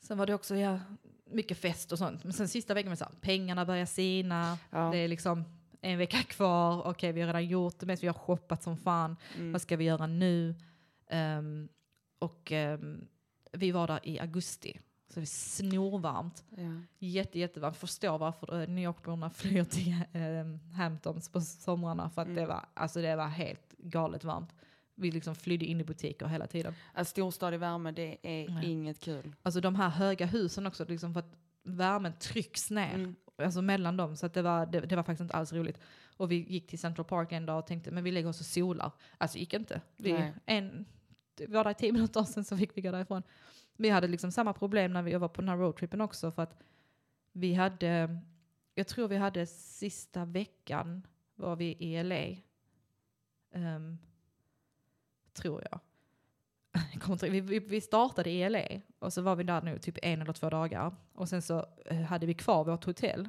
sen 0.00 0.18
var 0.18 0.26
det 0.26 0.34
också 0.34 0.56
ja, 0.56 0.80
mycket 1.24 1.58
fest 1.58 1.92
och 1.92 1.98
sånt. 1.98 2.24
Men 2.24 2.32
sen 2.32 2.48
sista 2.48 2.74
veckan 2.74 2.88
var 2.88 2.92
det 2.92 2.96
så 2.96 3.04
här, 3.04 3.14
pengarna 3.20 3.64
börjar 3.64 3.86
sina. 3.86 4.58
Ja. 4.70 4.90
Det 4.92 4.98
är 4.98 5.08
liksom 5.08 5.57
en 5.80 5.98
vecka 5.98 6.22
kvar. 6.22 6.86
Okej, 6.86 7.12
vi 7.12 7.20
har 7.20 7.26
redan 7.26 7.46
gjort 7.46 7.78
det 7.78 7.86
mest. 7.86 8.02
Vi 8.02 8.06
har 8.06 8.14
shoppat 8.14 8.62
som 8.62 8.76
fan. 8.76 9.16
Mm. 9.36 9.52
Vad 9.52 9.62
ska 9.62 9.76
vi 9.76 9.84
göra 9.84 10.06
nu? 10.06 10.54
Ehm, 11.10 11.68
och 12.18 12.52
ehm, 12.52 13.04
vi 13.52 13.70
var 13.70 13.86
där 13.86 14.00
i 14.02 14.18
augusti. 14.20 14.80
Så 15.08 15.20
det 15.20 15.24
är 15.24 15.26
snorvarmt. 15.26 16.44
Ja. 16.56 16.80
Jätte, 16.98 17.38
jättevarmt. 17.38 17.76
Förstår 17.76 18.18
varför 18.18 18.54
uh, 18.54 18.68
New 18.68 18.84
Yorkborna 18.84 19.30
flyr 19.30 19.64
till 19.64 19.94
um, 20.14 20.60
Hamptons 20.72 21.28
på 21.28 21.40
somrarna. 21.40 22.10
För 22.10 22.22
att 22.22 22.28
Mm. 22.28 22.40
det, 22.40 22.46
var, 22.46 22.66
alltså 22.74 23.00
det 23.02 23.16
var 23.16 23.26
helt 23.28 23.74
galet 23.78 24.24
varmt. 24.24 24.54
Vi 24.94 25.10
liksom 25.10 25.34
flydde 25.34 25.64
in 25.64 25.80
i 25.80 25.84
butiker 25.84 26.26
hela 26.26 26.46
tiden. 26.46 26.74
Att 26.92 27.08
storstad 27.08 27.54
i 27.54 27.56
värme, 27.56 27.92
det 27.92 28.18
är 28.22 28.48
Nej. 28.48 28.70
inget 28.70 29.00
kul. 29.00 29.34
Alltså 29.42 29.60
de 29.60 29.74
här 29.74 29.88
höga 29.88 30.26
husen 30.26 30.66
också, 30.66 30.84
liksom 30.84 31.12
för 31.12 31.20
att 31.20 31.36
värmen 31.62 32.12
trycks 32.18 32.70
ner. 32.70 32.94
Mm. 32.94 33.14
Alltså 33.38 33.62
mellan 33.62 33.96
dem. 33.96 34.16
Så 34.16 34.26
att 34.26 34.34
det, 34.34 34.42
var, 34.42 34.66
det, 34.66 34.80
det 34.80 34.96
var 34.96 35.02
faktiskt 35.02 35.20
inte 35.20 35.34
alls 35.34 35.52
roligt. 35.52 35.80
Och 36.16 36.30
vi 36.30 36.36
gick 36.36 36.66
till 36.66 36.78
Central 36.78 37.04
Park 37.04 37.32
en 37.32 37.46
dag 37.46 37.58
och 37.58 37.66
tänkte, 37.66 37.90
men 37.90 38.04
vi 38.04 38.10
lägger 38.10 38.28
oss 38.28 38.40
och 38.40 38.46
solar. 38.46 38.92
Alltså 39.18 39.38
gick 39.38 39.54
inte. 39.54 39.80
Vi, 39.96 40.12
Nej. 40.12 40.32
en, 40.46 40.84
vi 41.36 41.46
var 41.46 41.64
där 41.64 41.70
i 41.70 41.74
tio 41.74 41.92
minuter 41.92 42.22
sen 42.22 42.44
så 42.44 42.56
fick 42.56 42.76
vi 42.76 42.82
gå 42.82 42.90
därifrån. 42.90 43.22
Vi 43.76 43.90
hade 43.90 44.08
liksom 44.08 44.32
samma 44.32 44.52
problem 44.52 44.92
när 44.92 45.02
vi 45.02 45.14
var 45.14 45.28
på 45.28 45.40
den 45.40 45.48
här 45.48 45.56
roadtrippen 45.56 46.00
också. 46.00 46.30
För 46.30 46.42
att 46.42 46.56
vi 47.32 47.54
hade, 47.54 48.20
jag 48.74 48.86
tror 48.86 49.08
vi 49.08 49.16
hade 49.16 49.46
sista 49.46 50.24
veckan 50.24 51.06
var 51.34 51.56
vi 51.56 51.76
i 51.78 52.02
LA. 52.02 52.36
Ehm, 53.52 53.98
tror 55.32 55.62
jag. 55.70 55.80
Vi, 57.22 57.40
vi, 57.58 57.80
startade 57.80 58.30
i 58.30 58.48
LA 58.50 58.64
och 58.98 59.12
så 59.12 59.22
var 59.22 59.36
vi 59.36 59.44
där 59.44 59.62
nu 59.62 59.78
typ 59.78 59.98
en 60.02 60.22
eller 60.22 60.32
två 60.32 60.50
dagar. 60.50 60.94
Och 61.12 61.28
sen 61.28 61.42
så 61.42 61.66
eh, 61.86 62.00
hade 62.00 62.26
vi 62.26 62.34
kvar 62.34 62.64
vårt 62.64 62.84
hotell. 62.84 63.28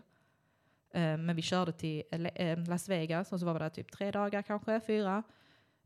Eh, 0.94 1.18
men 1.18 1.36
vi 1.36 1.42
körde 1.42 1.72
till 1.72 2.04
eh, 2.36 2.58
Las 2.68 2.90
Vegas 2.90 3.32
och 3.32 3.40
så 3.40 3.46
var 3.46 3.54
vi 3.54 3.60
där 3.60 3.70
typ 3.70 3.92
tre 3.92 4.12
dagar 4.12 4.42
kanske, 4.42 4.82
fyra. 4.88 5.24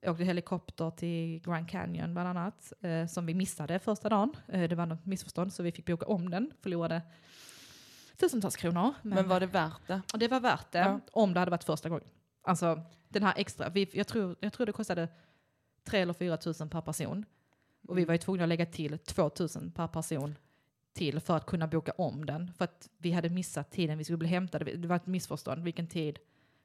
Jag 0.01 0.11
åkte 0.11 0.23
helikopter 0.23 0.89
till 0.89 1.39
Grand 1.39 1.69
Canyon 1.69 2.13
bland 2.13 2.29
annat, 2.29 2.73
som 3.09 3.25
vi 3.25 3.33
missade 3.33 3.79
första 3.79 4.09
dagen. 4.09 4.35
Det 4.47 4.75
var 4.75 4.85
något 4.85 5.05
missförstånd 5.05 5.53
så 5.53 5.63
vi 5.63 5.71
fick 5.71 5.85
boka 5.85 6.05
om 6.05 6.29
den, 6.29 6.51
förlorade 6.61 7.01
tusentals 8.17 8.55
kronor. 8.55 8.93
Men 9.01 9.27
var 9.27 9.39
det 9.39 9.45
värt 9.45 9.87
det? 9.87 10.01
Det 10.13 10.27
var 10.27 10.39
värt 10.39 10.71
det 10.71 10.79
Ja. 10.79 10.99
om 11.11 11.33
det 11.33 11.39
hade 11.39 11.51
varit 11.51 11.63
första 11.63 11.89
gången. 11.89 12.07
Alltså 12.41 12.81
den 13.09 13.23
här 13.23 13.33
extra, 13.37 13.69
vi, 13.69 13.89
jag, 13.93 14.07
tror, 14.07 14.35
jag 14.39 14.53
tror 14.53 14.65
det 14.65 14.71
kostade 14.71 15.07
3 15.83 15.99
eller 16.01 16.13
4 16.13 16.37
tusen 16.37 16.69
per 16.69 16.81
person. 16.81 17.25
Och 17.87 17.97
vi 17.97 18.05
var 18.05 18.13
ju 18.13 18.17
tvungna 18.17 18.43
att 18.43 18.49
lägga 18.49 18.65
till 18.65 18.97
2 18.97 19.29
tusen 19.29 19.71
per 19.71 19.87
person 19.87 20.35
till 20.93 21.19
för 21.19 21.37
att 21.37 21.45
kunna 21.45 21.67
boka 21.67 21.91
om 21.91 22.25
den. 22.25 22.53
För 22.53 22.63
att 22.65 22.89
vi 22.97 23.11
hade 23.11 23.29
missat 23.29 23.71
tiden 23.71 23.97
vi 23.97 24.03
skulle 24.03 24.17
bli 24.17 24.27
hämtade. 24.27 24.75
Det 24.75 24.87
var 24.87 24.95
ett 24.95 25.05
missförstånd 25.05 25.63
vilken 25.63 25.87
tid. 25.87 26.19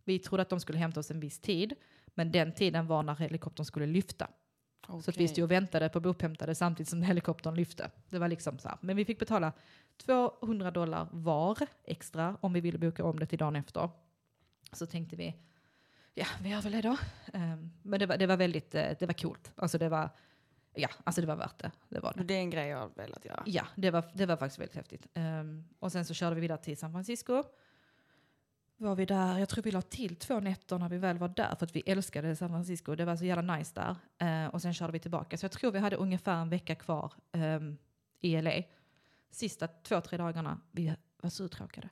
Vi 0.05 0.19
trodde 0.19 0.43
att 0.43 0.49
de 0.49 0.61
skulle 0.61 0.79
hämta 0.79 1.01
oss 1.01 1.11
en 1.11 1.21
viss 1.21 1.39
tid. 1.39 1.75
Men 2.15 2.33
den 2.33 2.53
tiden 2.53 2.87
var 2.87 3.03
när 3.03 3.15
helikoptern 3.15 3.65
skulle 3.65 3.87
lyfta. 3.87 4.29
Så 5.03 5.11
att 5.11 5.17
vi 5.17 5.29
stod 5.29 5.45
och 5.45 5.51
väntade 5.51 5.89
på 5.89 5.99
att 5.99 6.03
bli 6.03 6.11
upphämtade 6.11 6.55
samtidigt 6.55 6.89
som 6.89 7.03
helikoptern 7.03 7.55
lyfte. 7.55 7.91
Det 8.09 8.19
var 8.19 8.29
liksom 8.29 8.59
så 8.59 8.69
här. 8.69 8.79
Men 8.81 8.97
vi 8.97 9.05
fick 9.05 9.19
betala 9.19 9.53
200 9.97 10.71
dollar 10.71 11.09
var 11.13 11.59
extra 11.85 12.37
om 12.41 12.53
vi 12.53 12.61
ville 12.61 12.79
boka 12.79 13.05
om 13.05 13.19
det 13.19 13.27
till 13.27 13.39
dagen 13.39 13.57
efter. 13.57 13.91
Så 14.73 14.87
tänkte 14.87 15.17
vi, 15.17 15.35
ja 16.15 16.27
vi 16.43 16.49
gör 16.49 16.61
väl 16.63 16.73
det 16.73 16.83
då. 16.83 16.97
Ehm, 17.33 17.71
men 17.83 18.01
det 18.01 18.07
var, 18.07 18.17
det 18.17 18.27
var 18.27 18.37
väldigt, 18.37 18.75
eh, 18.75 18.91
det 18.99 19.07
var 19.07 19.13
coolt. 19.13 19.53
Alltså 19.57 19.79
det 19.79 19.89
var, 19.89 20.11
ja 20.79 20.89
alltså 21.05 21.21
det 21.21 21.27
var 21.27 21.37
värt 21.37 21.59
det. 21.59 21.71
Det 21.89 22.01
var 22.01 22.13
det. 22.17 22.25
Det 22.25 22.35
är 22.35 22.39
en 22.39 22.51
grej 22.51 22.69
jag 22.69 22.79
har 22.79 22.91
velat 22.95 23.25
göra. 23.25 23.43
Ja, 23.47 23.67
det 23.77 23.91
var, 23.91 24.05
det 24.15 24.27
var 24.27 24.37
faktiskt 24.37 24.59
väldigt 24.59 24.77
häftigt. 24.77 25.07
Ehm, 25.15 25.65
och 25.79 25.93
sen 25.93 26.05
så 26.05 26.15
körde 26.15 26.35
vi 26.35 26.41
vidare 26.41 26.59
till 26.59 26.77
San 26.77 26.93
Francisco. 26.93 27.43
Var 28.77 28.95
vi 28.95 29.05
där, 29.05 29.39
jag 29.39 29.49
tror 29.49 29.63
vi 29.63 29.71
la 29.71 29.83
till 29.83 30.17
två 30.17 30.41
nätter 30.41 30.79
när 30.79 30.89
vi 30.89 30.99
väl 30.99 31.19
var 31.19 31.29
där 31.29 31.55
för 31.59 31.67
att 31.67 31.77
vi 31.77 31.83
älskade 31.87 32.37
San 32.37 32.49
Francisco. 32.49 32.95
Det 32.95 33.05
var 33.05 33.17
så 33.17 33.25
jävla 33.25 33.57
nice 33.57 33.73
där. 33.75 33.97
Ehm, 34.19 34.51
och 34.51 34.63
sen 34.63 34.75
körde 34.75 34.93
vi 34.93 34.99
tillbaka. 34.99 35.39
Så 35.39 35.45
jag 35.45 35.53
tror 35.53 35.73
vi 35.73 35.79
hade 35.79 35.97
ungefär 35.97 36.37
en 36.37 36.51
vecka 36.51 36.75
kvar 36.75 37.13
ehm, 37.33 37.77
i 38.21 38.43
LA. 38.43 38.63
Sista 39.31 39.69
två, 39.69 40.01
tre 40.01 40.19
dagarna, 40.19 40.61
vi 40.71 40.95
var 41.23 41.31
så 41.31 41.45
uttråkade. 41.45 41.89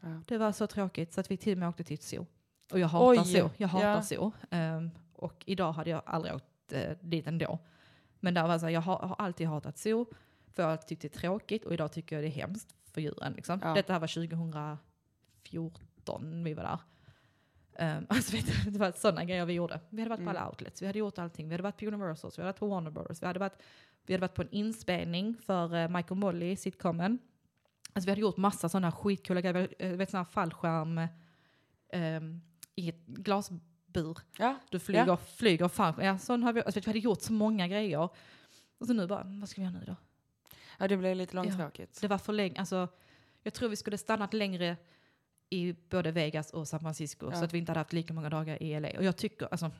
Ja. 0.00 0.22
Det 0.26 0.38
var 0.38 0.52
så 0.52 0.66
tråkigt 0.66 1.12
så 1.12 1.20
att 1.20 1.30
vi 1.30 1.36
till 1.36 1.52
och 1.52 1.58
med 1.58 1.68
åkte 1.68 1.84
till 1.84 1.94
ett 1.94 2.02
zoo. 2.02 2.26
Och 2.72 2.78
jag 2.78 2.88
hatar 2.88 3.22
Oj, 3.22 3.24
zoo. 3.24 3.50
Jag 3.56 3.68
hatar 3.68 3.88
ja. 3.88 4.02
zoo. 4.02 4.32
Ehm, 4.50 4.90
och 5.12 5.44
idag 5.46 5.72
hade 5.72 5.90
jag 5.90 6.02
aldrig 6.06 6.34
åkt 6.34 6.72
uh, 6.72 6.92
dit 7.00 7.26
ändå. 7.26 7.58
Men 8.20 8.34
där 8.34 8.48
var 8.48 8.58
så 8.58 8.66
här, 8.66 8.72
jag 8.72 8.80
har, 8.80 8.98
har 8.98 9.16
alltid 9.18 9.46
hatat 9.46 9.78
zoo. 9.78 10.06
För 10.52 10.62
jag 10.62 10.66
har 10.68 10.72
alltid 10.72 10.88
tyckt 10.88 11.02
det 11.02 11.16
är 11.16 11.20
tråkigt 11.20 11.64
och 11.64 11.72
idag 11.72 11.92
tycker 11.92 12.16
jag 12.16 12.24
det 12.24 12.28
är 12.28 12.46
hemskt 12.46 12.74
för 12.92 13.00
djuren. 13.00 13.32
Liksom. 13.32 13.60
Ja. 13.62 13.74
Detta 13.74 13.92
här 13.92 14.00
var 14.00 14.06
2014 14.06 16.44
vi 16.44 16.54
var 16.54 16.62
där. 16.62 16.78
Um, 17.98 18.06
alltså, 18.08 18.36
vet 18.36 18.46
du, 18.64 18.70
det 18.70 18.78
var 18.78 18.92
sådana 18.92 19.24
grejer 19.24 19.46
vi 19.46 19.52
gjorde. 19.52 19.80
Vi 19.90 20.02
hade 20.02 20.08
varit 20.08 20.18
på 20.18 20.30
Mm. 20.30 20.36
alla 20.36 20.48
outlets, 20.48 20.82
vi 20.82 20.86
hade 20.86 20.98
gjort 20.98 21.18
allting. 21.18 21.48
Vi 21.48 21.54
hade 21.54 21.62
varit 21.62 21.78
på 21.78 21.86
Universals, 21.86 22.38
vi 22.38 22.42
hade 22.42 22.52
varit 22.52 22.58
på 22.58 22.66
Warner 22.66 22.90
Brothers, 22.90 23.22
vi 23.22 23.26
hade 23.26 23.38
varit, 23.38 23.62
vi 24.06 24.14
hade 24.14 24.20
varit 24.20 24.34
på 24.34 24.42
en 24.42 24.50
inspelning 24.50 25.36
för 25.46 25.74
uh, 25.74 25.88
Michael 25.88 26.20
Molly, 26.20 26.56
sitcomen. 26.56 27.18
Alltså 27.92 28.06
vi 28.06 28.10
hade 28.10 28.20
gjort 28.20 28.36
massa 28.36 28.68
sådana 28.68 28.92
skitcoola 28.92 29.40
grejer. 29.40 29.54
Vi 29.54 29.60
hade, 29.60 29.74
eh, 29.78 29.96
vet, 29.96 30.10
sån 30.10 30.18
här 30.18 30.24
fallskärm 30.24 31.00
ehm, 31.92 32.40
i 32.74 32.88
ett 32.88 33.04
glasbur. 33.92 34.18
Ja, 34.38 34.58
Du 34.70 34.78
flyger, 34.78 35.16
flyger 35.16 35.68
fallskärm. 35.68 36.06
Ja, 36.06 36.18
sån 36.18 36.42
har 36.42 36.52
vi, 36.52 36.62
alltså, 36.62 36.80
vi 36.80 36.86
hade 36.86 36.98
gjort 36.98 37.20
så 37.20 37.32
många 37.32 37.68
grejer. 37.68 38.08
Och 38.78 38.86
så 38.86 38.92
nu 38.92 39.06
bara, 39.06 39.22
vad 39.24 39.48
ska 39.48 39.60
vi 39.60 39.66
göra 39.66 39.78
nu 39.78 39.84
då? 39.86 39.96
ja, 40.78 40.88
det 40.88 40.96
blev 40.96 41.16
lite 41.16 41.36
långtråkigt. 41.36 42.00
Det 42.00 42.08
var 42.08 42.18
för 42.18 42.32
länge, 42.32 42.58
alltså, 42.60 42.88
jag 43.42 43.54
tror 43.54 43.68
vi 43.68 43.76
skulle 43.76 43.98
stannat 43.98 44.34
längre 44.34 44.76
i 45.50 45.74
både 45.90 46.10
Vegas 46.12 46.50
och 46.50 46.68
San 46.68 46.80
Francisco 46.80 47.28
Ja. 47.30 47.38
så 47.38 47.44
att 47.44 47.54
vi 47.54 47.58
inte 47.58 47.70
hade 47.72 47.80
haft 47.80 47.92
lika 47.92 48.12
många 48.14 48.30
dagar 48.30 48.62
i 48.62 48.80
LA. 48.80 48.88
Och 48.98 49.04
jag 49.04 49.16
tycker, 49.16 49.48
alltså, 49.50 49.70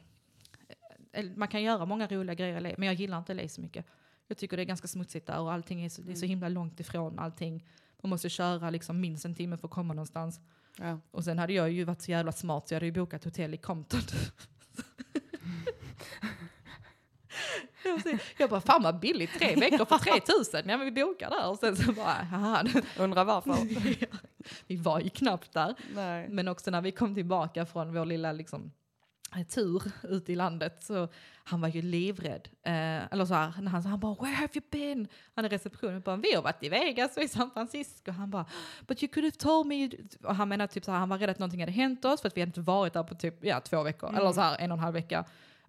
eh, 1.13 1.27
man 1.37 1.49
kan 1.49 1.63
göra 1.63 1.87
många 1.87 2.07
roliga 2.07 2.35
grejer 2.35 2.57
i 2.57 2.61
LA, 2.61 2.71
men 2.79 2.87
jag 2.87 2.95
gillar 2.95 3.19
inte 3.19 3.35
LA 3.35 3.49
så 3.49 3.61
mycket. 3.61 3.87
Jag 4.27 4.37
tycker 4.39 4.57
det 4.57 4.63
är 4.63 4.65
ganska 4.65 4.89
smutsigt 4.89 5.27
där 5.27 5.41
och 5.41 5.53
allting 5.53 5.85
är 5.85 5.89
så, 5.89 6.03
det 6.03 6.13
är 6.13 6.15
så 6.15 6.25
Mm. 6.25 6.29
himla 6.31 6.49
långt 6.49 6.81
ifrån 6.81 7.19
allting. 7.19 7.67
Man 8.03 8.11
måste 8.11 8.29
köra 8.29 8.71
liksom 8.71 9.01
minst 9.01 9.25
en 9.25 9.35
timme 9.35 9.57
för 9.57 9.69
att 9.69 9.75
komma 9.75 9.95
någonstans. 9.95 10.41
Ja. 10.77 11.01
Och 11.11 11.25
sen 11.25 11.39
hade 11.39 11.53
jag 11.53 11.71
ju 11.71 11.85
varit 11.85 12.03
så 12.03 12.11
jävla 12.11 12.33
smart 12.33 12.69
så 12.69 12.75
jag 12.75 12.77
hade 12.77 12.87
ju 12.87 12.93
bokat 12.93 13.25
hotell 13.25 13.55
i 13.55 13.57
Compton. 13.57 14.01
Jag 18.39 18.51
bara, 18.51 18.61
fan 18.61 18.83
vad 18.83 19.01
billigt, 19.01 19.39
tre 19.39 19.57
veckor 19.57 19.85
för 19.85 19.99
3000. 19.99 20.61
Ja 20.69 20.77
men 20.77 20.95
vi 20.95 21.03
bokar 21.03 21.31
där. 21.31 21.49
Och 21.51 21.59
sen 21.59 21.77
så 21.77 21.93
bara, 21.93 22.13
haha. 22.13 22.65
Undrar 22.99 23.25
varför? 23.25 23.57
Vi 24.67 24.77
var 24.77 25.01
ju 25.01 25.09
knappt 25.09 25.53
där. 25.53 25.75
Nej. 25.95 26.29
Men 26.29 26.49
också 26.49 26.71
när 26.71 26.81
vi 26.81 26.93
kom 26.93 27.15
tillbaka 27.15 27.67
från 27.67 27.95
vår 27.95 28.05
lilla 28.05 28.33
liksom, 28.33 28.73
tur 29.49 29.83
ute 30.03 30.33
i 30.33 30.37
landet 30.37 30.83
så 30.83 31.09
han 31.45 31.61
var 31.61 31.69
ju 31.69 31.83
livrädd. 31.83 32.49
Eh, 32.63 33.13
eller 33.13 33.25
så 33.25 33.35
här, 33.35 33.55
när 33.61 33.71
han 33.71 33.83
han 33.83 34.01
bara 34.01 34.15
“Where 34.15 34.35
have 34.35 34.49
you 34.55 34.65
been?” 34.71 35.09
Han 35.35 35.45
är 35.45 35.49
i 35.49 35.55
receptionen 35.55 36.01
bara 36.01 36.17
“Vi 36.17 36.35
har 36.35 36.43
varit 36.43 36.63
i 36.63 36.69
Vegas 36.69 37.17
och 37.17 37.23
i 37.23 37.29
San 37.29 37.51
Francisco”. 37.51 38.11
Han 38.13 38.31
bara 38.31 38.47
“But 38.87 39.03
you 39.03 39.13
could 39.13 39.25
have 39.25 39.37
told 39.37 39.67
me”. 39.67 39.91
Och 40.23 40.37
han 40.37 40.49
menar 40.49 40.67
typ 40.67 40.85
så 40.85 40.93
här, 40.93 40.99
han 40.99 41.09
var 41.09 41.19
rädd 41.19 41.31
att 41.31 41.39
någonting 41.39 41.61
hade 41.61 41.73
hänt 41.73 42.05
oss 42.05 42.21
för 42.21 42.29
att 42.29 42.37
vi 42.37 42.41
hade 42.41 42.49
inte 42.49 42.61
varit 42.61 42.93
där 42.93 43.03
på 43.03 43.15
typ 43.15 43.45
ja, 43.45 43.61
två 43.61 43.83
veckor. 43.83 44.09
Mm. 44.09 44.21
Eller 44.21 44.33
så 44.33 44.41
här 44.41 44.57
en 44.59 44.73
och 44.73 44.79
en 44.79 44.85
halv 44.85 44.95
vecka. 44.95 45.25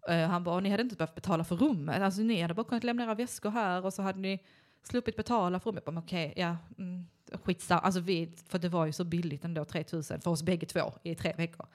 Eh, 0.10 0.28
han 0.28 0.43
bara 0.43 0.60
“Ni 0.60 0.69
hade 0.69 0.84
inte 0.84 0.95
behövt 0.95 1.15
betala 1.15 1.43
för 1.43 1.56
rummet. 1.56 2.02
Alltså 2.02 2.21
ni 2.21 2.41
hade 2.41 2.54
bara 2.54 2.63
kunnat 2.63 2.84
lämna 2.84 3.04
era 3.04 3.15
väskor 3.15 3.50
här 3.50 3.86
och 3.86 3.93
så 3.93 4.02
hade 4.02 4.19
ni 4.19 4.39
sluppit 4.84 5.15
betala 5.15 5.60
för 5.60 5.69
rummet.” 5.69 5.84
Jag 5.86 5.93
bara, 5.93 6.02
"Men 6.02 6.04
Okej, 6.04 6.34
ja. 6.36 6.58
Mm, 6.78 7.08
skitsamma. 7.43 7.82
Alltså 7.82 8.00
vi, 8.00 8.36
för 8.50 8.60
det 8.60 8.69
var 8.69 8.86
ju 8.86 8.91
så 8.91 9.04
billigt 9.04 9.45
ändå, 9.45 9.65
3000 9.65 10.21
för 10.21 10.32
oss 10.32 10.43
bägge 10.43 10.65
två 10.65 10.93
i 11.04 11.15
tre 11.15 11.34
veckor. 11.38 11.67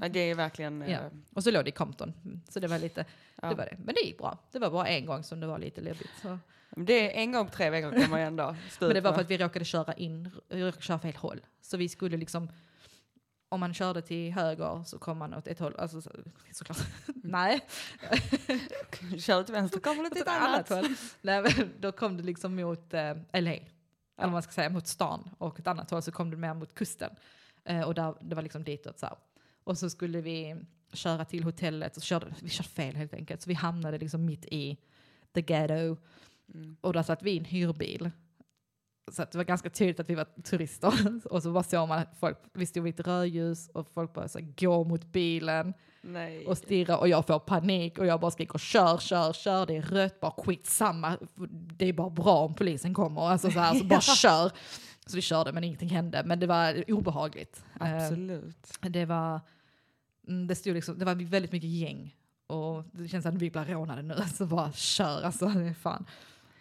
Ja, 0.00 0.08
det 0.08 0.20
är 0.20 0.34
verkligen... 0.34 0.80
Ja. 0.80 0.88
eh, 0.88 1.06
Och 1.34 1.44
så 1.44 1.50
låg 1.50 1.64
det 1.64 1.68
i 1.68 1.72
Compton. 1.72 2.12
Mm, 2.24 2.40
Så 2.48 2.60
det 2.60 2.68
var 2.68 2.78
lite, 2.78 3.04
ja. 3.42 3.48
det 3.48 3.54
var 3.54 3.64
det. 3.64 3.76
Men 3.84 3.94
det 3.94 4.00
gick 4.00 4.18
bra. 4.18 4.38
Det 4.52 4.58
var 4.58 4.70
bara 4.70 4.88
en 4.88 5.06
gång 5.06 5.22
som 5.22 5.40
det 5.40 5.46
var 5.46 5.58
lite 5.58 5.80
läbbigt. 5.80 6.10
Så. 6.22 6.38
Det 6.76 7.16
är 7.16 7.20
en 7.22 7.32
gång 7.32 7.46
på 7.46 7.52
tre 7.52 7.70
veckor 7.70 8.00
kan 8.00 8.10
man 8.10 8.20
ändå 8.20 8.56
stå 8.70 8.86
Men 8.86 8.94
det 8.94 9.00
var 9.00 9.12
för 9.12 9.20
att 9.20 9.30
vi 9.30 9.38
råkade 9.38 9.64
köra 9.64 9.92
in, 9.94 10.30
vi 10.48 10.62
råkade 10.64 10.82
köra 10.82 10.98
fel 10.98 11.16
håll. 11.16 11.40
Så 11.60 11.76
vi 11.76 11.88
skulle 11.88 12.16
liksom, 12.16 12.48
om 13.48 13.60
man 13.60 13.74
körde 13.74 14.02
till 14.02 14.32
höger 14.32 14.82
så 14.84 14.98
kom 14.98 15.18
man 15.18 15.34
åt 15.34 15.46
ett 15.46 15.58
håll. 15.58 15.74
Alltså 15.78 16.02
så, 16.02 16.10
såklart. 16.52 16.78
Nej, 17.14 17.60
Kör 19.18 19.42
till 19.42 19.54
vänster 19.54 19.80
kommer 19.80 20.06
åt 20.06 20.12
till 20.12 20.22
ett 20.22 20.28
annat 20.28 20.68
håll. 20.68 20.86
Nej, 21.22 21.42
men 21.42 21.72
då 21.80 21.92
kom 21.92 22.16
det 22.16 22.22
liksom 22.22 22.56
mot 22.56 22.94
eh, 22.94 23.14
LA. 23.32 23.50
Eller 24.18 24.28
vad 24.28 24.32
man 24.32 24.42
ska 24.42 24.52
säga, 24.52 24.70
mot 24.70 24.86
stan. 24.86 25.30
Och 25.38 25.60
ett 25.60 25.66
annat 25.66 25.90
håll 25.90 26.02
så 26.02 26.12
kom 26.12 26.30
det 26.30 26.36
mer 26.36 26.54
mot 26.54 26.74
kusten. 26.74 27.10
Eh, 27.64 27.80
och 27.80 27.94
där, 27.94 28.14
det 28.20 28.34
var 28.34 28.42
liksom 28.42 28.64
ditåt 28.64 28.98
så 28.98 29.06
här. 29.06 29.16
Och 29.66 29.78
så 29.78 29.90
skulle 29.90 30.20
vi 30.20 30.56
köra 30.92 31.24
till 31.24 31.44
hotellet 31.44 31.96
och 31.96 32.02
körde, 32.02 32.34
vi 32.42 32.48
körde 32.48 32.68
fel 32.68 32.96
helt 32.96 33.14
enkelt. 33.14 33.42
Så 33.42 33.48
vi 33.48 33.54
hamnade 33.54 33.98
liksom 33.98 34.24
mitt 34.24 34.46
i 34.46 34.76
the 35.34 35.42
ghetto. 35.42 35.96
Mm. 36.54 36.76
Och 36.80 36.92
där 36.92 37.02
satt 37.02 37.22
vi 37.22 37.30
i 37.30 37.38
en 37.38 37.44
hyrbil. 37.44 38.10
Så 39.12 39.24
det 39.32 39.34
var 39.34 39.44
ganska 39.44 39.70
tydligt 39.70 40.00
att 40.00 40.10
vi 40.10 40.14
var 40.14 40.42
turister. 40.42 40.92
och 41.30 41.42
så 41.42 41.52
bara 41.52 41.62
såg 41.62 41.88
man 41.88 41.98
att 41.98 42.16
folk, 42.20 42.38
vi 42.52 42.66
stod 42.66 42.84
vid 42.84 43.00
ett 43.00 43.06
rödljus 43.06 43.68
och 43.68 43.88
folk 43.94 44.12
bara 44.12 44.28
så 44.28 44.38
gå 44.56 44.84
mot 44.84 45.04
bilen 45.04 45.74
Nej. 46.02 46.46
och 46.46 46.58
stirrar 46.58 46.96
och 46.96 47.08
jag 47.08 47.26
får 47.26 47.38
panik 47.38 47.98
och 47.98 48.06
jag 48.06 48.20
bara 48.20 48.30
skriker 48.30 48.58
kör, 48.58 48.98
kör, 48.98 49.32
kör, 49.32 49.66
det 49.66 49.76
är 49.76 49.82
rött, 49.82 50.20
bara 50.20 50.32
skitsamma. 50.32 51.18
Det 51.76 51.88
är 51.88 51.92
bara 51.92 52.10
bra 52.10 52.44
om 52.44 52.54
polisen 52.54 52.94
kommer. 52.94 53.20
Alltså 53.20 53.50
så 53.50 53.58
här, 53.58 53.74
så 53.74 53.84
bara 53.84 54.00
kör. 54.20 54.52
Så 55.06 55.16
vi 55.16 55.22
körde 55.22 55.52
men 55.52 55.64
ingenting 55.64 55.88
hände. 55.88 56.22
Men 56.24 56.40
det 56.40 56.46
var 56.46 56.90
obehagligt. 56.90 57.64
Eh, 57.80 57.96
Absolut. 57.96 58.78
det 58.80 59.04
var, 59.04 59.40
det 60.26 60.54
stod 60.54 60.74
liksom, 60.74 60.98
det 60.98 61.04
var 61.04 61.14
väldigt 61.14 61.52
mycket 61.52 61.70
gäng. 61.70 62.16
Och 62.46 62.84
det 62.92 63.08
känns 63.08 63.26
att 63.26 63.34
vi 63.34 63.50
blir 63.50 63.64
rånade 63.64 64.02
nu, 64.02 64.14
så 64.34 64.46
bara 64.46 64.72
kör 64.72 65.22
alltså. 65.22 65.46
Det 65.46 65.60
är 65.68 65.74
fan. 65.74 66.06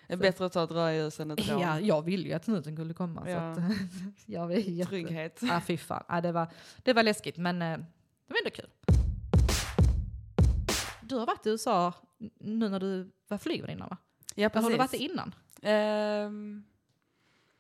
Det 0.08 0.14
är 0.14 0.18
bättre 0.18 0.46
att 0.46 0.54
ta 0.54 0.64
ett 0.64 0.72
rödljus 0.72 1.20
än 1.20 1.32
ett 1.32 1.50
rån. 1.50 1.62
Ja, 1.62 1.80
jag 1.80 2.02
ville 2.02 2.28
ju 2.28 2.34
att 2.34 2.46
snuten 2.46 2.76
skulle 2.76 2.94
komma. 2.94 3.24
Så 3.24 3.30
Ja. 3.30 3.52
att, 3.52 3.58
jag 4.26 4.48
var 4.48 4.54
jätte... 4.54 4.90
Trygghet. 4.90 5.40
Ja, 5.42 5.62
fy 5.68 5.78
fan. 5.78 6.04
Ja, 6.08 6.22
det, 6.22 6.32
var, 6.32 6.48
det 6.84 6.94
var 6.94 7.04
läskigt, 7.04 7.38
men 7.38 7.62
eh, 7.62 7.78
det 8.28 8.34
var 8.34 8.38
ändå 8.38 8.50
kul. 8.50 8.70
Du 11.02 11.16
har 11.16 11.26
varit 11.26 11.46
i 11.46 11.50
USA 11.50 11.94
nu 12.40 12.70
när 12.70 12.80
du 12.80 13.12
var 13.28 13.38
flygvärdinna 13.38 13.88
va? 13.88 13.98
Ja, 14.36 14.50
Eller 14.50 14.62
har 14.62 14.70
du 14.70 14.78
varit 14.78 14.92
det 14.92 14.98
precis. 14.98 15.12
innan? 15.12 15.36
Ehm, 15.62 16.64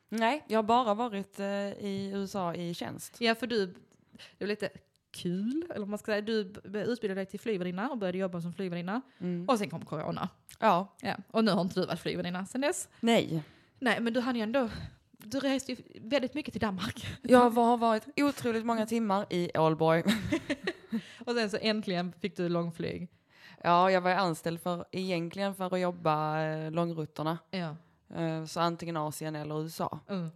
nej, 0.10 0.44
jag 0.48 0.58
har 0.58 0.64
bara 0.64 0.94
varit 0.94 1.40
eh, 1.40 1.46
i 1.86 2.12
USA 2.14 2.54
i 2.56 2.74
tjänst. 2.74 3.16
Ja, 3.20 3.36
för 3.36 3.48
du, 3.48 3.66
det 4.38 4.46
var 4.46 4.48
lite 4.48 4.70
kul, 5.16 5.66
eller 5.76 5.86
man 5.86 6.00
ska 6.00 6.12
säga. 6.12 6.22
Du 6.22 6.42
utbildade 6.64 7.14
dig 7.14 7.26
till 7.26 7.40
flygvärdinna 7.40 7.90
och 7.90 7.98
började 7.98 8.18
jobba 8.18 8.42
som 8.42 8.54
flygvärdinna. 8.54 9.02
Mm. 9.20 9.50
Och 9.50 9.58
sen 9.60 9.70
kom 9.70 9.86
corona. 9.86 10.30
Ja, 10.60 10.96
Ja. 11.02 11.16
Och 11.32 11.44
nu 11.44 11.52
har 11.52 11.62
inte 11.62 11.80
du 11.80 11.86
varit 11.86 12.00
flygvärdinna 12.00 12.46
sen 12.46 12.62
dess. 12.62 12.90
nej. 13.00 13.44
Nej, 13.80 14.00
men 14.00 14.14
du 14.14 14.20
hann 14.20 14.36
ju 14.36 14.42
ändå, 14.42 14.70
du 15.12 15.40
reste 15.40 15.72
ju 15.72 15.78
väldigt 16.02 16.34
mycket 16.34 16.54
till 16.54 16.62
Danmark. 16.62 17.08
Jag 17.22 17.50
har 17.50 17.78
varit 17.78 18.04
otroligt 18.16 18.66
många 18.66 18.86
timmar 18.86 19.26
i 19.30 19.52
Ålborg. 19.58 20.04
Och 21.26 21.34
sen 21.34 21.50
så 21.50 21.58
äntligen 21.62 22.14
fick 22.22 22.38
du 22.38 22.50
långflyg. 22.50 23.10
Ja, 23.64 23.92
jag 23.92 24.02
var 24.02 24.12
anställd 24.12 24.62
för, 24.62 24.86
egentligen 24.92 25.56
för 25.56 25.74
att 25.76 25.80
jobba 25.80 26.42
eh, 26.42 26.72
långrutterna. 26.72 27.38
Ja. 27.52 27.76
Eh, 28.16 28.46
så 28.46 28.60
antingen 28.60 28.98
Asien 28.98 29.36
eller 29.36 29.64
USA. 29.64 30.00
Mm. 30.10 30.30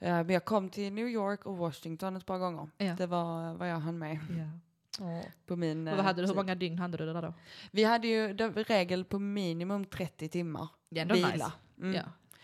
Eh, 0.00 0.14
men 0.14 0.28
jag 0.30 0.44
kom 0.44 0.68
till 0.68 0.92
New 0.92 1.08
York 1.08 1.46
och 1.46 1.56
Washington 1.56 2.16
ett 2.16 2.26
par 2.26 2.38
gånger. 2.38 2.68
Ja. 2.78 2.94
Det 2.94 3.06
var 3.06 3.54
vad 3.54 3.70
jag 3.70 3.78
hann 3.78 3.98
med. 3.98 4.18
Ja. 4.38 4.46
på 5.46 5.56
min 5.56 5.86
Och 5.88 5.92
eh, 5.92 5.96
vad 5.96 6.04
hade 6.04 6.16
du, 6.16 6.22
hur 6.22 6.28
tid. 6.28 6.36
många 6.36 6.54
dygn 6.54 6.78
hade 6.78 6.96
du 6.96 7.12
där 7.12 7.22
då? 7.22 7.34
Vi 7.70 7.84
hade 7.84 8.08
ju 8.08 8.36
regel 8.54 9.04
på 9.04 9.18
minimum 9.18 9.84
30 9.84 10.28
timmar 10.28 10.68
Det 10.90 10.98
är 11.00 11.02
ändå 11.02 11.14
vila. 11.14 11.30
nice. 11.32 11.52
Mm. 11.78 11.94
Ja. 11.94 12.02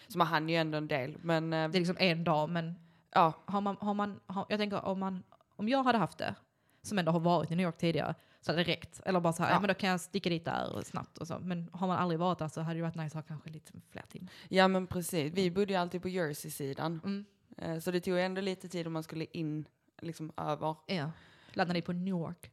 Så 0.09 0.19
man 0.19 0.27
hann 0.27 0.49
ju 0.49 0.57
ändå 0.57 0.79
en 0.79 0.89
del. 0.89 1.17
Men 1.23 1.53
eh, 1.53 1.69
Det 1.71 1.79
är 1.79 1.81
liksom 1.81 1.97
en 1.99 2.25
dag, 2.25 2.49
men 2.51 2.75
ja, 3.15 3.33
har 3.45 3.61
man, 3.61 3.77
har 3.81 3.95
man, 3.95 4.21
har, 4.27 4.47
jag 4.49 4.59
tänker 4.59 4.85
om, 4.85 4.99
man, 5.01 5.23
om 5.57 5.69
jag 5.69 5.83
hade 5.83 5.99
haft 5.99 6.19
det, 6.19 6.35
som 6.83 6.99
ändå 6.99 7.13
har 7.13 7.21
varit 7.21 7.51
i 7.51 7.55
New 7.57 7.65
York 7.67 7.79
tidigare, 7.79 8.15
så 8.41 8.53
hade 8.53 8.65
det 8.65 8.71
räckt. 8.73 9.01
Eller 9.05 9.21
bara 9.21 9.33
så 9.33 9.43
här, 9.43 9.51
ja. 9.51 9.57
Ja. 9.57 9.61
men 9.61 9.69
då 9.69 9.75
kan 9.75 9.91
jag 9.91 10.01
sticka 10.01 10.31
dit 10.31 10.45
där 10.45 10.83
snabbt 10.85 11.19
och 11.19 11.27
så. 11.27 11.39
Men 11.39 11.69
har 11.73 11.87
man 11.87 11.99
aldrig 11.99 12.19
varit 12.21 12.39
där 12.39 12.49
så 12.49 12.61
hade 12.61 12.79
det 12.79 12.83
varit 12.83 12.95
nice 12.95 13.07
att 13.19 13.25
ha 13.25 13.29
kanske 13.29 13.51
lite 13.51 13.73
fler 13.91 14.03
timmar. 14.09 14.29
ja 14.49 14.69
men 14.69 14.87
precis. 14.87 15.33
Vi 15.33 15.51
bodde 15.51 15.73
ju 15.73 15.79
alltid 15.79 16.03
på 16.03 16.09
Jersey-sidan. 16.09 17.01
Mm. 17.05 17.25
Eh, 17.57 17.79
så 17.79 17.91
det 17.91 18.01
tog 18.01 18.19
ändå 18.19 18.41
lite 18.41 18.69
tid 18.69 18.87
om 18.87 18.93
man 18.93 19.03
skulle 19.03 19.25
in 19.25 19.69
liksom 20.03 20.33
över. 20.37 20.77
Ja. 20.87 21.11
Landade 21.53 21.79
ni 21.79 21.83
på 21.83 21.93
New 21.93 22.09
York? 22.09 22.51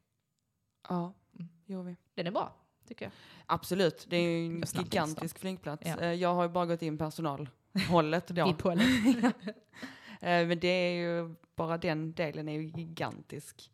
Ja, 0.88 1.12
Mm. 1.38 1.48
gjorde 1.66 1.88
vi. 1.88 1.96
Den 2.14 2.26
är 2.26 2.30
bra, 2.30 2.54
tycker 2.88 3.04
jag. 3.04 3.12
Absolut, 3.46 4.06
det 4.08 4.16
är 4.16 4.20
ju 4.22 4.46
en 4.46 4.62
gigantisk 4.74 5.38
flygplats. 5.38 5.82
Ja. 5.86 6.00
Eh, 6.00 6.12
Jag 6.12 6.34
har 6.34 6.42
ju 6.42 6.48
bara 6.48 6.66
gått 6.66 6.82
in 6.82 6.98
personalhållet 6.98 8.28
då. 8.28 8.48
I 8.50 8.54
Polen. 8.54 8.86
Eh, 10.20 10.46
Men 10.46 10.60
det 10.60 10.68
är 10.68 10.92
ju, 10.92 11.34
bara 11.56 11.78
den 11.78 12.12
delen 12.12 12.48
är 12.48 12.52
ju 12.52 12.62
gigantisk. 12.64 13.70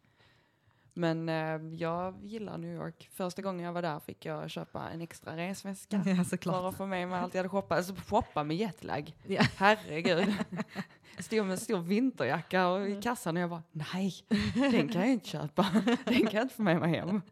Men 0.94 1.28
eh, 1.28 1.74
jag 1.74 2.24
gillar 2.24 2.58
New 2.58 2.74
York. 2.74 3.08
Första 3.12 3.42
gången 3.42 3.66
jag 3.66 3.72
var 3.72 3.82
där 3.82 4.00
fick 4.00 4.24
jag 4.24 4.50
köpa 4.50 4.90
en 4.90 5.00
extra 5.00 5.36
resväska. 5.36 5.96
ja, 6.06 6.16
För 6.16 6.24
såklart. 6.24 6.64
att 6.64 6.76
få 6.76 6.86
med 6.86 7.08
mig 7.08 7.18
allt 7.18 7.34
jag 7.34 7.38
hade 7.38 7.48
shoppat. 7.48 7.78
Alltså 7.78 7.94
shoppa 7.94 8.44
med 8.44 8.56
jetlag. 8.56 9.16
Ja. 9.26 9.42
Herregud. 9.56 10.34
Stod 11.18 11.44
med 11.44 11.52
en 11.52 11.58
stor 11.58 11.78
vinterjacka 11.78 12.68
och 12.68 12.88
i 12.88 13.02
kassan 13.02 13.36
och 13.36 13.42
jag 13.42 13.50
bara, 13.50 13.62
nej, 13.72 14.14
den 14.54 14.88
kan 14.88 15.02
jag 15.02 15.10
inte 15.10 15.28
köpa. 15.28 15.66
Den 16.04 16.26
kan 16.26 16.32
jag 16.32 16.42
inte 16.42 16.54
få 16.54 16.62
med 16.62 16.80
mig 16.80 16.90
hem. 16.90 17.22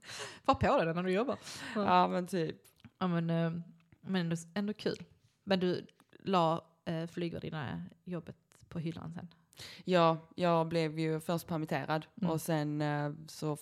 Var 0.45 0.55
på 0.55 0.85
det 0.85 0.93
när 0.93 1.03
du 1.03 1.11
jobbar. 1.11 1.39
Ja 1.75 2.09
men 2.09 2.27
typ. 2.27 2.57
Ja, 2.99 3.07
men, 3.07 3.31
eh, 3.31 3.53
men 4.01 4.21
ändå, 4.21 4.37
ändå 4.55 4.73
kul. 4.73 5.03
Men 5.45 5.61
du 5.61 5.87
la 6.25 6.65
eh, 6.85 7.07
flygvärdinna 7.07 7.85
jobbet 8.05 8.37
på 8.69 8.79
hyllan 8.79 9.13
sen? 9.13 9.29
Ja, 9.85 10.17
jag 10.35 10.67
blev 10.69 10.99
ju 10.99 11.21
först 11.21 11.47
permitterad 11.47 12.07
Mm. 12.21 12.31
och 12.31 12.41
sen 12.41 12.83
eh, 12.83 13.11
så 13.29 13.57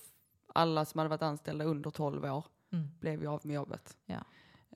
alla 0.55 0.84
som 0.84 0.99
hade 0.99 1.09
varit 1.09 1.22
anställda 1.22 1.64
under 1.64 1.90
12 1.90 2.24
år 2.24 2.44
Mm. 2.72 2.88
blev 3.01 3.20
ju 3.22 3.28
av 3.28 3.40
med 3.44 3.55
jobbet. 3.55 3.97
Ja. 4.07 4.16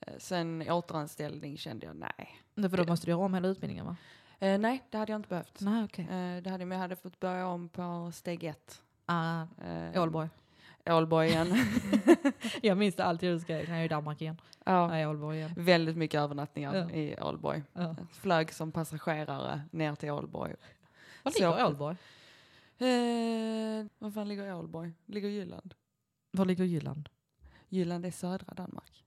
Eh, 0.00 0.12
Sen 0.18 0.70
återanställning 0.70 1.56
kände 1.58 1.86
jag 1.86 1.96
nej. 1.96 2.68
För 2.70 2.76
då 2.76 2.84
måste 2.84 3.06
du 3.06 3.10
göra 3.10 3.20
om 3.24 3.34
hela 3.34 3.48
utbildningen 3.48 3.86
va? 3.86 3.96
Eh, 4.38 4.58
nej, 4.58 4.84
det 4.90 4.98
hade 4.98 5.12
jag 5.12 5.18
inte 5.18 5.28
behövt. 5.28 5.60
Nej 5.60 5.84
okej. 5.84 6.04
Eh, 6.04 6.42
det 6.42 6.50
hade, 6.50 6.64
men 6.66 6.76
jag 6.78 6.82
hade 6.82 6.96
fått 6.96 7.20
börja 7.20 7.46
om 7.46 7.68
på 7.68 8.10
steg 8.14 8.44
ett. 8.44 8.82
Ah, 9.06 9.42
Eh, 9.64 10.02
Ålborg. 10.02 10.28
Ålborg 10.86 11.28
igen. 11.28 11.54
Jag 12.62 12.78
minns 12.78 12.94
det 12.94 13.04
alltid 13.04 13.28
hur 13.28 13.34
du 13.36 13.40
skrev 13.40 13.68
jag 13.68 13.78
är 13.80 13.84
i 13.84 13.88
Danmark 13.88 14.22
igen. 14.22 14.40
ja, 14.64 14.88
Nej, 14.88 15.06
Ålborg 15.06 15.36
igen. 15.38 15.50
väldigt 15.56 15.96
mycket 15.96 16.20
övernattningar 16.20 16.74
Ja. 16.76 16.90
i 16.90 17.16
Ålborg. 17.20 17.62
Ja. 17.72 17.96
Flög 18.12 18.52
som 18.52 18.72
passagerare 18.72 19.60
ner 19.70 19.94
till 19.94 20.10
Ålborg. 20.10 20.54
Var 21.22 21.32
ligger 21.32 21.66
Ålborg? 21.66 21.96
Eh, 22.78 23.86
var 23.98 24.10
fan 24.10 24.28
ligger 24.28 24.54
Ålborg? 24.54 24.92
Ligger 25.06 25.28
Jylland? 25.28 25.74
Var 26.30 26.44
ligger 26.44 26.64
Jylland? 26.64 27.08
Jylland 27.68 28.06
är 28.06 28.10
södra 28.10 28.54
Danmark. 28.54 29.04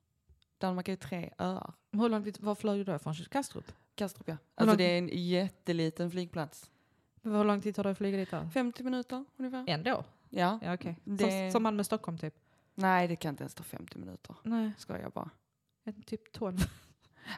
Danmark 0.58 0.88
är 0.88 0.96
tre 0.96 1.34
öar. 1.38 1.74
Hur 1.92 2.10
långt, 2.10 2.40
var 2.40 2.56
flög 2.56 2.80
du 2.80 2.84
då 2.84 2.96
ifrån? 2.96 3.14
Kastrup? 3.16 3.72
Kastrup 3.96 4.28
ja. 4.28 4.38
Alltså 4.56 4.78
det 4.78 4.84
är 4.84 4.98
en 4.98 5.10
jätteliten 5.14 6.12
flygplats. 6.12 6.70
Hur 7.22 7.44
lång 7.44 7.62
tid 7.62 7.76
tar 7.76 7.84
det 7.84 7.90
att 7.90 7.98
flyga 7.98 8.18
dit 8.18 8.32
då? 8.32 8.50
50 8.54 8.84
minuter 8.84 9.26
ungefär. 9.38 9.66
Ändå? 9.68 10.04
Ja. 10.30 10.60
Ja 10.64 10.74
okej. 10.74 11.00
Det- 11.04 11.18
Som, 11.32 11.52
som 11.52 11.64
Malmö 11.64 11.84
Stockholm 11.84 12.18
typ? 12.18 12.36
Nej 12.76 13.08
det 13.08 13.16
kan 13.16 13.30
inte 13.30 13.44
ens 13.44 13.54
ta 13.54 13.64
50 13.64 13.98
minuter. 14.00 14.36
Nej, 14.44 14.72
Ska 14.78 15.00
jag 15.00 15.12
bara. 15.12 15.30
typ 16.06 16.32
12. 16.34 16.58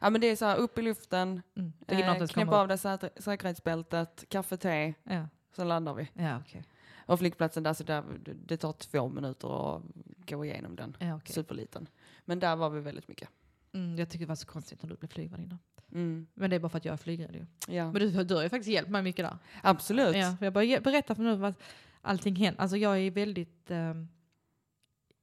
Ja 0.02 0.10
men 0.10 0.22
det 0.22 0.28
är 0.28 0.36
så 0.36 0.46
här 0.46 0.58
upp 0.58 0.78
i 0.78 0.82
luften, 0.82 1.42
Mm. 1.56 1.74
Eh, 1.88 2.28
kommer 2.28 2.54
av 2.54 2.68
dig 2.68 2.78
säker- 2.78 3.22
säkerhetsbältet, 3.22 4.26
kaffe, 4.30 4.58
te. 4.58 4.94
Ja, 5.04 5.28
sen 5.56 5.68
landar 5.68 5.94
vi. 5.94 6.10
ja 6.14 6.40
okej. 6.40 6.64
Och 7.08 7.20
flygplatsen 7.20 7.64
där, 7.64 7.74
så 7.74 7.84
där, 7.84 8.04
det 8.46 8.58
tar 8.58 8.72
två 8.74 9.10
minuter 9.10 9.76
att 9.78 9.82
gå 10.30 10.46
igenom 10.46 10.76
den. 10.76 10.98
Ja, 11.00 11.16
okej. 11.16 11.34
Superliten. 11.34 11.88
Men 12.26 12.40
där 12.40 12.56
var 12.56 12.70
vi 12.70 12.80
väldigt 12.82 13.08
mycket. 13.08 13.30
Mm, 13.74 13.98
jag 13.98 14.10
tycker 14.10 14.26
det 14.26 14.30
var 14.30 14.36
så 14.36 14.48
konstigt 14.48 14.82
när 14.84 14.90
du 14.90 14.96
blev 14.96 15.08
flygvärdinna. 15.10 15.60
Mm. 15.92 16.28
Men 16.34 16.50
det 16.50 16.56
är 16.56 16.60
bara 16.60 16.70
för 16.70 16.78
att 16.78 16.86
jag 16.86 16.94
är 16.94 16.98
flygrädd 16.98 17.36
ju. 17.36 17.46
Ja. 17.76 17.92
Men 17.92 18.02
du, 18.02 18.24
du 18.24 18.36
har 18.36 18.44
ju 18.44 18.50
faktiskt 18.50 18.70
hjälpt 18.70 18.90
mig 18.92 19.02
mycket 19.04 19.26
där. 19.26 19.38
Absolut. 19.64 20.16
Ja, 20.16 20.36
jag 20.42 20.54
bara 20.54 20.80
berätta 20.80 21.16
för 21.16 21.24
nu 21.24 21.36
vad 21.36 21.54
allting 22.02 22.36
händer. 22.36 22.62
Alltså 22.62 22.78
jag 22.78 23.00
är 23.00 23.12
väldigt, 23.12 23.72
ehm, 23.72 24.08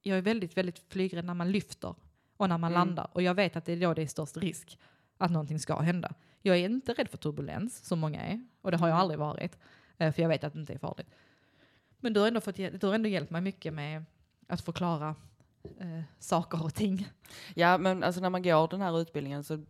jag 0.02 0.18
är 0.18 0.22
väldigt, 0.22 0.56
väldigt 0.56 0.78
flygrädd 0.78 1.24
när 1.24 1.34
man 1.34 1.52
lyfter 1.52 1.94
och 2.43 2.49
när 2.49 2.59
man 2.59 2.72
Mm. 2.72 2.80
landar. 2.88 3.09
Och 3.12 3.22
jag 3.22 3.34
vet 3.34 3.57
att 3.57 3.64
det 3.64 3.72
är 3.72 3.80
då 3.80 3.95
det 3.95 4.03
är 4.03 4.07
störst 4.07 4.36
risk 4.36 4.78
att 5.18 5.30
någonting 5.30 5.59
ska 5.59 5.80
hända. 5.80 6.14
Jag 6.43 6.57
är 6.57 6.64
inte 6.68 6.93
rädd 6.93 7.09
för 7.09 7.18
turbulens 7.18 7.84
som 7.84 7.99
många 7.99 8.22
är. 8.22 8.45
Och 8.62 8.70
det 8.70 8.76
har 8.76 8.88
jag 8.88 8.95
Mm. 8.95 9.01
aldrig 9.01 9.18
varit. 9.18 9.59
eh, 9.99 10.12
För 10.12 10.22
jag 10.22 10.28
vet 10.28 10.45
att 10.45 10.53
det 10.53 10.59
inte 10.61 10.72
är 10.72 10.78
farligt. 10.78 11.11
Men 12.01 12.12
du 12.12 12.20
har 12.20 12.28
ändå, 12.28 12.40
fått, 12.40 12.57
du 12.57 12.78
har 12.86 12.95
ändå 12.95 13.09
hjälpt 13.09 13.30
mig 13.30 13.40
mycket 13.40 13.74
med 13.74 14.05
att 14.49 14.61
förklara 14.61 15.14
eh, 15.78 16.01
saker 16.18 16.64
och 16.64 16.74
ting. 16.74 17.09
Ja, 17.55 17.78
men 17.78 18.03
alltså 18.03 18.20
när 18.20 18.30
man 18.30 18.43
går 18.43 18.68
den 18.68 18.80
här 18.80 19.01
utbildningen 19.01 19.45
så 19.45 19.64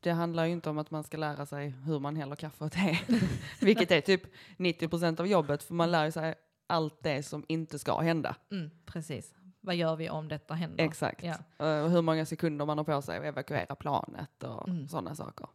det, 0.00 0.10
handlar 0.10 0.44
ju 0.44 0.52
inte 0.52 0.70
om 0.70 0.78
att 0.78 0.90
man 0.90 1.04
ska 1.04 1.16
lära 1.16 1.46
sig 1.46 1.68
hur 1.68 1.98
man 2.00 2.16
häller 2.16 2.36
kaffe 2.36 2.64
och 2.64 2.72
te. 2.78 2.98
Vilket 3.60 3.90
är 3.90 4.00
typ 4.00 4.22
90 4.56 4.88
procent 4.88 5.20
av 5.20 5.26
jobbet, 5.26 5.62
för 5.62 5.74
man 5.74 5.90
lär 5.90 6.10
sig 6.10 6.34
allt 6.66 7.02
det 7.02 7.22
som 7.22 7.44
inte 7.48 7.78
ska 7.78 8.00
hända. 8.00 8.36
Mm, 8.50 8.70
precis. 8.86 9.34
Vad 9.64 9.74
gör 9.74 9.96
vi 9.96 10.10
om 10.10 10.28
detta 10.28 10.54
händer? 10.54 10.84
Exakt. 10.84 11.22
Ja. 11.22 11.34
Eh, 11.66 11.84
Och 11.84 11.90
hur 11.90 12.02
många 12.02 12.26
sekunder 12.26 12.66
man 12.66 12.78
har 12.78 12.84
på 12.84 13.02
sig 13.02 13.18
att 13.18 13.24
evakuera 13.24 13.74
planet 13.74 14.42
och 14.44 14.68
Mm. 14.68 14.88
sådana 14.88 15.14
saker. 15.14 15.46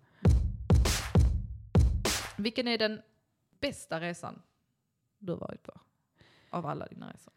Vilken 2.37 2.67
är 2.67 2.77
den 2.77 3.01
bästa 3.59 3.99
resan 4.01 4.41
du 5.19 5.31
har 5.31 5.39
varit 5.39 5.63
på? 5.63 5.71
Av 6.49 6.65
alla 6.65 6.87
dina 6.87 7.13
resor. 7.13 7.33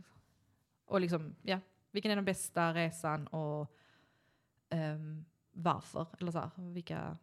Och 0.86 1.00
liksom, 1.00 1.34
ja, 1.42 1.58
vilken 1.90 2.10
är 2.10 2.16
den 2.16 2.24
bästa 2.24 2.74
resan 2.74 3.26
och 3.26 3.76
ehm, 4.70 5.24
varför? 5.52 6.06
Eller 6.20 6.32
så 6.32 6.38
här, 6.38 6.50
vilka... 6.56 7.16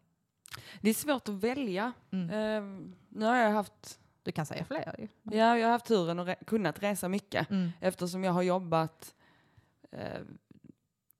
Det 0.80 0.90
är 0.90 0.94
svårt 0.94 1.28
att 1.28 1.34
välja. 1.34 1.92
Mm. 2.10 2.30
Eh, 2.30 2.88
nu 3.08 3.24
har 3.24 3.36
jag 3.36 3.50
haft, 3.50 4.00
Du 4.22 4.32
kan 4.32 4.46
säga 4.46 4.64
fler 4.64 4.94
ju. 4.98 5.08
ja, 5.22 5.58
jag 5.58 5.66
har 5.66 5.72
haft 5.72 5.86
turen 5.86 6.18
att 6.18 6.26
re- 6.28 6.44
kunnat 6.44 6.82
resa 6.82 7.08
mycket. 7.08 7.50
Mm. 7.50 7.70
Eftersom 7.80 8.24
jag 8.24 8.32
har 8.32 8.42
jobbat 8.42 9.14
eh, 9.17 9.17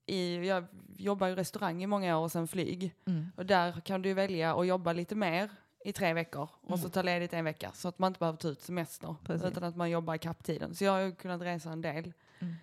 i, 0.05 0.47
jag 0.47 0.65
jobbar 0.97 1.27
i 1.27 1.35
restaurang 1.35 1.83
i 1.83 1.87
många 1.87 2.17
år 2.17 2.23
och 2.23 2.31
sen 2.31 2.47
flyg. 2.47 2.95
Mm. 3.05 3.25
Och 3.37 3.45
där 3.45 3.81
kan 3.81 4.01
du 4.01 4.13
välja 4.13 4.55
att 4.59 4.67
jobba 4.67 4.93
lite 4.93 5.15
mer 5.15 5.49
i 5.85 5.93
tre 5.93 6.13
veckor 6.13 6.49
och 6.61 6.79
så 6.79 6.85
Mm. 6.85 6.91
ta 6.91 7.01
ledigt 7.01 7.33
en 7.33 7.45
vecka 7.45 7.71
så 7.73 7.87
att 7.87 7.99
man 7.99 8.07
inte 8.11 8.19
behöver 8.19 8.37
ta 8.37 8.47
ut 8.47 8.61
semester 8.61 9.15
Precis. 9.23 9.47
utan 9.47 9.63
att 9.63 9.75
man 9.75 9.89
jobbar 9.89 10.15
i 10.15 10.19
kapptiden. 10.19 10.75
Så 10.75 10.83
jag 10.83 10.91
har 10.91 10.99
ju 10.99 11.15
kunnat 11.15 11.41
resa 11.41 11.71
en 11.71 11.81
del. 11.81 12.13
Mm. 12.39 12.53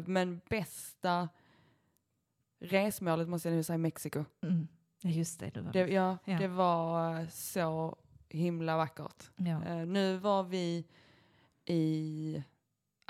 Eh, 0.00 0.08
men 0.08 0.40
bästa 0.48 1.28
resmålet 2.60 3.28
måste 3.28 3.48
jag 3.48 3.56
nu 3.56 3.62
säga 3.62 3.78
Mexiko. 3.78 4.24
Mm. 4.42 4.68
Just 5.02 5.40
det. 5.40 5.50
Du 5.54 5.60
var 5.60 5.72
Det, 5.72 5.86
ja, 5.88 6.18
Ja. 6.24 6.38
det 6.38 6.48
var 6.48 7.20
eh, 7.20 7.28
så 7.28 7.96
himla 8.28 8.76
vackert. 8.76 9.30
ja. 9.36 9.64
Eh, 9.64 9.86
nu 9.86 10.16
var 10.16 10.42
vi 10.42 10.86
i 11.64 12.42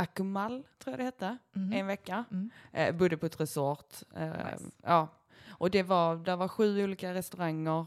Akumal, 0.02 0.62
tror 0.78 0.92
jag 0.92 0.98
det 0.98 1.04
hette, 1.04 1.38
Mhm. 1.52 1.72
en 1.72 1.86
vecka. 1.86 2.24
Mm. 2.30 2.50
Eh, 2.72 2.94
bodde 2.96 3.16
på 3.16 3.26
ett 3.26 3.40
resort. 3.40 3.94
Eh, 4.16 4.28
Nice. 4.52 4.70
ja. 4.82 5.08
Och 5.48 5.70
det 5.70 5.82
var, 5.82 6.16
där 6.16 6.36
var 6.36 6.48
sju 6.48 6.84
olika 6.84 7.14
restauranger 7.14 7.86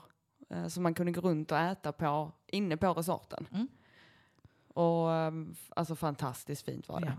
eh, 0.50 0.68
som 0.68 0.84
man 0.84 0.94
kunde 0.94 1.12
gå 1.12 1.22
runt 1.22 1.52
och 1.52 1.58
äta 1.58 1.92
på 1.92 2.32
inne 2.48 2.78
på 2.78 2.94
resorten. 2.94 3.48
Mm. 3.52 3.68
Och 4.68 5.12
ehm, 5.12 5.56
alltså 5.76 5.96
fantastiskt 5.96 6.66
fint 6.66 6.88
var 6.90 7.00
det. 7.02 7.18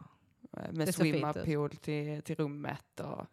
Ja. 0.51 0.61
Eh, 0.63 0.73
Med 0.73 0.95
swimmerpool 0.95 1.71
till, 1.71 2.23
till 2.23 2.37
rummet. 2.37 3.01
Och, 3.01 3.27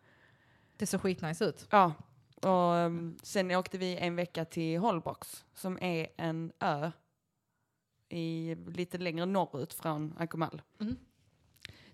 Det 0.77 0.85
såg 0.85 1.01
skitnice 1.01 1.45
ut. 1.45 1.67
ja. 1.71 1.93
och 2.41 2.75
ehm, 2.75 3.17
sen 3.23 3.51
åkte 3.51 3.77
vi 3.77 3.97
en 3.97 4.15
vecka 4.15 4.45
till 4.45 4.79
Holbox 4.79 5.45
som 5.53 5.77
är 5.81 6.07
en 6.17 6.51
ö 6.59 6.91
i, 8.09 8.55
lite 8.55 8.97
längre 8.97 9.25
norrut 9.25 9.73
från 9.73 10.15
Akumal. 10.19 10.61
Mm. 10.79 10.95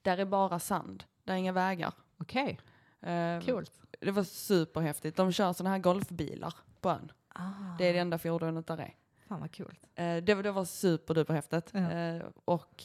Där 0.02 0.18
är 0.18 0.26
bara 0.26 0.60
sand, 0.60 1.04
där 1.24 1.34
är 1.34 1.38
inga 1.38 1.52
vägar. 1.52 1.94
Okej, 2.18 2.60
Ehm, 3.02 3.42
coolt. 3.42 3.72
Det 4.00 4.12
var 4.12 4.24
superhäftigt. 4.24 5.18
De 5.18 5.32
kör 5.32 5.54
sådana 5.54 5.76
här 5.76 5.80
golfbilar 5.82 6.54
på 6.82 6.90
ön. 6.90 7.12
Ah, 7.36 7.42
Det 7.78 7.86
är 7.90 7.94
det 7.94 8.00
enda 8.00 8.18
fordonet 8.18 8.68
där 8.68 8.78
är. 8.78 8.96
Fan 9.28 9.40
vad 9.40 9.56
coolt. 9.58 9.80
Eh, 9.96 10.18
det, 10.18 10.34
var- 10.36 10.44
det 10.44 10.52
var 10.52 10.66
superduperhäftigt. 10.66 11.70
Ja. 11.74 11.92
Eh, 11.92 12.22
och 12.46 12.84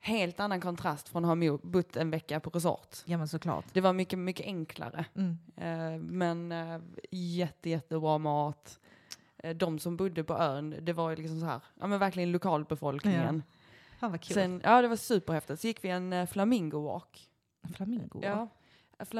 helt 0.00 0.40
annan 0.40 0.60
kontrast 0.60 1.08
från 1.08 1.24
att 1.24 1.38
ha 1.48 1.58
bott 1.62 1.96
en 1.96 2.10
vecka 2.10 2.40
på 2.40 2.50
resort. 2.50 2.96
Ja 3.04 3.18
men 3.18 3.28
såklart. 3.28 3.64
Det 3.72 3.80
var 3.80 3.92
mycket, 3.92 4.18
mycket 4.18 4.46
enklare. 4.46 5.04
Mm. 5.14 5.38
Eh, 5.56 5.98
men 6.00 6.52
eh, 6.52 6.80
jätte, 7.10 7.70
jättebra 7.70 8.18
mat. 8.18 8.78
Eh, 9.38 9.56
de 9.56 9.78
som 9.78 9.96
bodde 9.96 10.24
på 10.24 10.34
ön, 10.38 10.76
det 10.82 10.92
var 10.92 11.10
ju 11.10 11.16
liksom 11.16 11.40
så 11.40 11.46
här, 11.46 11.60
ja 11.80 11.86
men 11.86 11.98
verkligen 11.98 12.32
lokalbefolkningen. 12.32 13.42
Fan 13.98 14.10
vad 14.10 14.20
kul. 14.20 14.34
Sen, 14.34 14.60
ja, 14.64 14.82
det 14.82 14.88
var 14.88 14.96
superhäftigt. 14.96 15.60
Så 15.60 15.66
gick 15.66 15.84
vi 15.84 15.88
en 15.88 16.12
uh, 16.12 16.26
flamingo 16.26 16.80
walk. 16.80 17.30
Flamingo. 17.76 18.20
Ja. 18.22 18.48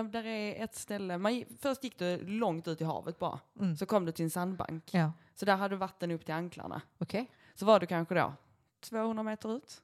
Där 0.03 0.27
är 0.27 0.65
ett 0.65 0.75
ställe, 0.75 1.19
man, 1.19 1.45
först 1.61 1.85
gick 1.85 1.99
du 1.99 2.27
långt 2.27 2.69
ut 2.69 2.81
i 2.81 2.85
havet 2.85 3.19
bara. 3.19 3.41
Mm. 3.61 3.77
Så 3.77 3.87
kom 3.87 4.05
du 4.05 4.13
till 4.13 4.25
en 4.25 4.31
sandbank. 4.31 4.95
Ja. 4.95 5.13
Så 5.35 5.45
där 5.45 5.57
hade 5.57 5.75
du 5.75 5.79
vatten 5.79 6.11
upp 6.11 6.25
till 6.25 6.35
anklarna. 6.35 6.83
Okej. 6.99 7.31
Så 7.55 7.67
var 7.67 7.81
du 7.81 7.87
kanske 7.87 8.15
då 8.15 8.33
200 8.81 9.23
meter 9.23 9.57
ut. 9.57 9.83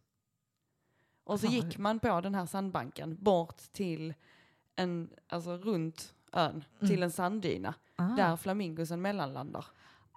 Och 1.24 1.40
så 1.40 1.46
gick 1.46 1.78
man 1.78 1.98
på 1.98 2.20
den 2.20 2.34
här 2.34 2.46
sandbanken 2.46 3.16
bort 3.20 3.58
till 3.72 4.14
en, 4.76 5.10
alltså 5.28 5.56
runt 5.56 6.14
ön, 6.32 6.64
till 6.78 6.90
Mm. 6.90 7.02
en 7.02 7.10
sanddyna. 7.10 7.74
Ah. 7.96 8.04
Där 8.04 8.36
flamingosen 8.36 9.02
mellanlandar. 9.02 9.64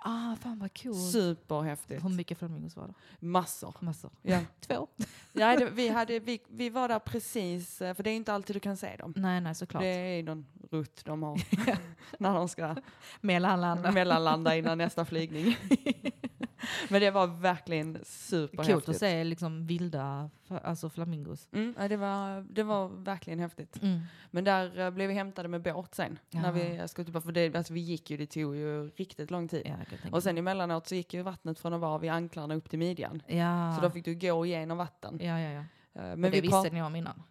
Ah, 0.04 0.36
fan 0.36 0.60
vad 0.60 0.74
kul. 0.74 0.94
Superhäftigt. 0.96 2.04
Hur 2.04 2.10
mycket 2.10 2.38
flamingos 2.38 2.76
var 2.76 2.88
det? 2.88 2.94
Massor. 3.20 3.76
Massor. 3.80 4.12
Ja. 4.22 4.40
Två? 4.60 4.88
Ja, 5.32 5.58
det, 5.58 5.70
vi, 5.70 5.90
hade, 5.90 6.20
vi, 6.20 6.40
vi 6.48 6.70
var 6.70 6.88
där 6.88 7.00
precis, 7.00 7.82
eh, 7.82 7.94
för 7.94 8.04
det 8.04 8.10
är 8.10 8.16
inte 8.16 8.34
alltid 8.34 8.56
du 8.56 8.60
kan 8.60 8.78
se 8.78 8.96
dem. 8.96 9.14
Nej, 9.16 9.42
nej 9.42 9.56
såklart. 9.56 9.84
Det 9.84 9.88
är 9.88 10.24
någon 10.24 10.46
rutt 10.72 11.06
de 11.06 11.24
har 11.24 11.42
när 12.20 12.34
de 12.34 12.50
ska 12.50 12.76
Mellanlanda. 13.22 13.92
mellanlanda 13.92 14.56
innan 14.56 14.78
nästa 14.78 15.06
flygning. 15.06 15.58
Men 16.90 17.02
det 17.02 17.12
var 17.12 17.28
verkligen 17.28 17.94
Coolt 17.94 18.02
att 18.02 18.08
superhäftigt. 18.08 19.00
se 19.00 19.24
liksom 19.24 19.68
vilda 19.68 20.30
alltså 20.48 20.90
flamingos. 20.90 21.48
Mm, 21.52 21.76
ja, 21.80 21.88
det, 21.88 21.98
var, 21.98 22.42
det 22.54 22.64
var 22.64 22.88
verkligen 22.88 23.40
häftigt. 23.40 23.84
Mm. 23.84 24.00
Men 24.32 24.44
där 24.44 24.80
eh, 24.80 24.90
blev 24.90 25.08
vi 25.08 25.14
hämtade 25.14 25.48
med 25.48 25.62
båt 25.62 25.96
sen. 25.96 26.20
När 26.30 26.52
vi, 26.52 26.88
skulle 26.88 27.06
tillbaka, 27.06 27.26
för 27.26 27.32
det, 27.32 27.56
alltså, 27.56 27.74
vi 27.74 27.80
gick 27.80 28.10
ju, 28.10 28.18
det 28.18 28.26
tog 28.26 28.56
ju 28.56 28.90
riktigt 28.90 29.32
lång 29.32 29.48
tid. 29.48 29.62
Ja, 29.66 29.76
Och 30.12 30.24
sen 30.24 30.38
emellanåt 30.38 30.88
så 30.88 30.96
gick 30.96 31.14
ju 31.14 31.22
vattnet 31.22 31.60
från 31.60 31.74
att 31.74 31.82
vara 31.82 31.98
vid 31.98 32.12
anklarna 32.12 32.56
upp 32.56 32.70
till 32.70 32.80
midjan. 32.80 33.22
ja. 33.28 33.74
Så 33.76 33.82
då 33.82 33.90
fick 33.90 34.06
du 34.06 34.16
gå 34.16 34.46
igenom 34.46 34.78
vatten. 34.78 35.20
ja, 35.22 35.40
ja, 35.40 35.50
ja. 35.52 35.64
Eh, 36.02 36.16
Men 36.16 36.22
det 36.22 36.30
vi 36.30 36.42
visste 36.42 36.70
ni 36.70 36.82
om 36.82 36.96
innan? 36.96 37.24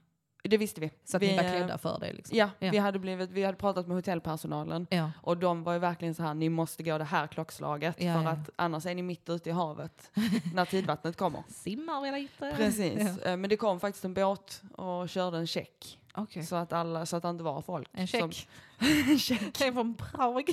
Det 0.42 0.56
visste 0.58 0.80
vi. 0.80 0.90
Så 1.04 1.16
att 1.16 1.22
vi, 1.22 1.26
ni 1.30 1.36
var 1.36 1.44
eh, 1.44 1.50
klädda 1.50 1.78
för 1.78 1.98
det 2.00 2.12
liksom? 2.12 2.38
Ja, 2.38 2.50
Ja. 2.58 2.70
Vi, 2.70 2.78
hade 2.78 2.98
blivit, 2.98 3.30
vi 3.30 3.44
hade 3.44 3.56
pratat 3.58 3.86
med 3.86 3.96
hotellpersonalen 3.96 4.86
Ja. 4.90 5.10
och 5.20 5.36
de 5.36 5.62
var 5.64 5.72
ju 5.72 5.78
verkligen 5.78 6.14
så 6.14 6.22
här, 6.22 6.34
ni 6.34 6.48
måste 6.48 6.82
gå 6.82 6.98
det 6.98 7.04
här 7.04 7.26
klockslaget 7.26 7.96
Ja, 8.02 8.22
för 8.22 8.30
att 8.30 8.50
annars 8.56 8.86
är 8.86 8.94
ni 8.94 9.02
mitt 9.02 9.28
ute 9.28 9.48
i 9.50 9.52
havet 9.52 10.10
när 10.54 10.64
tidvattnet 10.64 11.16
kommer. 11.16 11.42
Simmar 11.48 12.00
vi 12.00 12.20
lite? 12.20 12.54
Precis. 12.56 13.18
Eh, 13.18 13.36
men 13.36 13.50
det 13.50 13.56
kom 13.56 13.80
faktiskt 13.80 14.04
en 14.04 14.14
båt 14.14 14.62
och 14.76 15.08
körde 15.08 15.36
en 15.38 15.46
check. 15.46 15.98
Okej. 16.14 16.42
Så 16.46 16.56
att 16.56 16.72
alla, 16.72 17.06
så 17.06 17.16
att 17.16 17.22
det 17.22 17.28
inte 17.30 17.44
var 17.44 17.62
folk. 17.62 17.88
En 17.92 18.08
som- 18.08 18.32
check? 18.32 18.48
en 19.08 19.18
check. 19.18 19.58
Det 19.58 19.64
är 19.66 19.72
från 19.72 19.94
Prag. 19.94 20.52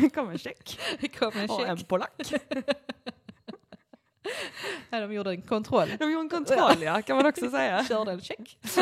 Det 0.00 0.10
kom 0.14 0.30
en 0.30 0.38
check. 0.38 0.78
Det 1.00 1.08
kom 1.08 1.32
en 1.36 1.50
Och 1.50 1.66
en 1.68 1.76
check. 1.76 1.88
polack. 1.88 2.32
Nej, 4.90 5.00
de 5.00 5.12
gjorde 5.12 5.30
en 5.30 5.42
kontroll. 5.42 5.88
De 5.98 6.10
gjorde 6.12 6.22
en 6.24 6.28
kontroll 6.28 6.82
ja, 6.82 7.02
kan 7.02 7.16
man 7.16 7.26
också 7.26 7.50
säga. 7.50 7.84
Körde 7.88 8.12
en 8.12 8.20
check. 8.20 8.58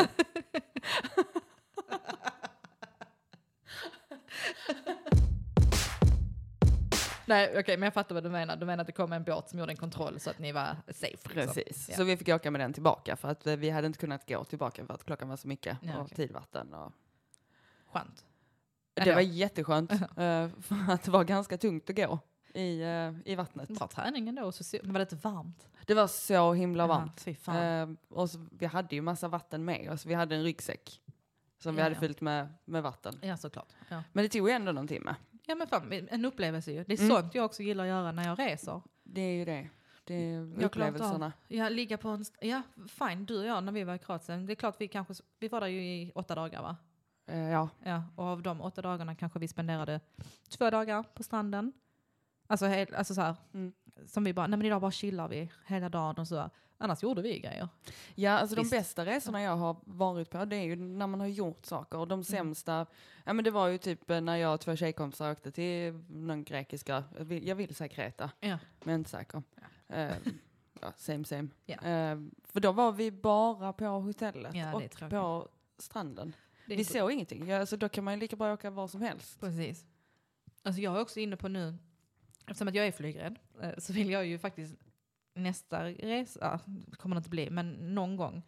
Nej 7.25 7.59
okej 7.59 7.77
men 7.77 7.83
jag 7.87 7.93
fattar 7.93 8.15
vad 8.15 8.23
du 8.23 8.29
menar. 8.29 8.55
Du 8.55 8.65
menar 8.65 8.81
att 8.81 8.87
det 8.87 8.93
kom 8.93 9.13
en 9.13 9.23
båt 9.23 9.49
som 9.49 9.59
gjorde 9.59 9.71
en 9.71 9.77
kontroll 9.77 10.19
så 10.19 10.29
att 10.29 10.39
ni 10.39 10.51
var 10.51 10.75
safe. 10.87 11.07
Liksom. 11.11 11.33
Precis, 11.33 11.89
Ja. 11.89 11.95
så 11.95 12.03
vi 12.03 12.17
fick 12.17 12.29
åka 12.29 12.51
med 12.51 12.61
den 12.61 12.73
tillbaka 12.73 13.15
för 13.15 13.27
att 13.29 13.47
eh, 13.47 13.55
vi 13.55 13.69
hade 13.69 13.87
inte 13.87 13.99
kunnat 13.99 14.27
gå 14.29 14.43
tillbaka 14.43 14.85
för 14.85 14.93
att 14.93 15.03
klockan 15.05 15.29
var 15.29 15.37
så 15.37 15.47
mycket 15.47 15.77
Ja, 15.81 15.95
och 15.97 16.01
okej. 16.05 16.15
tidvatten. 16.15 16.73
Och 16.73 16.91
Skönt. 17.93 18.25
det 18.93 19.01
Ändå. 19.01 19.13
var 19.13 19.21
jätteskönt 19.21 19.91
eh, 19.91 19.97
för 20.61 20.91
att 20.93 21.03
det 21.03 21.11
var 21.11 21.23
ganska 21.23 21.57
tungt 21.57 21.89
att 21.89 21.95
gå 21.95 22.19
i, 22.53 22.81
eh, 22.81 23.31
i 23.31 23.35
vattnet. 23.35 23.69
Bra 23.69 23.87
träning 23.87 24.27
ändå. 24.29 24.43
och 24.43 24.55
Så, 24.55 24.77
men 24.83 24.93
var 24.93 24.99
det 24.99 25.03
inte 25.13 25.27
varmt? 25.29 25.67
Det 25.85 25.93
var 25.93 26.07
så 26.07 26.53
himla 26.53 26.83
Ja, 26.83 26.87
varmt. 26.87 27.25
fan. 27.41 27.55
Eh, 27.89 27.89
och 28.09 28.29
så, 28.29 28.45
vi 28.51 28.65
hade 28.65 28.95
ju 28.95 29.01
massa 29.01 29.27
vatten 29.27 29.65
med 29.65 29.91
oss. 29.91 30.05
Vi 30.05 30.13
hade 30.13 30.35
en 30.35 30.43
ryggsäck 30.43 31.01
som 31.59 31.75
vi 31.75 31.79
Ja, 31.79 31.85
hade 31.85 31.95
ja. 31.95 31.99
fyllt 31.99 32.21
med, 32.21 32.53
med 32.65 32.83
vatten. 32.83 33.19
Ja 33.21 33.37
såklart. 33.37 33.67
Ja. 33.89 34.03
Men 34.13 34.23
det 34.23 34.29
tog 34.29 34.47
ju 34.49 34.53
ändå 34.55 34.71
någon 34.71 34.87
timme. 34.87 35.15
ja 35.45 35.55
men 35.55 35.67
fan, 35.67 35.91
en 36.11 36.25
upplevelse 36.25 36.71
ju. 36.71 36.83
Det 36.83 36.93
är 36.93 36.97
Mm. 37.03 37.09
sånt 37.17 37.35
jag 37.35 37.45
också 37.45 37.63
gillar 37.63 37.83
att 37.83 37.89
göra 37.89 38.11
när 38.11 38.27
jag 38.27 38.39
reser. 38.39 38.81
Det 39.03 39.21
är 39.21 39.33
ju 39.33 39.45
det. 39.45 39.69
Det 40.03 40.13
är 40.15 40.63
upplevelserna. 40.63 41.33
Ja, 41.47 41.69
ligga 41.69 41.97
på 41.97 42.09
en... 42.09 42.25
Ja, 42.41 42.61
fine. 42.87 43.25
Du 43.25 43.39
och 43.39 43.45
jag 43.45 43.63
när 43.63 43.71
vi 43.71 43.83
var 43.83 43.95
i 43.95 43.99
Kroatien. 43.99 44.45
Det 44.45 44.53
är 44.53 44.55
klart 44.55 44.75
vi 44.79 44.87
kanske... 44.87 45.13
Vi 45.39 45.47
var 45.47 45.59
där 45.61 45.67
ju 45.67 45.83
i 45.85 46.11
åtta 46.15 46.35
dagar 46.35 46.61
va? 46.61 46.75
Eh, 47.27 47.39
ja, 47.49 47.69
Ja, 47.83 48.03
och 48.15 48.25
av 48.25 48.41
de 48.41 48.61
åtta 48.61 48.81
dagarna 48.81 49.15
kanske 49.15 49.39
vi 49.39 49.47
spenderade 49.47 49.99
två 50.49 50.69
dagar 50.69 51.03
på 51.03 51.23
stranden. 51.23 51.73
Alltså, 52.51 52.65
hel, 52.65 52.95
alltså 52.95 53.13
så 53.15 53.21
här, 53.21 53.35
Mm. 53.53 53.73
som 54.05 54.23
vi 54.23 54.33
bara, 54.33 54.47
nej 54.47 54.57
men 54.57 54.65
idag 54.67 54.81
bara 54.81 54.91
chillar 54.91 55.27
vi 55.27 55.49
hela 55.67 55.89
dagen 55.89 56.15
och 56.19 56.27
så. 56.27 56.49
Annars 56.77 57.03
gjorde 57.03 57.21
vi 57.21 57.39
grejer. 57.39 57.67
Ja, 58.15 58.31
alltså 58.31 58.55
Visst. 58.55 58.71
de 58.71 58.77
bästa 58.77 59.05
resorna 59.05 59.41
jag 59.41 59.55
har 59.57 59.75
varit 59.83 60.29
på 60.29 60.45
det 60.45 60.55
är 60.55 60.63
ju 60.63 60.75
när 60.75 61.07
man 61.07 61.19
har 61.19 61.27
gjort 61.27 61.65
saker. 61.65 61.97
Och 61.97 62.03
Mm. 62.05 62.17
de 62.19 62.23
sämsta, 62.23 62.85
ja 63.25 63.33
men 63.33 63.45
det 63.45 63.51
var 63.51 63.67
ju 63.67 63.77
typ 63.77 64.09
eh, 64.09 64.21
när 64.21 64.35
jag 64.35 64.53
och 64.53 64.59
två 64.61 64.75
tjejkompisar 64.75 65.31
åkte 65.31 65.51
till 65.51 65.93
någon 66.09 66.43
grekiska, 66.43 67.03
jag 67.17 67.25
vill, 67.25 67.47
jag 67.47 67.55
vill 67.55 67.75
säga 67.75 67.87
Kreta, 67.87 68.31
Ja. 68.39 68.57
men 68.83 68.95
inte 68.95 69.09
säker. 69.09 69.43
Eh, 69.87 70.11
ja, 70.81 70.93
same 70.97 71.25
same. 71.25 71.47
Ja. 71.65 71.75
Eh, 71.75 72.19
för 72.43 72.59
då 72.59 72.71
var 72.71 72.91
vi 72.91 73.11
bara 73.11 73.73
på 73.73 73.85
hotellet 73.85 74.55
Ja, 74.55 74.73
och 74.73 75.09
på 75.09 75.47
stranden. 75.77 76.33
Vi 76.65 76.85
så- 76.85 76.93
såg 76.93 77.11
ingenting, 77.11 77.47
ja, 77.47 77.59
alltså 77.59 77.77
då 77.77 77.89
kan 77.89 78.03
man 78.03 78.13
ju 78.13 78.19
lika 78.19 78.35
bra 78.35 78.53
åka 78.53 78.69
var 78.69 78.87
som 78.87 79.01
helst. 79.01 79.39
Precis. 79.39 79.85
Alltså 80.63 80.81
jag 80.81 80.95
är 80.97 81.01
också 81.01 81.19
inne 81.19 81.37
på 81.37 81.47
nu, 81.47 81.77
eftersom 82.47 82.67
att 82.67 82.75
jag 82.75 82.87
är 82.87 82.91
flygrädd, 82.91 83.39
eh, 83.61 83.73
så 83.77 83.93
vill 83.93 84.09
jag 84.09 84.25
ju 84.25 84.39
faktiskt 84.39 84.75
nästa 85.33 85.85
resa, 85.85 86.59
kommer 86.91 87.15
det 87.15 87.17
inte 87.17 87.29
bli, 87.29 87.49
men 87.49 87.95
någon 87.95 88.15
gång, 88.15 88.43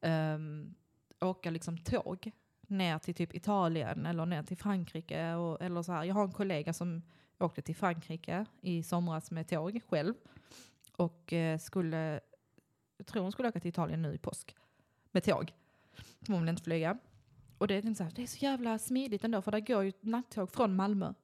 um, 0.00 0.74
åka 1.20 1.50
liksom 1.50 1.78
tåg 1.78 2.32
ner 2.68 2.98
till 2.98 3.14
typ 3.14 3.34
Italien 3.34 4.06
eller 4.06 4.26
ner 4.26 4.42
till 4.42 4.56
Frankrike. 4.56 5.34
Och, 5.34 5.62
eller 5.62 5.82
så 5.82 5.92
här. 5.92 6.04
Jag 6.04 6.14
har 6.14 6.24
en 6.24 6.32
kollega 6.32 6.72
som 6.72 7.02
åkte 7.38 7.62
till 7.62 7.76
Frankrike 7.76 8.46
i 8.60 8.82
somras 8.82 9.30
med 9.30 9.48
tåg 9.48 9.80
själv. 9.88 10.14
Och 10.92 11.32
eh, 11.32 11.58
skulle, 11.58 12.20
jag 12.96 13.06
tror 13.06 13.22
hon 13.22 13.32
skulle 13.32 13.48
åka 13.48 13.60
till 13.60 13.68
Italien 13.68 14.02
nu 14.02 14.14
i 14.14 14.18
påsk 14.18 14.56
med 15.10 15.24
tåg. 15.24 15.52
Hon 16.26 16.40
vill 16.40 16.48
inte 16.48 16.62
flyga. 16.62 16.98
Och 17.58 17.68
det 17.68 17.74
är, 17.74 17.94
så 17.94 18.04
här, 18.04 18.12
det 18.14 18.22
är 18.22 18.26
så 18.26 18.38
jävla 18.38 18.78
smidigt 18.78 19.24
ändå 19.24 19.42
för 19.42 19.52
där 19.52 19.60
går 19.60 19.84
ju 19.84 19.92
nattåg 20.00 20.50
från 20.50 20.76
Malmö 20.76 21.14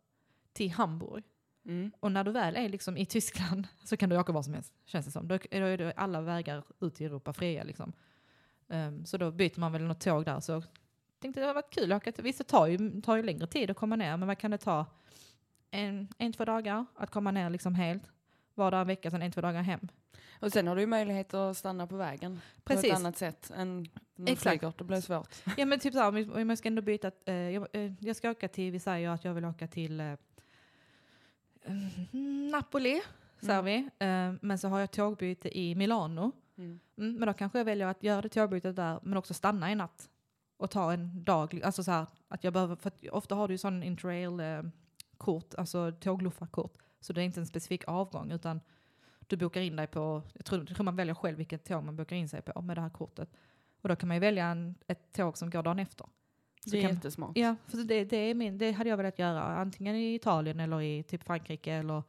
till 0.52 0.70
Hamburg. 0.70 1.24
Mm. 1.64 1.90
Och 2.00 2.12
när 2.12 2.24
du 2.24 2.30
väl 2.32 2.56
är 2.56 2.68
liksom 2.68 2.96
i 2.96 3.06
Tyskland 3.06 3.68
så 3.84 3.96
kan 3.96 4.08
du 4.10 4.18
åka 4.18 4.32
var 4.32 4.42
som 4.42 4.54
helst, 4.54 4.72
känns 4.84 5.06
det 5.06 5.12
som. 5.12 5.28
Då 5.28 5.38
är 5.50 5.92
alla 5.96 6.20
vägar 6.20 6.64
ut 6.80 7.00
i 7.00 7.04
Europa 7.04 7.32
fria 7.32 7.64
liksom. 7.64 7.92
Ehm, 8.68 9.04
så 9.04 9.16
då 9.16 9.30
byter 9.30 9.60
man 9.60 9.72
väl 9.72 9.82
något 9.82 10.00
tåg 10.00 10.24
där. 10.24 10.40
Så 10.40 10.62
tänkte 11.18 11.40
det 11.40 11.46
hade 11.46 11.54
varit 11.54 11.74
kul 11.74 11.92
att 11.92 12.08
åka 12.08 12.22
visst 12.22 12.38
det 12.38 12.44
tar 12.44 12.66
ju, 12.66 13.00
tar 13.00 13.16
ju 13.16 13.22
längre 13.22 13.46
tid 13.46 13.70
att 13.70 13.76
komma 13.76 13.96
ner, 13.96 14.16
men 14.16 14.28
vad 14.28 14.38
kan 14.38 14.50
det 14.50 14.58
ta? 14.58 14.86
En, 15.70 16.08
en 16.18 16.32
två 16.32 16.44
dagar 16.44 16.86
att 16.96 17.10
komma 17.10 17.30
ner 17.30 17.50
liksom 17.50 17.74
helt. 17.74 18.02
Var 18.54 18.70
där 18.70 18.78
en 18.80 18.86
vecka, 18.86 19.10
sen 19.10 19.22
en, 19.22 19.32
två 19.32 19.40
dagar 19.40 19.62
hem. 19.62 19.88
Och 20.40 20.52
sen 20.52 20.66
har 20.66 20.74
du 20.76 20.80
ju 20.82 20.86
möjlighet 20.86 21.34
att 21.34 21.56
stanna 21.56 21.86
på 21.86 21.96
vägen 21.96 22.40
på 22.56 22.62
Precis. 22.74 22.90
ett 22.92 22.96
annat 22.96 23.16
sätt 23.16 23.50
än 23.56 23.88
när 24.16 24.36
flyger. 24.36 24.72
Det 24.78 24.84
blir 24.84 25.00
svårt. 25.00 25.28
Ja 25.56 25.66
men 25.66 25.78
typ 25.80 25.92
såhär, 25.94 26.08
om 26.08 26.18
jag- 26.18 26.36
om 26.36 26.48
jag 26.48 26.58
ska 26.58 26.68
ändå 26.68 26.82
byta, 26.82 27.10
eh, 27.26 27.34
jag, 27.34 27.66
eh, 27.72 27.92
jag 28.00 28.16
ska 28.16 28.30
åka 28.30 28.48
till, 28.48 28.72
vi 28.72 28.80
säger 28.80 29.08
att 29.10 29.24
jag 29.24 29.34
vill 29.34 29.44
åka 29.44 29.66
till 29.68 30.00
eh, 30.00 30.14
Napoli, 32.50 33.00
säger 33.40 33.58
Mm. 33.58 33.64
vi. 33.64 34.06
Eh, 34.06 34.34
men 34.40 34.58
så 34.58 34.68
har 34.68 34.80
jag 34.80 34.90
tågbyte 34.90 35.58
i 35.58 35.74
Milano. 35.74 36.32
Mm. 36.58 36.80
Mm, 36.98 37.14
men 37.14 37.26
då 37.26 37.32
kanske 37.34 37.58
jag 37.58 37.64
väljer 37.64 37.86
att 37.86 38.02
göra 38.02 38.22
det 38.22 38.28
tågbytet 38.28 38.76
där, 38.76 39.00
men 39.02 39.16
också 39.18 39.34
stanna 39.34 39.70
en 39.70 39.78
natt. 39.78 40.08
Och 40.56 40.70
ta 40.70 40.92
en 40.92 41.24
dag, 41.24 41.60
alltså 41.64 41.84
så 41.84 41.90
här, 41.90 42.06
att 42.28 42.44
jag 42.44 42.52
behöver, 42.52 42.76
för 42.76 42.92
ofta 43.14 43.34
har 43.34 43.48
du 43.48 43.54
ju 43.54 43.58
sån 43.58 43.82
interrail-kort, 43.82 45.54
alltså 45.54 45.92
tågluffarkort. 46.00 46.74
Så 47.00 47.12
det 47.12 47.22
är 47.22 47.24
inte 47.24 47.40
en 47.40 47.46
specifik 47.46 47.88
avgång, 47.88 48.30
utan 48.30 48.60
du 49.26 49.36
bokar 49.36 49.60
in 49.60 49.76
dig 49.76 49.86
på, 49.86 50.22
jag 50.34 50.44
tror, 50.44 50.64
jag 50.68 50.76
tror 50.76 50.84
man 50.84 50.96
väljer 50.96 51.14
själv 51.14 51.38
vilket 51.38 51.64
tåg 51.64 51.84
man 51.84 51.96
bokar 51.96 52.16
in 52.16 52.28
sig 52.28 52.42
på 52.42 52.60
med 52.62 52.76
det 52.76 52.80
här 52.80 52.90
kortet. 52.90 53.30
Och 53.82 53.88
då 53.88 53.96
kan 53.96 54.08
man 54.08 54.16
ju 54.16 54.20
välja 54.20 54.46
en, 54.46 54.74
ett 54.86 55.12
tåg 55.12 55.38
som 55.38 55.50
går 55.50 55.62
dagen 55.62 55.78
efter. 55.78 56.06
Så 56.64 56.70
Det 56.70 56.84
är 56.84 56.88
jättesmart. 56.88 57.32
Ja, 57.36 57.56
för 57.66 57.76
det, 57.76 58.04
det, 58.04 58.16
är 58.16 58.34
min, 58.34 58.58
det 58.58 58.72
hade 58.72 58.90
jag 58.90 58.96
velat 58.96 59.18
göra. 59.18 59.42
Antingen 59.42 59.96
i 59.96 60.14
Italien 60.14 60.60
eller 60.60 60.80
i 60.80 61.02
typ 61.02 61.22
Frankrike 61.22 61.72
eller 61.72 62.02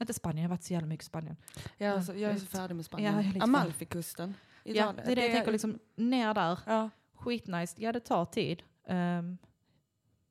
inte 0.00 0.14
Spanien. 0.14 0.42
Jag 0.42 0.48
har 0.48 0.56
varit 0.56 0.62
så 0.64 0.72
jävla 0.72 0.86
mycket 0.88 1.04
i 1.04 1.06
Spanien. 1.06 1.36
Ja, 1.76 1.92
alltså, 1.92 2.14
jag 2.14 2.32
är 2.32 2.36
så 2.36 2.46
färdig 2.46 2.74
med 2.74 2.82
Ja, 2.82 2.84
Spanien. 2.84 3.30
lite 3.30 3.44
Amalfikusten. 3.44 4.34
Ja, 4.64 4.92
det 4.96 5.12
är 5.12 5.16
det 5.16 5.22
jag 5.22 5.32
tänker. 5.32 5.52
Liksom, 5.52 5.78
ner 5.96 6.34
där, 6.34 6.58
Ja, 6.66 6.90
skitnice. 7.14 7.74
Ja, 7.78 7.92
det 7.92 8.00
tar 8.00 8.24
tid. 8.24 8.62
Ehm, 8.86 9.38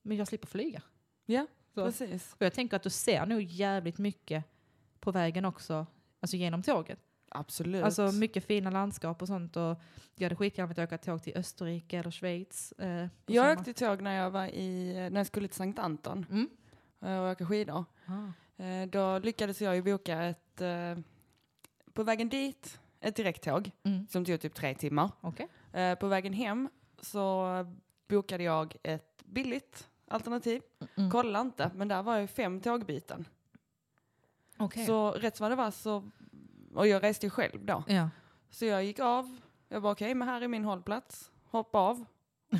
men 0.02 0.18
jag 0.18 0.28
slipper 0.28 0.48
flyga. 0.48 0.82
ja 1.26 1.48
Så. 1.74 1.86
precis. 1.86 2.34
Och 2.40 2.46
jag 2.46 2.54
tänker 2.54 2.76
att 2.76 2.84
du 2.84 2.90
ser 2.90 3.26
nog 3.26 3.42
jävligt 3.42 3.98
mycket 3.98 4.44
på 5.00 5.12
vägen 5.12 5.46
också. 5.46 5.86
Alltså 6.20 6.38
genom 6.38 6.64
tåget. 6.64 7.00
Absolut. 7.32 7.84
Alltså 7.84 8.12
mycket 8.12 8.46
fina 8.46 8.70
landskap 8.70 9.22
och 9.22 9.28
sånt. 9.28 9.56
Och 9.56 9.82
jag 10.16 10.26
hade 10.26 10.36
skitgärna 10.36 10.74
velat 10.74 10.88
åka 10.90 10.98
tåg 10.98 11.24
till 11.24 11.38
Österrike 11.38 11.98
eller 12.00 12.12
Schweiz. 12.12 12.72
Eh, 12.72 12.88
jag 12.88 13.10
sommar. 13.46 13.58
åkte 13.58 13.74
tåg 13.74 14.02
när 14.02 14.16
jag 14.24 14.32
var 14.32 14.46
i, 14.46 14.94
när 15.12 15.20
jag 15.20 15.28
skulle 15.28 15.48
till 15.48 15.58
Sankt 15.58 15.80
Anton 15.80 16.26
Mm. 16.30 16.50
eh, 17.02 17.20
och 17.20 17.32
åka 17.32 17.46
skidor. 17.46 17.86
Ah. 18.06 18.64
Eh, 18.64 18.88
Då 18.88 19.20
lyckades 19.20 19.62
jag 19.62 19.76
ju 19.76 19.82
boka 19.82 20.24
ett, 20.24 20.62
eh, 20.62 20.98
på 21.94 22.04
vägen 22.04 22.30
dit, 22.30 22.80
ett 23.00 23.16
direkttåg 23.16 23.72
Mm. 23.84 24.08
som 24.08 24.26
tog 24.26 24.42
typ 24.42 24.54
tre 24.56 24.76
timmar. 24.76 25.12
Okej. 25.22 25.48
Eh, 25.74 25.96
på 25.96 26.08
vägen 26.08 26.34
hem 26.34 26.70
så 27.02 27.48
bokade 28.08 28.44
jag 28.44 28.76
ett 28.84 29.24
billigt 29.26 29.88
alternativ. 30.08 30.62
Mm. 30.98 31.12
Kolla 31.12 31.42
inte, 31.42 31.72
men 31.76 31.88
där 31.88 32.04
var 32.04 32.18
ju 32.18 32.28
fem 32.28 32.62
tågbyten. 32.62 33.26
Okej. 34.58 34.86
Så 34.86 35.12
rätt 35.12 35.38
som 35.38 35.50
det 35.50 35.56
var 35.56 35.72
så, 35.72 36.10
och 36.74 36.88
jag 36.88 37.04
reste 37.04 37.26
ju 37.26 37.30
själv 37.30 37.66
då. 37.66 37.84
Ja. 37.88 38.10
Så 38.50 38.66
jag 38.66 38.84
gick 38.84 39.00
av, 39.00 39.40
jag 39.68 39.82
bara 39.82 39.92
okej, 39.92 40.16
men 40.16 40.28
här 40.28 40.42
är 40.42 40.48
min 40.48 40.66
hållplats. 40.66 41.32
Hoppa 41.44 41.80
av, 41.80 42.06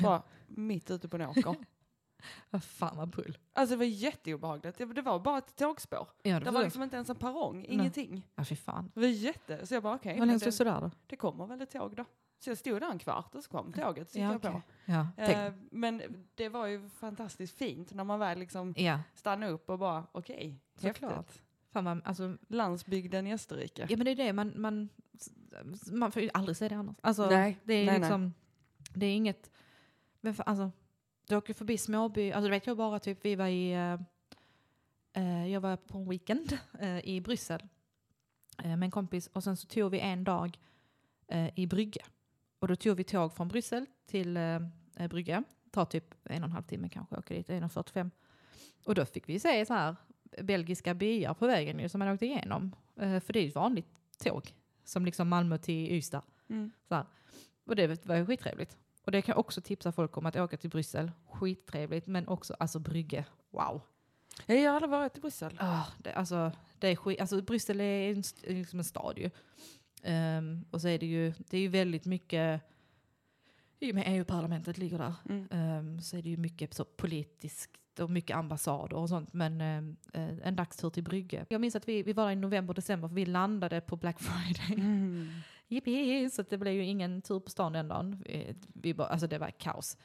bara 0.02 0.22
mitt 0.46 0.90
ute 0.90 1.08
på 1.08 1.16
en 1.16 1.22
åker. 1.28 1.56
Vad 2.50 2.64
fan 2.64 2.96
vad 2.96 3.12
pull. 3.14 3.38
Alltså 3.52 3.72
det 3.74 3.78
var 3.78 3.84
jätteobehagligt. 3.84 4.78
Det 4.78 4.84
det 4.84 5.02
var 5.02 5.18
bara 5.20 5.38
ett 5.38 5.56
tågspår. 5.56 6.08
Ja, 6.22 6.40
Det 6.40 6.50
var 6.50 6.62
liksom 6.64 6.82
inte 6.82 6.96
ens 6.96 7.10
en 7.10 7.16
perrong, 7.16 7.64
ingenting. 7.68 8.28
Ja, 8.34 8.44
fy 8.44 8.56
fan. 8.56 8.90
Det 8.94 9.00
var 9.00 9.06
jätte... 9.06 9.66
Så 9.66 9.74
jag 9.74 9.82
bara 9.82 9.94
okej, 9.94 10.12
Hur 10.18 10.26
men 10.26 10.38
det, 10.38 10.52
sådär 10.52 10.80
då? 10.80 10.90
det 11.06 11.16
kommer 11.16 11.46
väl 11.46 11.60
ett 11.60 11.70
tåg 11.70 11.96
då. 11.96 12.04
Så 12.38 12.50
jag 12.50 12.58
stod 12.58 12.80
där 12.80 12.90
en 12.90 12.98
kvart 12.98 13.34
och 13.34 13.44
så 13.44 13.50
kom 13.50 13.72
tåget. 13.72 14.10
Så 14.10 14.18
Ja, 14.18 14.24
jag 14.24 14.36
okej. 14.36 14.50
på. 14.52 14.62
Ja. 14.84 15.06
Eh, 15.16 15.52
men 15.70 16.02
det 16.34 16.48
var 16.48 16.66
ju 16.66 16.88
fantastiskt 16.88 17.58
fint 17.58 17.94
när 17.94 18.04
man 18.04 18.18
väl 18.18 18.38
liksom 18.38 18.74
ja, 18.76 18.98
stannade 19.14 19.52
upp 19.52 19.70
och 19.70 19.78
bara 19.78 20.06
okej, 20.12 20.60
Såklart. 20.74 21.12
häftigt. 21.16 21.42
Fan 21.72 21.84
vad, 21.84 22.00
alltså, 22.04 22.36
Landsbygden 22.48 23.26
i 23.26 23.34
Österrike. 23.34 23.86
ja 23.90 23.96
men 23.96 24.04
det 24.04 24.10
är 24.10 24.16
det, 24.16 24.32
man, 24.32 24.52
man, 24.56 24.88
man 25.92 26.12
får 26.12 26.22
ju 26.22 26.30
aldrig 26.34 26.56
se 26.56 26.68
det 26.68 26.74
annars. 26.74 26.96
Alltså, 27.00 27.30
Nej, 27.30 27.58
det 27.64 27.74
är 27.74 27.86
nej, 27.86 27.98
liksom, 27.98 28.34
det 28.94 29.06
är 29.06 29.14
inget, 29.14 29.50
men 30.20 30.34
för, 30.34 30.42
alltså, 30.42 30.70
du 31.26 31.36
åker 31.36 31.54
förbi 31.54 31.78
småby, 31.78 32.32
alltså 32.32 32.44
det 32.44 32.50
vet 32.50 32.66
jag 32.66 32.76
bara 32.76 32.98
typ, 32.98 33.24
vi 33.24 33.34
var 33.36 33.46
i, 33.46 33.72
eh, 33.72 34.00
eh, 35.12 35.46
jag 35.52 35.60
var 35.60 35.76
på 35.76 35.98
en 35.98 36.08
weekend 36.08 36.58
eh, 36.80 37.08
i 37.08 37.20
Bryssel 37.20 37.62
eh, 38.58 38.76
med 38.76 38.82
en 38.82 38.90
kompis 38.90 39.26
och 39.26 39.44
sen 39.44 39.56
så 39.56 39.66
tog 39.66 39.90
vi 39.90 40.00
en 40.00 40.24
dag 40.24 40.58
eh, 41.28 41.58
i 41.58 41.66
Brygge. 41.66 42.02
Och 42.58 42.68
då 42.68 42.76
tog 42.76 42.96
vi 42.96 43.04
tåg 43.04 43.32
från 43.32 43.48
Bryssel 43.48 43.86
till 44.06 44.36
eh, 44.36 44.60
eh, 44.96 45.08
Brygge, 45.08 45.42
tar 45.70 45.84
typ 45.84 46.14
en 46.24 46.42
och 46.42 46.48
en 46.48 46.52
halv 46.52 46.62
timme 46.62 46.88
kanske, 46.88 47.16
åker 47.16 47.34
dit, 47.34 47.48
1.45. 47.48 48.10
Och 48.84 48.94
då 48.94 49.04
fick 49.04 49.28
vi 49.28 49.40
se 49.40 49.66
så 49.66 49.74
här 49.74 49.96
belgiska 50.42 50.94
byar 50.94 51.34
på 51.34 51.46
vägen 51.46 51.78
ju, 51.78 51.88
som 51.88 51.98
man 51.98 52.08
åkte 52.08 52.26
igenom. 52.26 52.76
Eh, 52.96 53.20
för 53.20 53.32
det 53.32 53.38
är 53.38 53.42
ju 53.42 53.48
ett 53.48 53.54
vanligt 53.54 53.88
tåg, 54.24 54.54
som 54.84 55.04
liksom 55.04 55.28
Malmö 55.28 55.58
till 55.58 55.92
Ystad. 55.92 56.22
Mm. 56.48 56.70
Så. 56.88 57.06
Och 57.66 57.76
det 57.76 58.06
var 58.06 58.16
ju 58.16 58.26
skittrevligt. 58.26 58.76
Och 59.04 59.12
det 59.12 59.22
kan 59.22 59.32
jag 59.32 59.38
också 59.38 59.60
tipsa 59.60 59.92
folk 59.92 60.16
om 60.16 60.26
att 60.26 60.36
åka 60.36 60.56
till 60.56 60.70
Bryssel. 60.70 61.10
Skittrevligt, 61.26 62.06
men 62.06 62.28
också 62.28 62.54
alltså 62.58 62.78
Brygge. 62.78 63.24
Wow. 63.50 63.80
Ja, 64.46 64.54
Jag 64.54 64.70
har 64.70 64.76
aldrig 64.76 64.90
varit 64.90 65.18
i 65.18 65.20
Bryssel. 65.20 65.56
Ah, 65.60 65.84
det, 65.98 66.12
alltså, 66.12 66.52
det 66.78 66.88
är 66.88 66.96
skit, 66.96 67.20
alltså 67.20 67.42
Bryssel 67.42 67.80
är 67.80 68.10
en, 68.12 68.22
liksom 68.42 68.78
en 68.78 68.84
stad 68.84 69.18
ju. 69.18 69.30
Ehm, 70.02 70.64
och 70.70 70.80
så 70.80 70.88
är 70.88 70.98
det 70.98 71.06
ju, 71.06 71.32
det 71.38 71.56
är 71.56 71.60
ju 71.60 71.68
väldigt 71.68 72.04
mycket, 72.06 72.60
i 73.80 73.90
och 73.90 73.94
med 73.94 74.04
EU-parlamentet 74.06 74.78
ligger 74.78 74.98
där, 74.98 75.14
Mm. 75.28 75.48
ehm, 75.50 76.00
så 76.00 76.16
är 76.16 76.22
det 76.22 76.30
ju 76.30 76.36
mycket 76.36 76.74
så 76.74 76.84
politiskt 76.84 77.70
och 78.00 78.10
mycket 78.10 78.36
ambassader 78.36 78.96
och 78.96 79.08
sånt. 79.08 79.32
Men 79.32 79.60
eh, 80.12 80.38
en 80.42 80.56
dagstur 80.56 80.90
till 80.90 81.04
Brygge. 81.04 81.46
Jag 81.48 81.60
minns 81.60 81.76
att 81.76 81.88
vi, 81.88 82.02
vi 82.02 82.12
var 82.12 82.24
där 82.24 82.32
i 82.32 82.36
november, 82.36 82.74
december, 82.74 83.08
för 83.08 83.14
vi 83.14 83.26
landade 83.26 83.80
på 83.80 83.96
Black 83.96 84.20
Friday. 84.20 84.84
Mm. 84.86 85.28
Yippee! 85.68 86.30
Så 86.30 86.42
det 86.42 86.58
blev 86.58 86.74
ju 86.74 86.84
ingen 86.84 87.22
tur 87.22 87.40
på 87.40 87.50
stan 87.50 87.72
den 87.72 87.88
dagen. 87.88 88.22
Vi, 88.26 88.54
vi 88.74 88.94
bara, 88.94 89.08
alltså 89.08 89.26
det 89.26 89.38
var 89.38 89.50
kaos. 89.50 89.96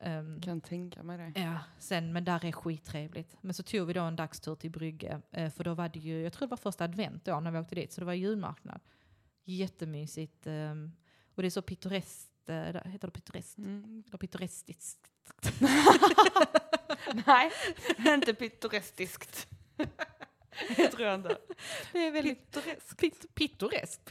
Ehm, 0.00 0.40
Kan 0.40 0.60
tänka 0.60 1.02
mig 1.02 1.18
det. 1.18 1.40
Ja, 1.40 1.58
sen, 1.78 2.12
men 2.12 2.24
där 2.24 2.44
är 2.44 2.52
skittrevligt. 2.52 3.36
Men 3.40 3.54
så 3.54 3.62
tog 3.62 3.86
vi 3.86 3.92
då 3.92 4.00
en 4.00 4.16
dagstur 4.16 4.54
till 4.54 4.70
Brygge, 4.70 5.20
eh, 5.30 5.50
för 5.50 5.64
då 5.64 5.74
var 5.74 5.88
det 5.88 5.98
ju, 5.98 6.22
jag 6.22 6.32
tror 6.32 6.46
det 6.46 6.50
var 6.50 6.56
första 6.56 6.84
advent 6.84 7.24
då 7.24 7.40
när 7.40 7.50
vi 7.50 7.58
åkte 7.58 7.74
dit, 7.74 7.92
så 7.92 8.00
det 8.00 8.04
var 8.04 8.12
julmarknad. 8.14 8.80
Jättemysigt. 9.44 10.46
ehm, 10.46 10.92
och 11.34 11.42
det 11.42 11.48
är 11.48 11.50
så 11.50 11.62
pittoreskt, 11.62 12.32
heter 12.52 13.06
det 13.06 13.10
pittoreskt? 13.10 13.58
Mm. 13.58 14.04
Eller 14.08 14.18
pittorestiskt? 14.18 15.10
Nej, 17.26 17.50
inte 17.98 18.34
pittorestiskt. 18.34 19.48
det 20.76 20.88
tror 20.88 21.06
jag 21.06 21.14
inte. 21.14 21.38
Det 21.92 22.06
är 22.06 22.10
väldigt 22.10 22.50
Pittoreskt. 22.50 22.96
pitt, 22.98 23.34
pittoreskt. 23.34 24.10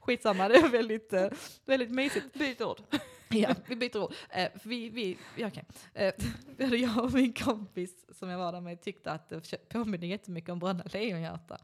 Skitsamma, 0.00 0.48
det 0.48 0.56
är 0.56 0.68
väldigt, 0.68 1.12
eh, 1.12 1.28
väldigt 1.64 1.90
mysigt. 1.90 2.34
Byt 2.34 2.60
ord. 2.60 2.80
Ja, 3.28 3.54
vi 3.66 3.76
byter 3.76 4.02
ord. 4.02 4.14
Eh, 4.30 4.48
vi, 4.64 4.88
vi, 4.88 5.18
ja, 5.36 5.48
okej. 5.48 5.64
Eh, 5.94 6.74
jag 6.74 7.04
och 7.04 7.12
min 7.12 7.32
kompis 7.32 8.06
som 8.18 8.28
jag 8.28 8.38
var 8.38 8.52
där 8.52 8.60
med 8.60 8.82
tyckte 8.82 9.12
att 9.12 9.28
det 9.28 9.68
påminner 9.68 10.06
jättemycket 10.06 10.50
om 10.50 10.58
Bröderna 10.58 10.84
Lejonhjärta. 10.92 11.58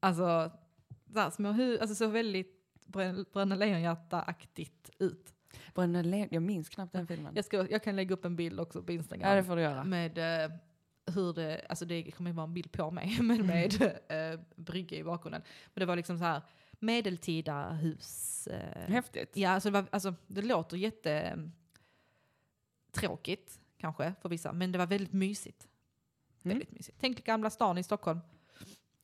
Alltså, 0.00 0.50
så 1.12 1.18
här 1.18 1.30
små 1.30 1.48
hu- 1.48 1.80
alltså 1.80 1.94
så 1.94 2.06
väldigt 2.06 2.55
Bröderna 2.86 3.54
Lejonhjärta-aktigt 3.54 4.90
ut. 4.98 5.34
Bröderna 5.74 6.02
Lejon, 6.02 6.28
jag 6.30 6.42
minns 6.42 6.68
knappt 6.68 6.92
den 6.92 7.06
filmen. 7.06 7.32
Jag, 7.36 7.44
ska, 7.44 7.66
jag 7.70 7.82
kan 7.82 7.96
lägga 7.96 8.14
upp 8.14 8.24
en 8.24 8.36
bild 8.36 8.60
också 8.60 8.82
på 8.82 8.92
Instagram. 8.92 9.30
Ja, 9.30 9.36
det 9.36 9.44
får 9.44 9.56
du 9.56 9.62
göra. 9.62 9.84
med 9.84 10.18
eh, 10.44 10.50
hur 11.06 11.32
det, 11.32 11.66
alltså 11.68 11.84
det 11.84 12.10
kommer 12.10 12.30
ju 12.30 12.36
vara 12.36 12.46
en 12.46 12.54
bild 12.54 12.72
på 12.72 12.90
mig, 12.90 13.18
men 13.20 13.46
med 13.46 13.82
eh, 14.08 14.40
brygga 14.56 14.96
i 14.96 15.04
bakgrunden. 15.04 15.42
Men 15.74 15.80
det 15.80 15.86
var 15.86 15.96
liksom 15.96 16.18
så 16.18 16.24
här 16.24 16.42
medeltida 16.80 17.72
hus. 17.72 18.46
Eh, 18.46 18.92
Häftigt. 18.92 19.36
Ja, 19.36 19.50
alltså 19.50 19.70
det, 19.70 19.72
var, 19.72 19.86
alltså 19.90 20.14
det 20.26 20.42
låter 20.42 20.76
jätte 20.76 21.12
mm, 21.12 21.52
tråkigt 22.92 23.60
kanske 23.78 24.14
för 24.20 24.28
vissa, 24.28 24.52
men 24.52 24.72
det 24.72 24.78
var 24.78 24.86
väldigt 24.86 25.12
mysigt. 25.12 25.68
Mm. 26.44 26.58
Väldigt 26.58 26.72
mysigt. 26.72 26.98
Tänk 27.00 27.24
Gamla 27.24 27.50
stan 27.50 27.78
i 27.78 27.82
Stockholm. 27.82 28.20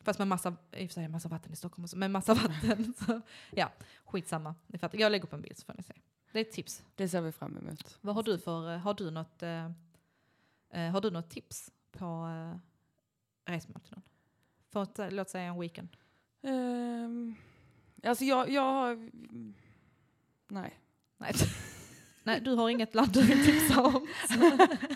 Fast 0.04 0.18
med 0.18 0.28
massa, 0.28 0.56
i 0.72 0.86
och 0.86 0.90
för 0.90 0.94
sig 0.94 1.08
massa 1.08 1.28
vatten 1.28 1.52
i 1.52 1.56
Stockholm 1.56 1.84
också, 1.84 1.96
men 1.96 2.12
massa 2.12 2.34
vatten. 2.34 2.94
Så, 3.06 3.20
ja, 3.50 3.72
skitsamma. 4.04 4.54
Ni 4.66 4.78
fattar. 4.78 4.98
Jag 4.98 5.12
lägger 5.12 5.24
upp 5.24 5.32
en 5.32 5.42
bild 5.42 5.58
så 5.58 5.64
får 5.64 5.74
ni 5.74 5.82
se. 5.82 5.94
Det 6.32 6.38
är 6.38 6.42
ett 6.42 6.52
tips. 6.52 6.84
Det 6.94 7.08
ser 7.08 7.20
vi 7.20 7.32
fram 7.32 7.56
emot. 7.56 7.98
Vad 8.00 8.14
har 8.14 8.22
du 8.22 8.38
för, 8.38 8.72
eh, 8.72 8.78
har 8.78 8.94
du 8.94 9.10
något, 9.10 9.42
eh, 9.42 9.70
eh, 10.70 10.90
har 10.90 11.00
du 11.00 11.10
något 11.10 11.30
tips 11.30 11.70
på 11.92 12.04
eh, 12.04 12.58
resmål 13.52 13.80
till 13.80 13.92
någon? 13.92 14.02
För 14.70 14.82
att, 14.82 14.98
eh, 14.98 15.10
låt 15.10 15.30
säga 15.30 15.44
en 15.44 15.60
weekend. 15.60 15.88
Um, 16.42 17.34
alltså 18.02 18.24
jag, 18.24 18.50
jag 18.50 18.62
har... 18.62 19.10
Nej. 20.48 20.80
Nej. 21.18 21.34
Nej, 22.22 22.40
du 22.40 22.54
har 22.54 22.68
inget 22.70 22.94
land 22.94 23.12
du 23.12 23.22
vill 23.22 23.44
tipsa 23.44 23.82
om. 23.82 24.06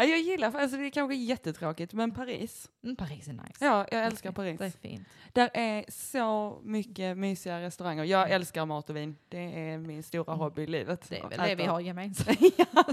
Ja, 0.00 0.06
Jag 0.08 0.20
gillar, 0.20 0.54
alltså 0.56 0.76
det 0.76 0.86
är 0.86 0.90
kanske 0.90 1.14
jättetråkigt, 1.16 1.92
men 1.92 2.10
Paris. 2.10 2.70
Mm, 2.84 2.96
Paris 2.96 3.28
är 3.28 3.32
nice. 3.32 3.64
Ja, 3.64 3.86
jag 3.90 4.04
älskar 4.04 4.32
Det 4.32 4.50
är 4.50 4.56
Paris. 4.58 4.76
fint. 4.76 5.08
Där 5.32 5.50
är 5.54 5.84
så 5.88 6.60
mycket 6.64 7.18
mysiga 7.18 7.60
restauranger. 7.60 8.04
Jag 8.04 8.30
älskar 8.30 8.66
mat 8.66 8.90
och 8.90 8.96
vin. 8.96 9.16
Det 9.28 9.38
är 9.70 9.78
min 9.78 10.02
stora 10.02 10.32
Mm. 10.32 10.38
hobby 10.38 10.62
i 10.62 10.66
livet. 10.66 11.06
Det 11.08 11.18
är 11.18 11.28
väl 11.28 11.48
det 11.48 11.54
vi 11.54 11.64
har 11.64 11.80
gemensamt. 11.80 12.38
ja, 12.56 12.84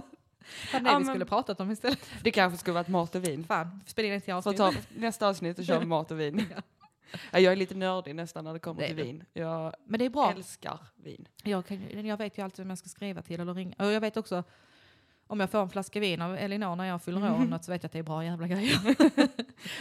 det 0.71 0.81
Ja, 0.85 0.97
vi 0.99 1.05
skulle 1.05 1.25
pratat 1.25 1.59
om 1.59 1.71
istället. 1.71 1.99
det 2.23 2.31
kanske 2.31 2.57
skulle 2.59 2.73
varit 2.73 2.87
mat 2.87 3.15
och 3.15 3.23
vin. 3.27 3.43
Fan, 3.43 3.81
spela 3.85 4.13
in 4.15 4.21
till 4.21 4.27
Så 4.31 4.37
avsnitt. 4.37 4.57
ta 4.57 4.73
nästa 4.95 5.27
avsnitt 5.27 5.59
och 5.59 5.65
kör 5.65 5.81
mat 5.85 6.11
och 6.11 6.19
vin. 6.19 6.45
Ja. 6.55 6.61
Ja, 7.31 7.39
jag 7.39 7.51
är 7.51 7.55
lite 7.57 7.75
nördig 7.75 8.15
nästan 8.15 8.43
när 8.43 8.53
det 8.53 8.59
kommer 8.59 8.81
Det 8.81 8.87
till 8.87 8.95
vin. 8.95 9.23
Jag 9.33 9.73
Men 9.85 9.99
det 9.99 10.05
är 10.05 10.09
bra. 10.09 10.31
älskar 10.31 10.79
vin. 10.95 11.27
Jag, 11.43 11.65
kan, 11.65 12.05
jag 12.07 12.17
vet 12.17 12.37
ju 12.37 12.41
alltid 12.43 12.57
vem 12.59 12.69
jag 12.69 12.77
ska 12.77 12.89
skriva 12.89 13.21
till 13.21 13.39
eller 13.39 13.53
ringa. 13.53 13.75
Och 13.79 13.91
jag 13.91 14.01
vet 14.01 14.17
också 14.17 14.43
om 15.27 15.39
jag 15.39 15.49
får 15.51 15.61
en 15.61 15.69
flaska 15.69 15.99
vin 15.99 16.21
av 16.21 16.35
Elinor 16.35 16.75
när 16.75 16.85
jag 16.85 17.01
fyller 17.01 17.21
år 17.31 17.35
Mm. 17.35 17.49
något 17.49 17.63
så 17.63 17.71
vet 17.71 17.83
jag 17.83 17.87
att 17.87 17.93
det 17.93 17.99
är 17.99 18.03
bra 18.03 18.25
jävla 18.25 18.47
grejer. 18.47 18.79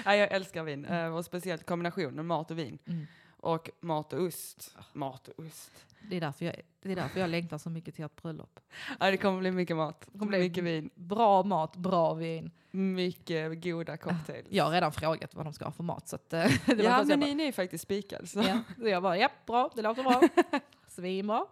Ja, 0.04 0.14
jag 0.16 0.32
älskar 0.32 0.62
vin. 0.64 0.84
Eh, 0.84 1.16
Och 1.16 1.24
speciellt 1.24 1.66
kombinationen 1.66 2.26
mat 2.26 2.50
och 2.50 2.58
vin. 2.58 2.78
Mm. 2.86 3.06
Och 3.36 3.70
mat 3.80 4.12
och 4.12 4.20
ost. 4.22 4.76
Mat 4.92 5.28
och 5.28 5.44
ost. 5.44 5.72
Det, 6.10 6.16
är 6.16 6.20
därför 6.20 6.44
jag, 6.44 6.54
det 6.82 6.92
är 6.92 6.96
därför 6.96 7.20
jag 7.20 7.30
längtar 7.30 7.58
så 7.58 7.70
mycket 7.70 7.94
till 7.94 8.04
ett 8.04 8.22
bröllop. 8.22 8.60
Ja, 9.00 9.10
det 9.10 9.16
kommer 9.16 9.38
bli 9.40 9.50
mycket 9.50 9.76
mat. 9.76 10.08
Det 10.12 10.18
kommer 10.18 10.30
bli- 10.30 10.38
mycket 10.38 10.64
vin. 10.64 10.90
Bra 10.94 11.42
mat, 11.42 11.76
bra 11.76 12.14
vin. 12.14 12.50
Mycket 12.70 13.62
goda 13.62 13.96
cocktails. 13.96 14.46
Jag 14.50 14.64
har 14.64 14.70
redan 14.70 14.92
frågat 14.92 15.34
vad 15.34 15.46
de 15.46 15.52
ska 15.52 15.64
ha 15.64 15.72
för 15.72 15.82
mat. 15.82 16.08
Så 16.08 16.16
att, 16.16 16.32
eh, 16.32 16.44
det 16.66 16.74
var 16.74 16.84
ja 16.84 16.96
först 16.98 17.08
men 17.08 17.20
jag 17.20 17.28
ni, 17.28 17.34
ni 17.34 17.42
är 17.48 17.52
faktiskt 17.52 17.84
spikade. 17.84 18.26
Så. 18.26 18.38
bara, 18.42 18.48
ja, 18.48 18.60
så 18.78 18.88
jag 18.88 19.02
bara, 19.02 19.18
ja, 19.18 19.28
bra, 19.46 19.70
det 19.76 19.82
låter 19.82 20.02
bra. 20.02 20.22
Svinbra. 20.88 21.46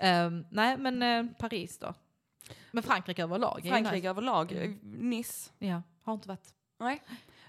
Um, 0.00 0.46
nej, 0.50 0.76
men 0.76 1.02
eh, 1.02 1.32
Paris 1.38 1.78
då? 1.78 1.94
Men 2.70 2.82
Frankrike 2.82 3.22
överlag? 3.22 3.60
Frankrike 3.62 3.96
nice. 3.96 4.08
överlag. 4.08 4.52
Mm. 4.52 4.72
eh, 4.72 4.88
Nice. 5.00 5.50
Ja, 5.58 5.82
har 6.02 6.14
inte 6.14 6.28
varit. 6.28 6.54
Nej. 6.78 7.02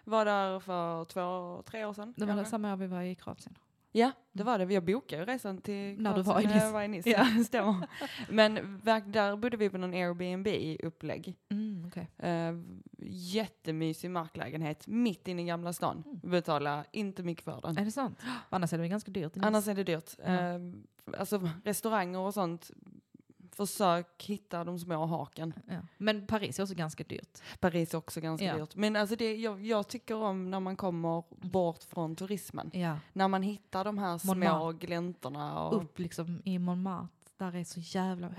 Var 0.04 0.26
där 0.26 0.60
för 0.60 1.06
två, 1.06 1.64
tre 1.66 1.86
år 1.86 1.94
sedan. 1.94 2.14
Det 2.18 2.26
var 2.26 2.36
det 2.36 2.46
samma 2.46 2.74
år 2.74 2.78
vi 2.78 2.88
var 2.88 3.02
i 3.02 3.16
Kroatien. 3.16 3.58
Ja, 3.92 4.12
det 4.32 4.44
var 4.44 4.60
det. 4.60 4.74
Jag 4.74 4.84
bokade 4.84 5.26
resan 5.26 5.62
till 5.62 6.02
När 6.02 6.16
du 6.16 6.24
Kroatien 6.24 6.26
var 6.26 6.42
i 6.42 6.46
när 6.46 6.54
Nice. 6.54 6.66
jag 6.66 6.74
var 6.74 6.84
i 6.84 6.88
Nice. 6.88 7.10
Ja. 7.10 7.44
Stämmer. 7.46 7.88
Men 8.30 8.82
där 8.84 9.36
bodde 9.36 9.58
vi 9.58 9.70
på 9.70 9.78
någon 9.78 9.94
Airbnb-upplägg. 9.94 11.36
Mm, 11.50 11.86
okay. 11.86 12.06
Uh, 12.24 12.64
jättemysig 13.10 14.12
marklägenhet 14.12 14.88
mitt 14.88 15.28
inne 15.28 15.42
i 15.42 15.46
Gamla 15.46 15.74
stan. 15.74 16.04
Mm. 16.06 16.20
Betala 16.32 16.86
inte 16.92 17.24
mycket 17.24 17.44
för 17.44 17.62
den. 17.62 17.78
Är 17.78 17.86
det 17.86 17.92
sant? 17.92 18.20
Annars 18.50 18.74
är 18.74 18.78
det 18.78 18.88
ganska 18.88 19.12
dyrt. 19.12 19.36
i 19.36 19.40
Nice. 19.40 19.48
Annars 19.48 19.68
är 19.68 19.74
det 19.74 19.84
dyrt. 19.84 20.16
Ja. 20.26 20.34
Eh, 20.34 20.60
alltså 21.18 21.50
restauranger 21.64 22.20
och 22.20 22.34
sånt 22.34 22.72
försök 23.58 24.24
hitta 24.24 24.64
de 24.64 24.80
små 24.80 25.06
haken. 25.06 25.54
Ja. 25.68 25.80
Men 25.98 26.28
Paris 26.28 26.60
är 26.60 26.64
också 26.64 26.76
ganska 26.76 27.04
dyrt. 27.04 27.40
Paris 27.60 27.94
är 27.94 27.98
också 27.98 28.22
ganska 28.22 28.46
Ja. 28.46 28.58
dyrt. 28.58 28.76
Men 28.76 28.96
alltså 28.96 29.16
det, 29.16 29.36
jag, 29.36 29.66
jag 29.66 29.88
tycker 29.88 30.16
om 30.16 30.50
när 30.52 30.60
man 30.60 30.76
kommer 30.76 31.24
bort 31.48 31.84
från 31.84 32.16
turismen. 32.16 32.72
Ja. 32.74 32.98
När 33.14 33.28
man 33.28 33.42
hittar 33.44 33.84
de 33.84 33.98
här 33.98 34.18
små 34.18 34.34
Montmartre. 34.34 34.78
gläntorna. 34.88 35.64
Och, 35.68 35.78
Upp 35.78 36.00
liksom 36.00 36.42
i 36.46 36.60
Montmartre. 36.60 37.08
Där 37.38 37.56
är 37.56 37.64
så 37.64 37.80
jävla, 37.80 38.32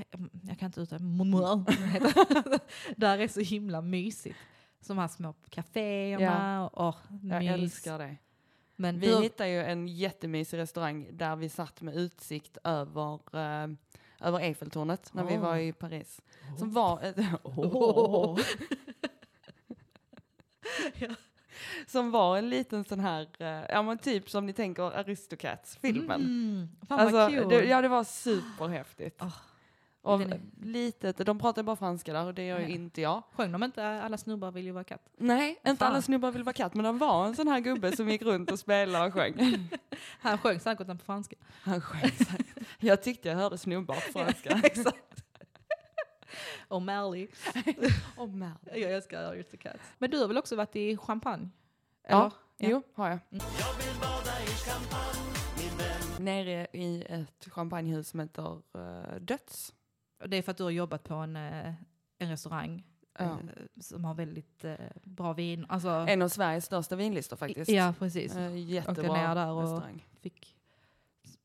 jag 0.42 0.58
kan 0.58 0.66
inte 0.66 0.80
uttala 0.80 1.02
Montmartre. 1.04 2.58
där 2.96 3.18
är 3.18 3.28
så 3.28 3.40
himla 3.40 3.80
mysigt. 3.80 4.38
De 4.86 4.98
här 4.98 5.08
små 5.08 5.34
kaféerna 5.50 6.68
och 6.68 6.86
åh, 6.88 6.96
jag 7.22 7.42
mys. 7.42 7.50
älskar 7.50 7.98
det. 7.98 8.16
Men 8.76 9.00
Vi 9.00 9.06
du, 9.06 9.22
hittade 9.22 9.50
ju 9.50 9.62
en 9.62 9.88
jättemysig 9.88 10.58
restaurang 10.58 11.08
där 11.12 11.36
vi 11.36 11.48
satt 11.48 11.80
med 11.82 11.94
utsikt 11.96 12.58
över, 12.64 13.14
eh, 13.14 13.68
över 14.20 14.38
Eiffeltornet 14.40 15.14
när 15.14 15.24
vi 15.24 15.34
Åh. 15.34 15.40
var 15.40 15.56
i 15.56 15.72
Paris. 15.72 16.20
Som 16.58 16.72
var 16.72 17.02
ett, 17.02 17.16
som 21.86 22.10
var 22.10 22.36
en 22.38 22.50
liten 22.50 22.84
sån 22.84 23.00
här, 23.00 23.28
eh, 23.38 23.64
ja 23.68 23.82
men 23.82 23.98
typ 23.98 24.30
som 24.30 24.46
ni 24.46 24.52
tänker 24.52 24.82
Aristocats-filmen. 24.82 26.20
Mm, 26.20 26.68
fan 26.88 27.00
Alltså, 27.00 27.16
vad 27.16 27.30
kul. 27.30 27.48
det, 27.48 27.64
ja 27.64 27.82
det 27.82 27.88
var 27.88 28.04
superhäftigt. 28.04 29.22
Åh, 29.22 29.36
och 30.14 30.22
är- 30.22 30.40
litet, 30.62 31.16
de 31.26 31.38
pratar 31.38 31.62
bara 31.62 31.76
franska 31.76 32.12
där 32.12 32.24
och 32.26 32.34
det 32.34 32.46
gör 32.46 32.58
ju 32.58 32.64
Ja. 32.64 32.70
inte 32.70 33.00
jag. 33.00 33.22
Sjöng 33.32 33.52
de 33.52 33.62
inte 33.62 33.88
Alla 34.02 34.18
snubbar 34.18 34.50
vill 34.52 34.64
ju 34.64 34.70
vara 34.72 34.84
katt? 34.84 35.08
Nej, 35.16 35.60
inte 35.66 35.76
Fan. 35.76 35.92
alla 35.92 36.02
snubbar 36.02 36.30
vill 36.32 36.42
vara 36.42 36.52
katt 36.52 36.74
men 36.74 36.84
det 36.84 36.92
var 36.92 37.26
en 37.26 37.36
sån 37.36 37.48
här 37.48 37.60
gubbe 37.60 37.96
som 37.96 38.08
gick 38.08 38.22
runt 38.22 38.50
och 38.50 38.58
spelade 38.58 39.06
och 39.06 39.14
sjöng. 39.14 39.68
Han 40.20 40.38
sjöng 40.38 40.60
säkert 40.60 40.86
den 40.86 40.98
på 40.98 41.04
franska. 41.04 41.36
Han 41.62 41.80
sjöng. 41.80 42.10
Jag 42.78 43.02
tyckte 43.02 43.28
jag 43.28 43.36
hörde 43.36 43.58
snubbar 43.58 43.94
på 43.94 44.00
franska. 44.18 44.50
Exakt. 44.64 44.96
Och 46.68 46.82
Merly. 46.82 47.28
Åh 48.16 48.26
man. 48.28 48.52
Jag 48.74 48.92
älskar 48.92 49.22
Aristocats. 49.22 49.80
Men 49.98 50.10
du 50.10 50.18
har 50.18 50.26
väl 50.28 50.38
också 50.38 50.56
varit 50.56 50.76
i 50.76 50.96
Champagne? 50.96 51.48
Ja, 52.08 52.30
Eller? 52.58 52.70
Jo, 52.70 52.82
har 52.94 53.08
jag. 53.08 53.18
Nere 56.18 56.66
i 56.72 57.04
ett 57.08 57.48
champagnehus 57.50 58.08
som 58.08 58.20
heter 58.20 58.52
uh, 58.76 59.20
Döds. 59.20 59.72
Och 60.20 60.28
Det 60.28 60.36
är 60.36 60.42
för 60.42 60.50
att 60.50 60.56
du 60.58 60.64
har 60.64 60.70
jobbat 60.70 61.04
på 61.04 61.14
en, 61.14 61.36
eh, 61.36 61.72
en 62.18 62.28
restaurang 62.30 62.84
Ja. 63.18 63.24
eh, 63.24 63.38
som 63.80 64.04
har 64.04 64.14
väldigt 64.14 64.64
eh, 64.64 64.74
bra 65.04 65.32
vin. 65.32 65.66
Alltså, 65.68 65.88
En 65.88 66.22
av 66.22 66.28
Sveriges 66.28 66.64
största 66.64 66.96
vinlistor 66.96 67.36
faktiskt. 67.36 67.70
ja, 67.70 67.94
precis. 67.98 68.36
Eh, 68.36 68.46
Åkte 68.46 68.58
jättebra 68.58 69.12
ner 69.12 69.34
där 69.34 69.52
och- 69.52 69.62
restaurang. 69.62 70.06
Fick 70.20 70.54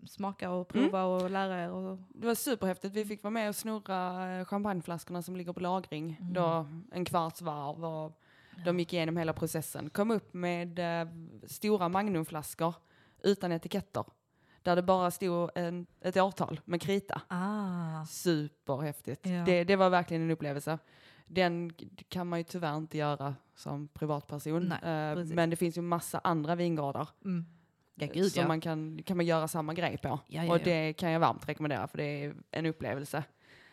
smaka 0.08 0.50
och 0.52 0.68
prova 0.68 1.04
och 1.04 1.30
lära 1.30 1.64
er. 1.64 1.72
Och, 1.72 1.98
Det 2.10 2.28
var 2.28 2.36
superhäftigt. 2.36 2.96
Vi 2.96 3.06
fick 3.06 3.24
vara 3.24 3.32
med 3.32 3.50
och 3.50 3.56
snurra 3.56 4.46
champagneflaskorna 4.46 5.22
som 5.22 5.36
ligger 5.36 5.54
på 5.54 5.60
lagring. 5.60 6.18
Mm. 6.22 6.34
Då 6.34 6.68
en 6.92 7.06
kvarts 7.06 7.42
varv 7.42 7.86
och 7.86 8.20
de 8.66 8.80
gick 8.80 8.94
igenom 8.94 9.18
hela 9.18 9.34
processen. 9.34 9.90
Kom 9.90 10.12
upp 10.12 10.34
med 10.34 10.80
eh, 11.02 11.08
stora 11.48 11.90
magnumflaskor 11.90 12.76
utan 13.24 13.52
etiketter. 13.52 14.04
Där 14.64 14.76
det 14.76 14.82
bara 14.82 15.12
stod 15.12 15.50
en, 15.56 15.86
ett 16.02 16.18
årtal 16.18 16.60
med 16.66 16.82
krita. 16.82 17.22
ah, 17.28 18.06
Superhäftigt. 18.06 19.26
Ja. 19.26 19.44
Det, 19.46 19.64
det 19.64 19.76
var 19.76 19.90
verkligen 19.90 20.24
en 20.24 20.32
upplevelse. 20.32 20.80
Den 21.28 21.74
kan 22.10 22.28
man 22.28 22.40
ju 22.40 22.44
tyvärr 22.44 22.78
inte 22.78 22.98
göra 22.98 23.36
som 23.56 23.88
privatperson. 23.88 24.64
Nej, 24.82 25.16
precis. 25.16 25.34
men 25.34 25.50
det 25.50 25.56
finns 25.56 25.78
ju 25.78 25.82
massa 25.82 26.22
andra 26.24 26.56
vingårdar 26.56 27.10
mm. 27.26 27.46
Ja, 27.96 28.06
eh, 28.06 28.14
gud 28.14 28.32
som 28.32 28.42
ja. 28.42 28.48
man 28.48 28.62
kan, 28.62 29.04
kan 29.04 29.18
man 29.18 29.26
göra 29.26 29.48
samma 29.48 29.74
grej 29.74 29.98
på. 29.98 30.20
Ja, 30.28 30.52
Och 30.54 30.60
det 30.60 30.94
kan 30.94 31.12
jag 31.12 31.20
varmt 31.20 31.50
rekommendera 31.50 31.88
för 31.88 31.98
det 31.98 32.04
är 32.04 32.34
en 32.52 32.66
upplevelse. 32.66 33.24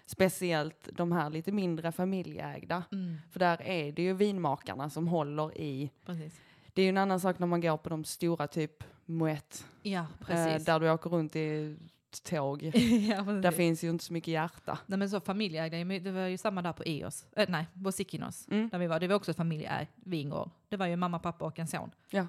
Speciellt 0.06 0.88
de 0.92 1.12
här 1.12 1.30
lite 1.30 1.52
mindre 1.52 1.92
familjeägda. 1.92 2.82
Mm, 2.92 3.16
För 3.30 3.38
där 3.40 3.62
är 3.62 3.92
det 3.92 4.02
ju 4.02 4.12
vinmakarna 4.12 4.90
som 4.90 5.08
håller 5.08 5.58
i. 5.58 5.90
precis. 6.06 6.40
Det 6.74 6.82
är 6.82 6.84
ju 6.84 6.88
en 6.88 6.98
annan 6.98 7.20
sak 7.20 7.38
när 7.38 7.46
man 7.46 7.60
går 7.60 7.76
på 7.76 7.88
de 7.88 8.04
stora 8.04 8.46
typ 8.46 8.84
Moët. 9.06 9.64
Ja, 9.82 10.00
Eh, 10.00 10.06
precis. 10.26 10.64
där 10.66 10.80
du 10.80 10.90
åker 10.90 11.10
runt 11.10 11.36
i 11.36 11.76
tåg. 12.24 12.62
ja. 13.10 13.22
Där 13.22 13.50
finns 13.50 13.84
ju 13.84 13.90
inte 13.90 14.04
så 14.04 14.12
mycket 14.12 14.32
hjärta. 14.32 14.78
Nej 14.86 14.98
men 14.98 15.10
så 15.10 15.20
familjeägda, 15.20 15.98
det 15.98 16.10
var 16.10 16.26
ju 16.26 16.38
samma 16.38 16.62
där 16.62 16.72
på 16.72 16.82
EOS, 16.86 17.26
äh, 17.36 17.48
nej, 17.48 17.66
på 17.84 17.92
Sikinos, 17.92 18.48
Mm. 18.50 18.68
där 18.68 18.78
vi 18.78 18.86
var. 18.86 19.00
Det 19.00 19.08
var 19.08 19.14
också 19.16 19.32
familjeägd 19.34 19.88
vingård. 19.94 20.50
Det 20.68 20.76
var 20.76 20.86
ju 20.86 20.96
mamma, 20.96 21.18
pappa 21.18 21.44
och 21.44 21.58
en 21.58 21.66
son. 21.66 21.90
Ja. 22.10 22.26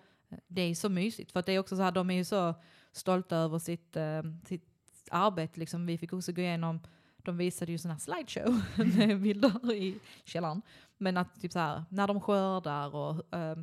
Det 0.48 0.62
är 0.62 0.68
ju 0.68 0.76
så 0.76 0.89
mysigt, 0.89 1.32
för 1.32 1.39
att 1.39 1.46
det 1.46 1.52
är 1.52 1.60
också 1.60 1.76
så 1.76 1.82
här, 1.82 1.92
de 1.92 2.10
är 2.10 2.16
ju 2.16 2.26
så 2.26 2.54
stolta 2.92 3.36
över 3.38 3.60
sitt, 3.60 3.96
eh, 3.96 4.22
sitt 4.46 4.68
arbete. 5.12 5.60
Liksom. 5.60 5.86
Vi 5.86 5.98
fick 5.98 6.14
också 6.14 6.32
gå 6.32 6.42
igenom, 6.42 6.80
de 7.18 7.38
visade 7.38 7.72
ju 7.72 7.78
sån 7.78 7.92
här 7.92 7.98
slideshow 7.98 8.62
med 8.98 9.22
bilder 9.22 9.74
i 9.74 10.00
källaren. 10.26 10.62
Men 10.98 11.18
att 11.18 11.42
typ 11.42 11.52
så 11.52 11.60
här, 11.60 11.84
när 11.89 12.08
de 12.08 12.22
skördar 12.22 12.96
och 12.96 13.34
eh, 13.38 13.56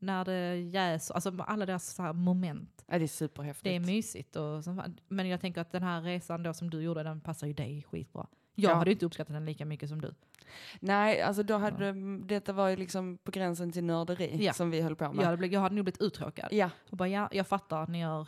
när 0.00 0.24
det 0.24 0.56
jäser, 0.56 1.14
alltså 1.14 1.32
alla 1.38 1.66
deras 1.66 1.94
så 1.94 2.02
här 2.02 2.12
moment. 2.12 2.84
Ja, 2.86 2.98
det 2.98 3.04
är 3.04 3.08
superhäftigt. 3.08 3.64
Det 3.64 3.76
är 3.76 3.80
mysigt. 3.80 4.36
Och, 4.36 4.62
men 5.08 5.28
jag 5.28 5.40
tänker 5.40 5.60
att 5.60 5.72
den 5.72 5.82
här 5.82 6.00
resan 6.02 6.42
då 6.42 6.54
som 6.54 6.70
du 6.70 6.80
gjorde, 6.82 7.02
den 7.02 7.20
passar 7.20 7.46
ju 7.46 7.52
dig 7.52 7.82
skitbra. 7.90 8.26
Jag 8.54 8.70
Ja. 8.70 8.74
hade 8.74 8.90
inte 8.92 9.06
uppskattat 9.06 9.32
den 9.34 9.44
lika 9.44 9.64
mycket 9.64 9.88
som 9.88 10.00
du. 10.00 10.14
Nej, 10.80 11.22
alltså 11.22 11.42
då 11.42 11.56
hade 11.58 11.92
detta 12.26 12.52
var 12.52 12.68
ju 12.68 12.76
liksom 12.76 13.18
på 13.24 13.30
gränsen 13.30 13.72
till 13.72 13.84
nörderi 13.84 14.36
Ja. 14.44 14.52
som 14.52 14.70
vi 14.70 14.80
höll 14.80 14.96
på 14.96 15.04
Jag 15.04 15.14
med. 15.14 15.24
hade, 15.24 15.36
blivit, 15.36 15.54
jag 15.54 15.60
hade 15.60 15.74
nog 15.74 15.84
blivit 15.84 16.02
uttråkad. 16.02 16.48
Ja, 16.52 16.70
Och 16.90 16.96
bara, 16.96 17.08
ja, 17.08 17.28
jag 17.32 17.46
fattar 17.46 17.82
att 17.82 17.88
ni 17.88 18.00
gör 18.00 18.26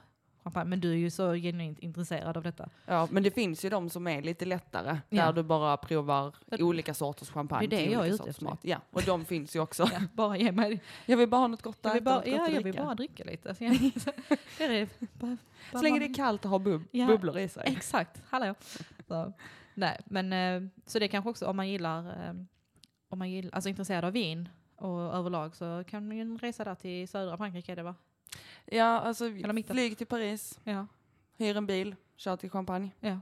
champagne, 0.51 0.69
men 0.71 0.81
du 0.81 0.91
är 0.93 0.97
ju 0.97 1.11
så 1.11 1.35
genuint 1.35 1.79
intresserad 1.79 2.37
av 2.37 2.43
detta. 2.43 2.69
ja, 2.87 3.09
men 3.11 3.23
det 3.23 3.31
finns 3.31 3.65
ju 3.65 3.69
de 3.69 3.91
som 3.91 4.07
är 4.07 4.23
lite 4.23 4.45
lättare. 4.45 4.99
Ja. 5.09 5.25
Där 5.27 5.33
du 5.33 5.43
bara 5.43 5.77
provar 5.77 6.35
Det- 6.47 6.63
olika 6.63 6.95
sorters 6.95 7.31
champagne 7.31 7.67
det 7.67 7.77
är 7.77 7.87
det 7.87 7.93
jag 7.93 8.07
är 8.09 8.15
ute 8.15 8.31
efter. 8.31 8.45
mat. 8.45 8.59
Ja, 8.63 8.79
och 8.91 9.03
de 9.03 9.25
finns 9.25 9.57
ju 9.57 9.61
också. 9.61 9.83
Ja, 9.93 10.01
bara 10.13 10.37
ge 10.37 10.53
mig 10.53 10.81
Jag 11.07 11.17
vill 11.17 11.29
bara 11.29 11.41
ha 11.41 11.47
något 11.49 11.63
gott 11.63 11.79
jag 11.83 11.91
att 11.91 11.97
vill 11.97 12.03
äta, 12.03 12.11
bara, 12.15 12.27
ja, 12.27 12.49
jag 12.51 12.63
vill 12.63 12.77
bara 12.77 12.95
dricka 12.95 13.25
lite. 13.25 13.55
Så 13.55 13.65
jag, 13.65 13.79
det 14.59 14.65
är. 14.65 14.89
Bara, 14.99 15.37
bara 15.73 15.79
Så 15.79 15.83
länge 15.83 16.01
man- 16.01 16.09
det 16.09 16.13
är 16.13 16.15
kallt 16.15 16.45
och 16.45 16.51
har 16.51 16.59
bub 16.59 16.83
Ja. 16.91 17.07
bubblor 17.07 17.39
i 17.39 17.49
sig. 17.49 17.63
Exakt, 17.67 18.23
hallå. 18.29 18.55
Så, 19.09 19.33
nej, 19.75 20.01
men 20.05 20.33
eh, 20.33 20.69
så 20.87 20.99
det 20.99 21.09
kanske 21.09 21.31
också 21.31 21.47
om 21.47 21.57
man 21.57 21.69
gillar, 21.69 21.99
eh, 22.29 22.35
om 23.11 23.19
man 23.19 23.31
gillar, 23.31 23.51
alltså 23.55 23.69
intresserad 23.69 24.05
av 24.05 24.13
vin 24.13 24.49
och 24.77 25.01
överlag 25.01 25.57
så 25.57 25.85
kan 25.89 26.09
man 26.09 26.17
ju 26.17 26.37
resa 26.39 26.65
där 26.65 26.75
till 26.75 27.09
södra 27.09 27.37
Frankrike 27.37 27.75
det 27.75 27.83
va? 27.83 27.95
Ja, 28.65 28.85
alltså 29.01 29.25
Eller 29.27 29.63
flyg 29.63 29.99
till 29.99 30.07
Paris, 30.07 30.59
Ja. 30.65 30.87
hyr 31.37 31.57
en 31.57 31.67
bil, 31.67 31.97
kör 32.17 32.37
till 32.37 32.51
Champagne. 32.51 32.91
ja. 33.01 33.21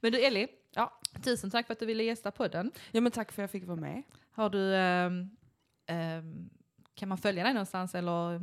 Men 0.00 0.12
du 0.12 0.18
Ellie, 0.26 0.48
Ja. 0.74 1.00
tusen 1.22 1.50
tack 1.50 1.66
för 1.66 1.72
att 1.72 1.78
du 1.80 1.86
ville 1.86 2.02
gästa 2.02 2.30
podden. 2.30 2.70
Ja 2.92 3.00
men 3.00 3.12
tack 3.12 3.32
för 3.32 3.42
att 3.42 3.44
jag 3.44 3.50
fick 3.50 3.66
vara 3.66 3.80
med. 3.80 4.02
Har 4.30 4.50
du, 4.50 4.76
ehm, 4.76 5.30
ehm, 5.86 6.50
kan 6.94 7.08
man 7.08 7.18
följa 7.18 7.44
dig 7.44 7.52
någonstans 7.52 7.94
eller? 7.94 8.34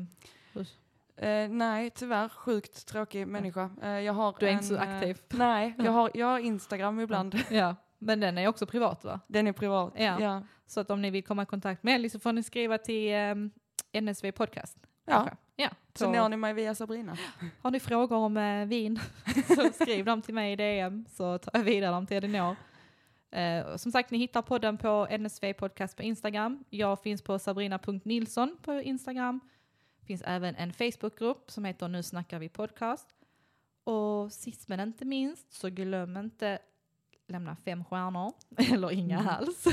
Eh, 1.17 1.49
nej, 1.49 1.89
tyvärr. 1.89 2.29
Sjukt 2.29 2.87
tråkig 2.87 3.27
människa. 3.27 3.69
Eh, 3.81 3.89
jag 3.89 4.13
har 4.13 4.35
Du 4.39 4.45
är 4.45 4.49
en, 4.49 4.55
inte 4.55 4.67
så 4.67 4.75
eh, 4.75 4.81
aktiv. 4.95 5.21
nej, 5.29 5.75
jag 5.79 5.91
har, 5.91 6.11
jag 6.13 6.27
har 6.27 6.39
Instagram 6.39 6.99
ibland. 6.99 7.35
Ja, 7.51 7.75
men 7.99 8.19
den 8.19 8.37
är 8.37 8.47
också 8.47 8.65
privat 8.65 9.03
va? 9.03 9.19
Den 9.27 9.47
är 9.47 9.51
privat. 9.53 9.93
Ja. 9.97 10.21
Ja. 10.21 10.41
Så 10.67 10.79
att 10.79 10.91
om 10.91 11.01
ni 11.01 11.09
vill 11.09 11.23
komma 11.23 11.43
i 11.43 11.45
kontakt 11.45 11.83
med 11.83 11.95
Ellie 11.95 12.09
så 12.09 12.19
får 12.19 12.33
ni 12.33 12.43
skriva 12.43 12.77
till 12.77 13.13
ehm, 13.13 13.51
NSV 14.01 14.31
Podcast. 14.31 14.77
Ja. 15.05 15.29
ja. 15.55 15.69
Så 15.93 16.05
på- 16.05 16.11
når 16.11 16.29
ni 16.29 16.37
mig 16.37 16.53
via 16.53 16.75
Sabrina. 16.75 17.17
Har 17.61 17.71
ni 17.71 17.79
frågor 17.79 18.17
om 18.17 18.37
eh, 18.37 18.65
vin 18.65 18.99
så 19.55 19.69
skriv 19.73 20.05
dem 20.05 20.21
till 20.21 20.33
mig 20.33 20.51
i 20.51 20.55
DM 20.55 21.05
så 21.09 21.37
tar 21.37 21.51
jag 21.59 21.63
vidare 21.65 21.91
dem 21.91 22.05
till 22.07 22.17
Elinor. 22.17 22.55
Eh, 23.31 23.75
som 23.75 23.91
sagt, 23.91 24.11
ni 24.11 24.17
hittar 24.17 24.41
podden 24.41 24.77
på 24.77 25.07
NSV 25.19 25.53
Podcast 25.53 25.97
på 25.97 26.03
Instagram. 26.03 26.63
Jag 26.69 26.99
finns 26.99 27.21
på 27.21 27.39
sabrina.nilsson 27.39 28.57
på 28.61 28.73
Instagram. 28.73 29.39
finns 30.07 30.21
även 30.25 30.55
en 30.55 30.73
Facebookgrupp 30.73 31.51
som 31.51 31.65
heter 31.65 31.87
Nu 31.87 32.03
snackar 32.03 32.39
vi 32.39 32.49
podcast. 32.49 33.07
Och 33.83 34.31
sist 34.33 34.67
men 34.67 34.79
inte 34.79 35.05
minst 35.05 35.53
så 35.53 35.69
glöm 35.69 36.17
inte 36.17 36.59
lämna 37.27 37.55
fem 37.55 37.83
stjärnor, 37.83 38.33
eller 38.73 38.91
inga 38.91 39.19
Mm. 39.19 39.27
alls. 39.29 39.63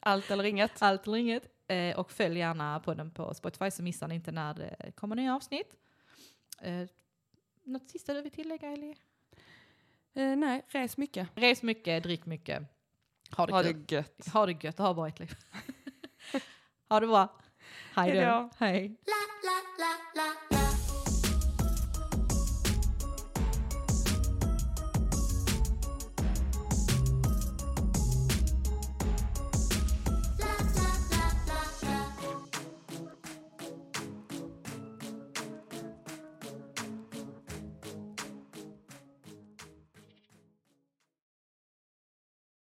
Allt 0.00 0.30
eller 0.30 0.44
inget. 0.44 0.82
Allt 0.82 1.06
eller 1.06 1.16
inget. 1.16 1.42
Eh, 1.72 1.98
och 1.98 2.12
följ 2.12 2.38
gärna 2.38 2.80
podden 2.80 3.10
på 3.10 3.34
Spotify 3.34 3.70
så 3.70 3.82
missar 3.82 4.08
ni 4.08 4.14
inte 4.14 4.32
när 4.32 4.54
det 4.54 4.92
kommer 4.94 5.16
nya 5.16 5.34
avsnitt. 5.36 5.76
Eh, 6.60 6.86
något 7.64 7.90
sista 7.90 8.14
du 8.14 8.22
vill 8.22 8.32
tillägga 8.32 8.68
Eli? 8.68 8.96
Eh, 10.14 10.36
nej, 10.36 10.64
res 10.68 10.96
mycket. 10.96 11.28
Res 11.34 11.62
mycket, 11.62 12.02
drick 12.02 12.26
mycket. 12.26 12.62
Ha 13.36 13.46
det, 13.46 13.52
Ha 13.52 13.62
kul. 13.62 13.84
det 13.86 13.94
gött. 13.94 14.28
Ha 14.32 14.46
det 14.46 14.64
gött 14.64 14.80
och 14.80 14.86
ha 14.86 14.94
bra 14.94 15.08
ett 15.08 15.20
liv. 15.20 15.34
ha 16.88 17.00
det 17.00 17.06
bra. 17.06 17.40
Hej 17.94 18.10
Hej 18.10 18.26
då. 18.26 18.50
Hej. 18.58 18.96
la 19.06 19.12
la 19.42 19.62
la 19.78 20.22
la 20.22 20.81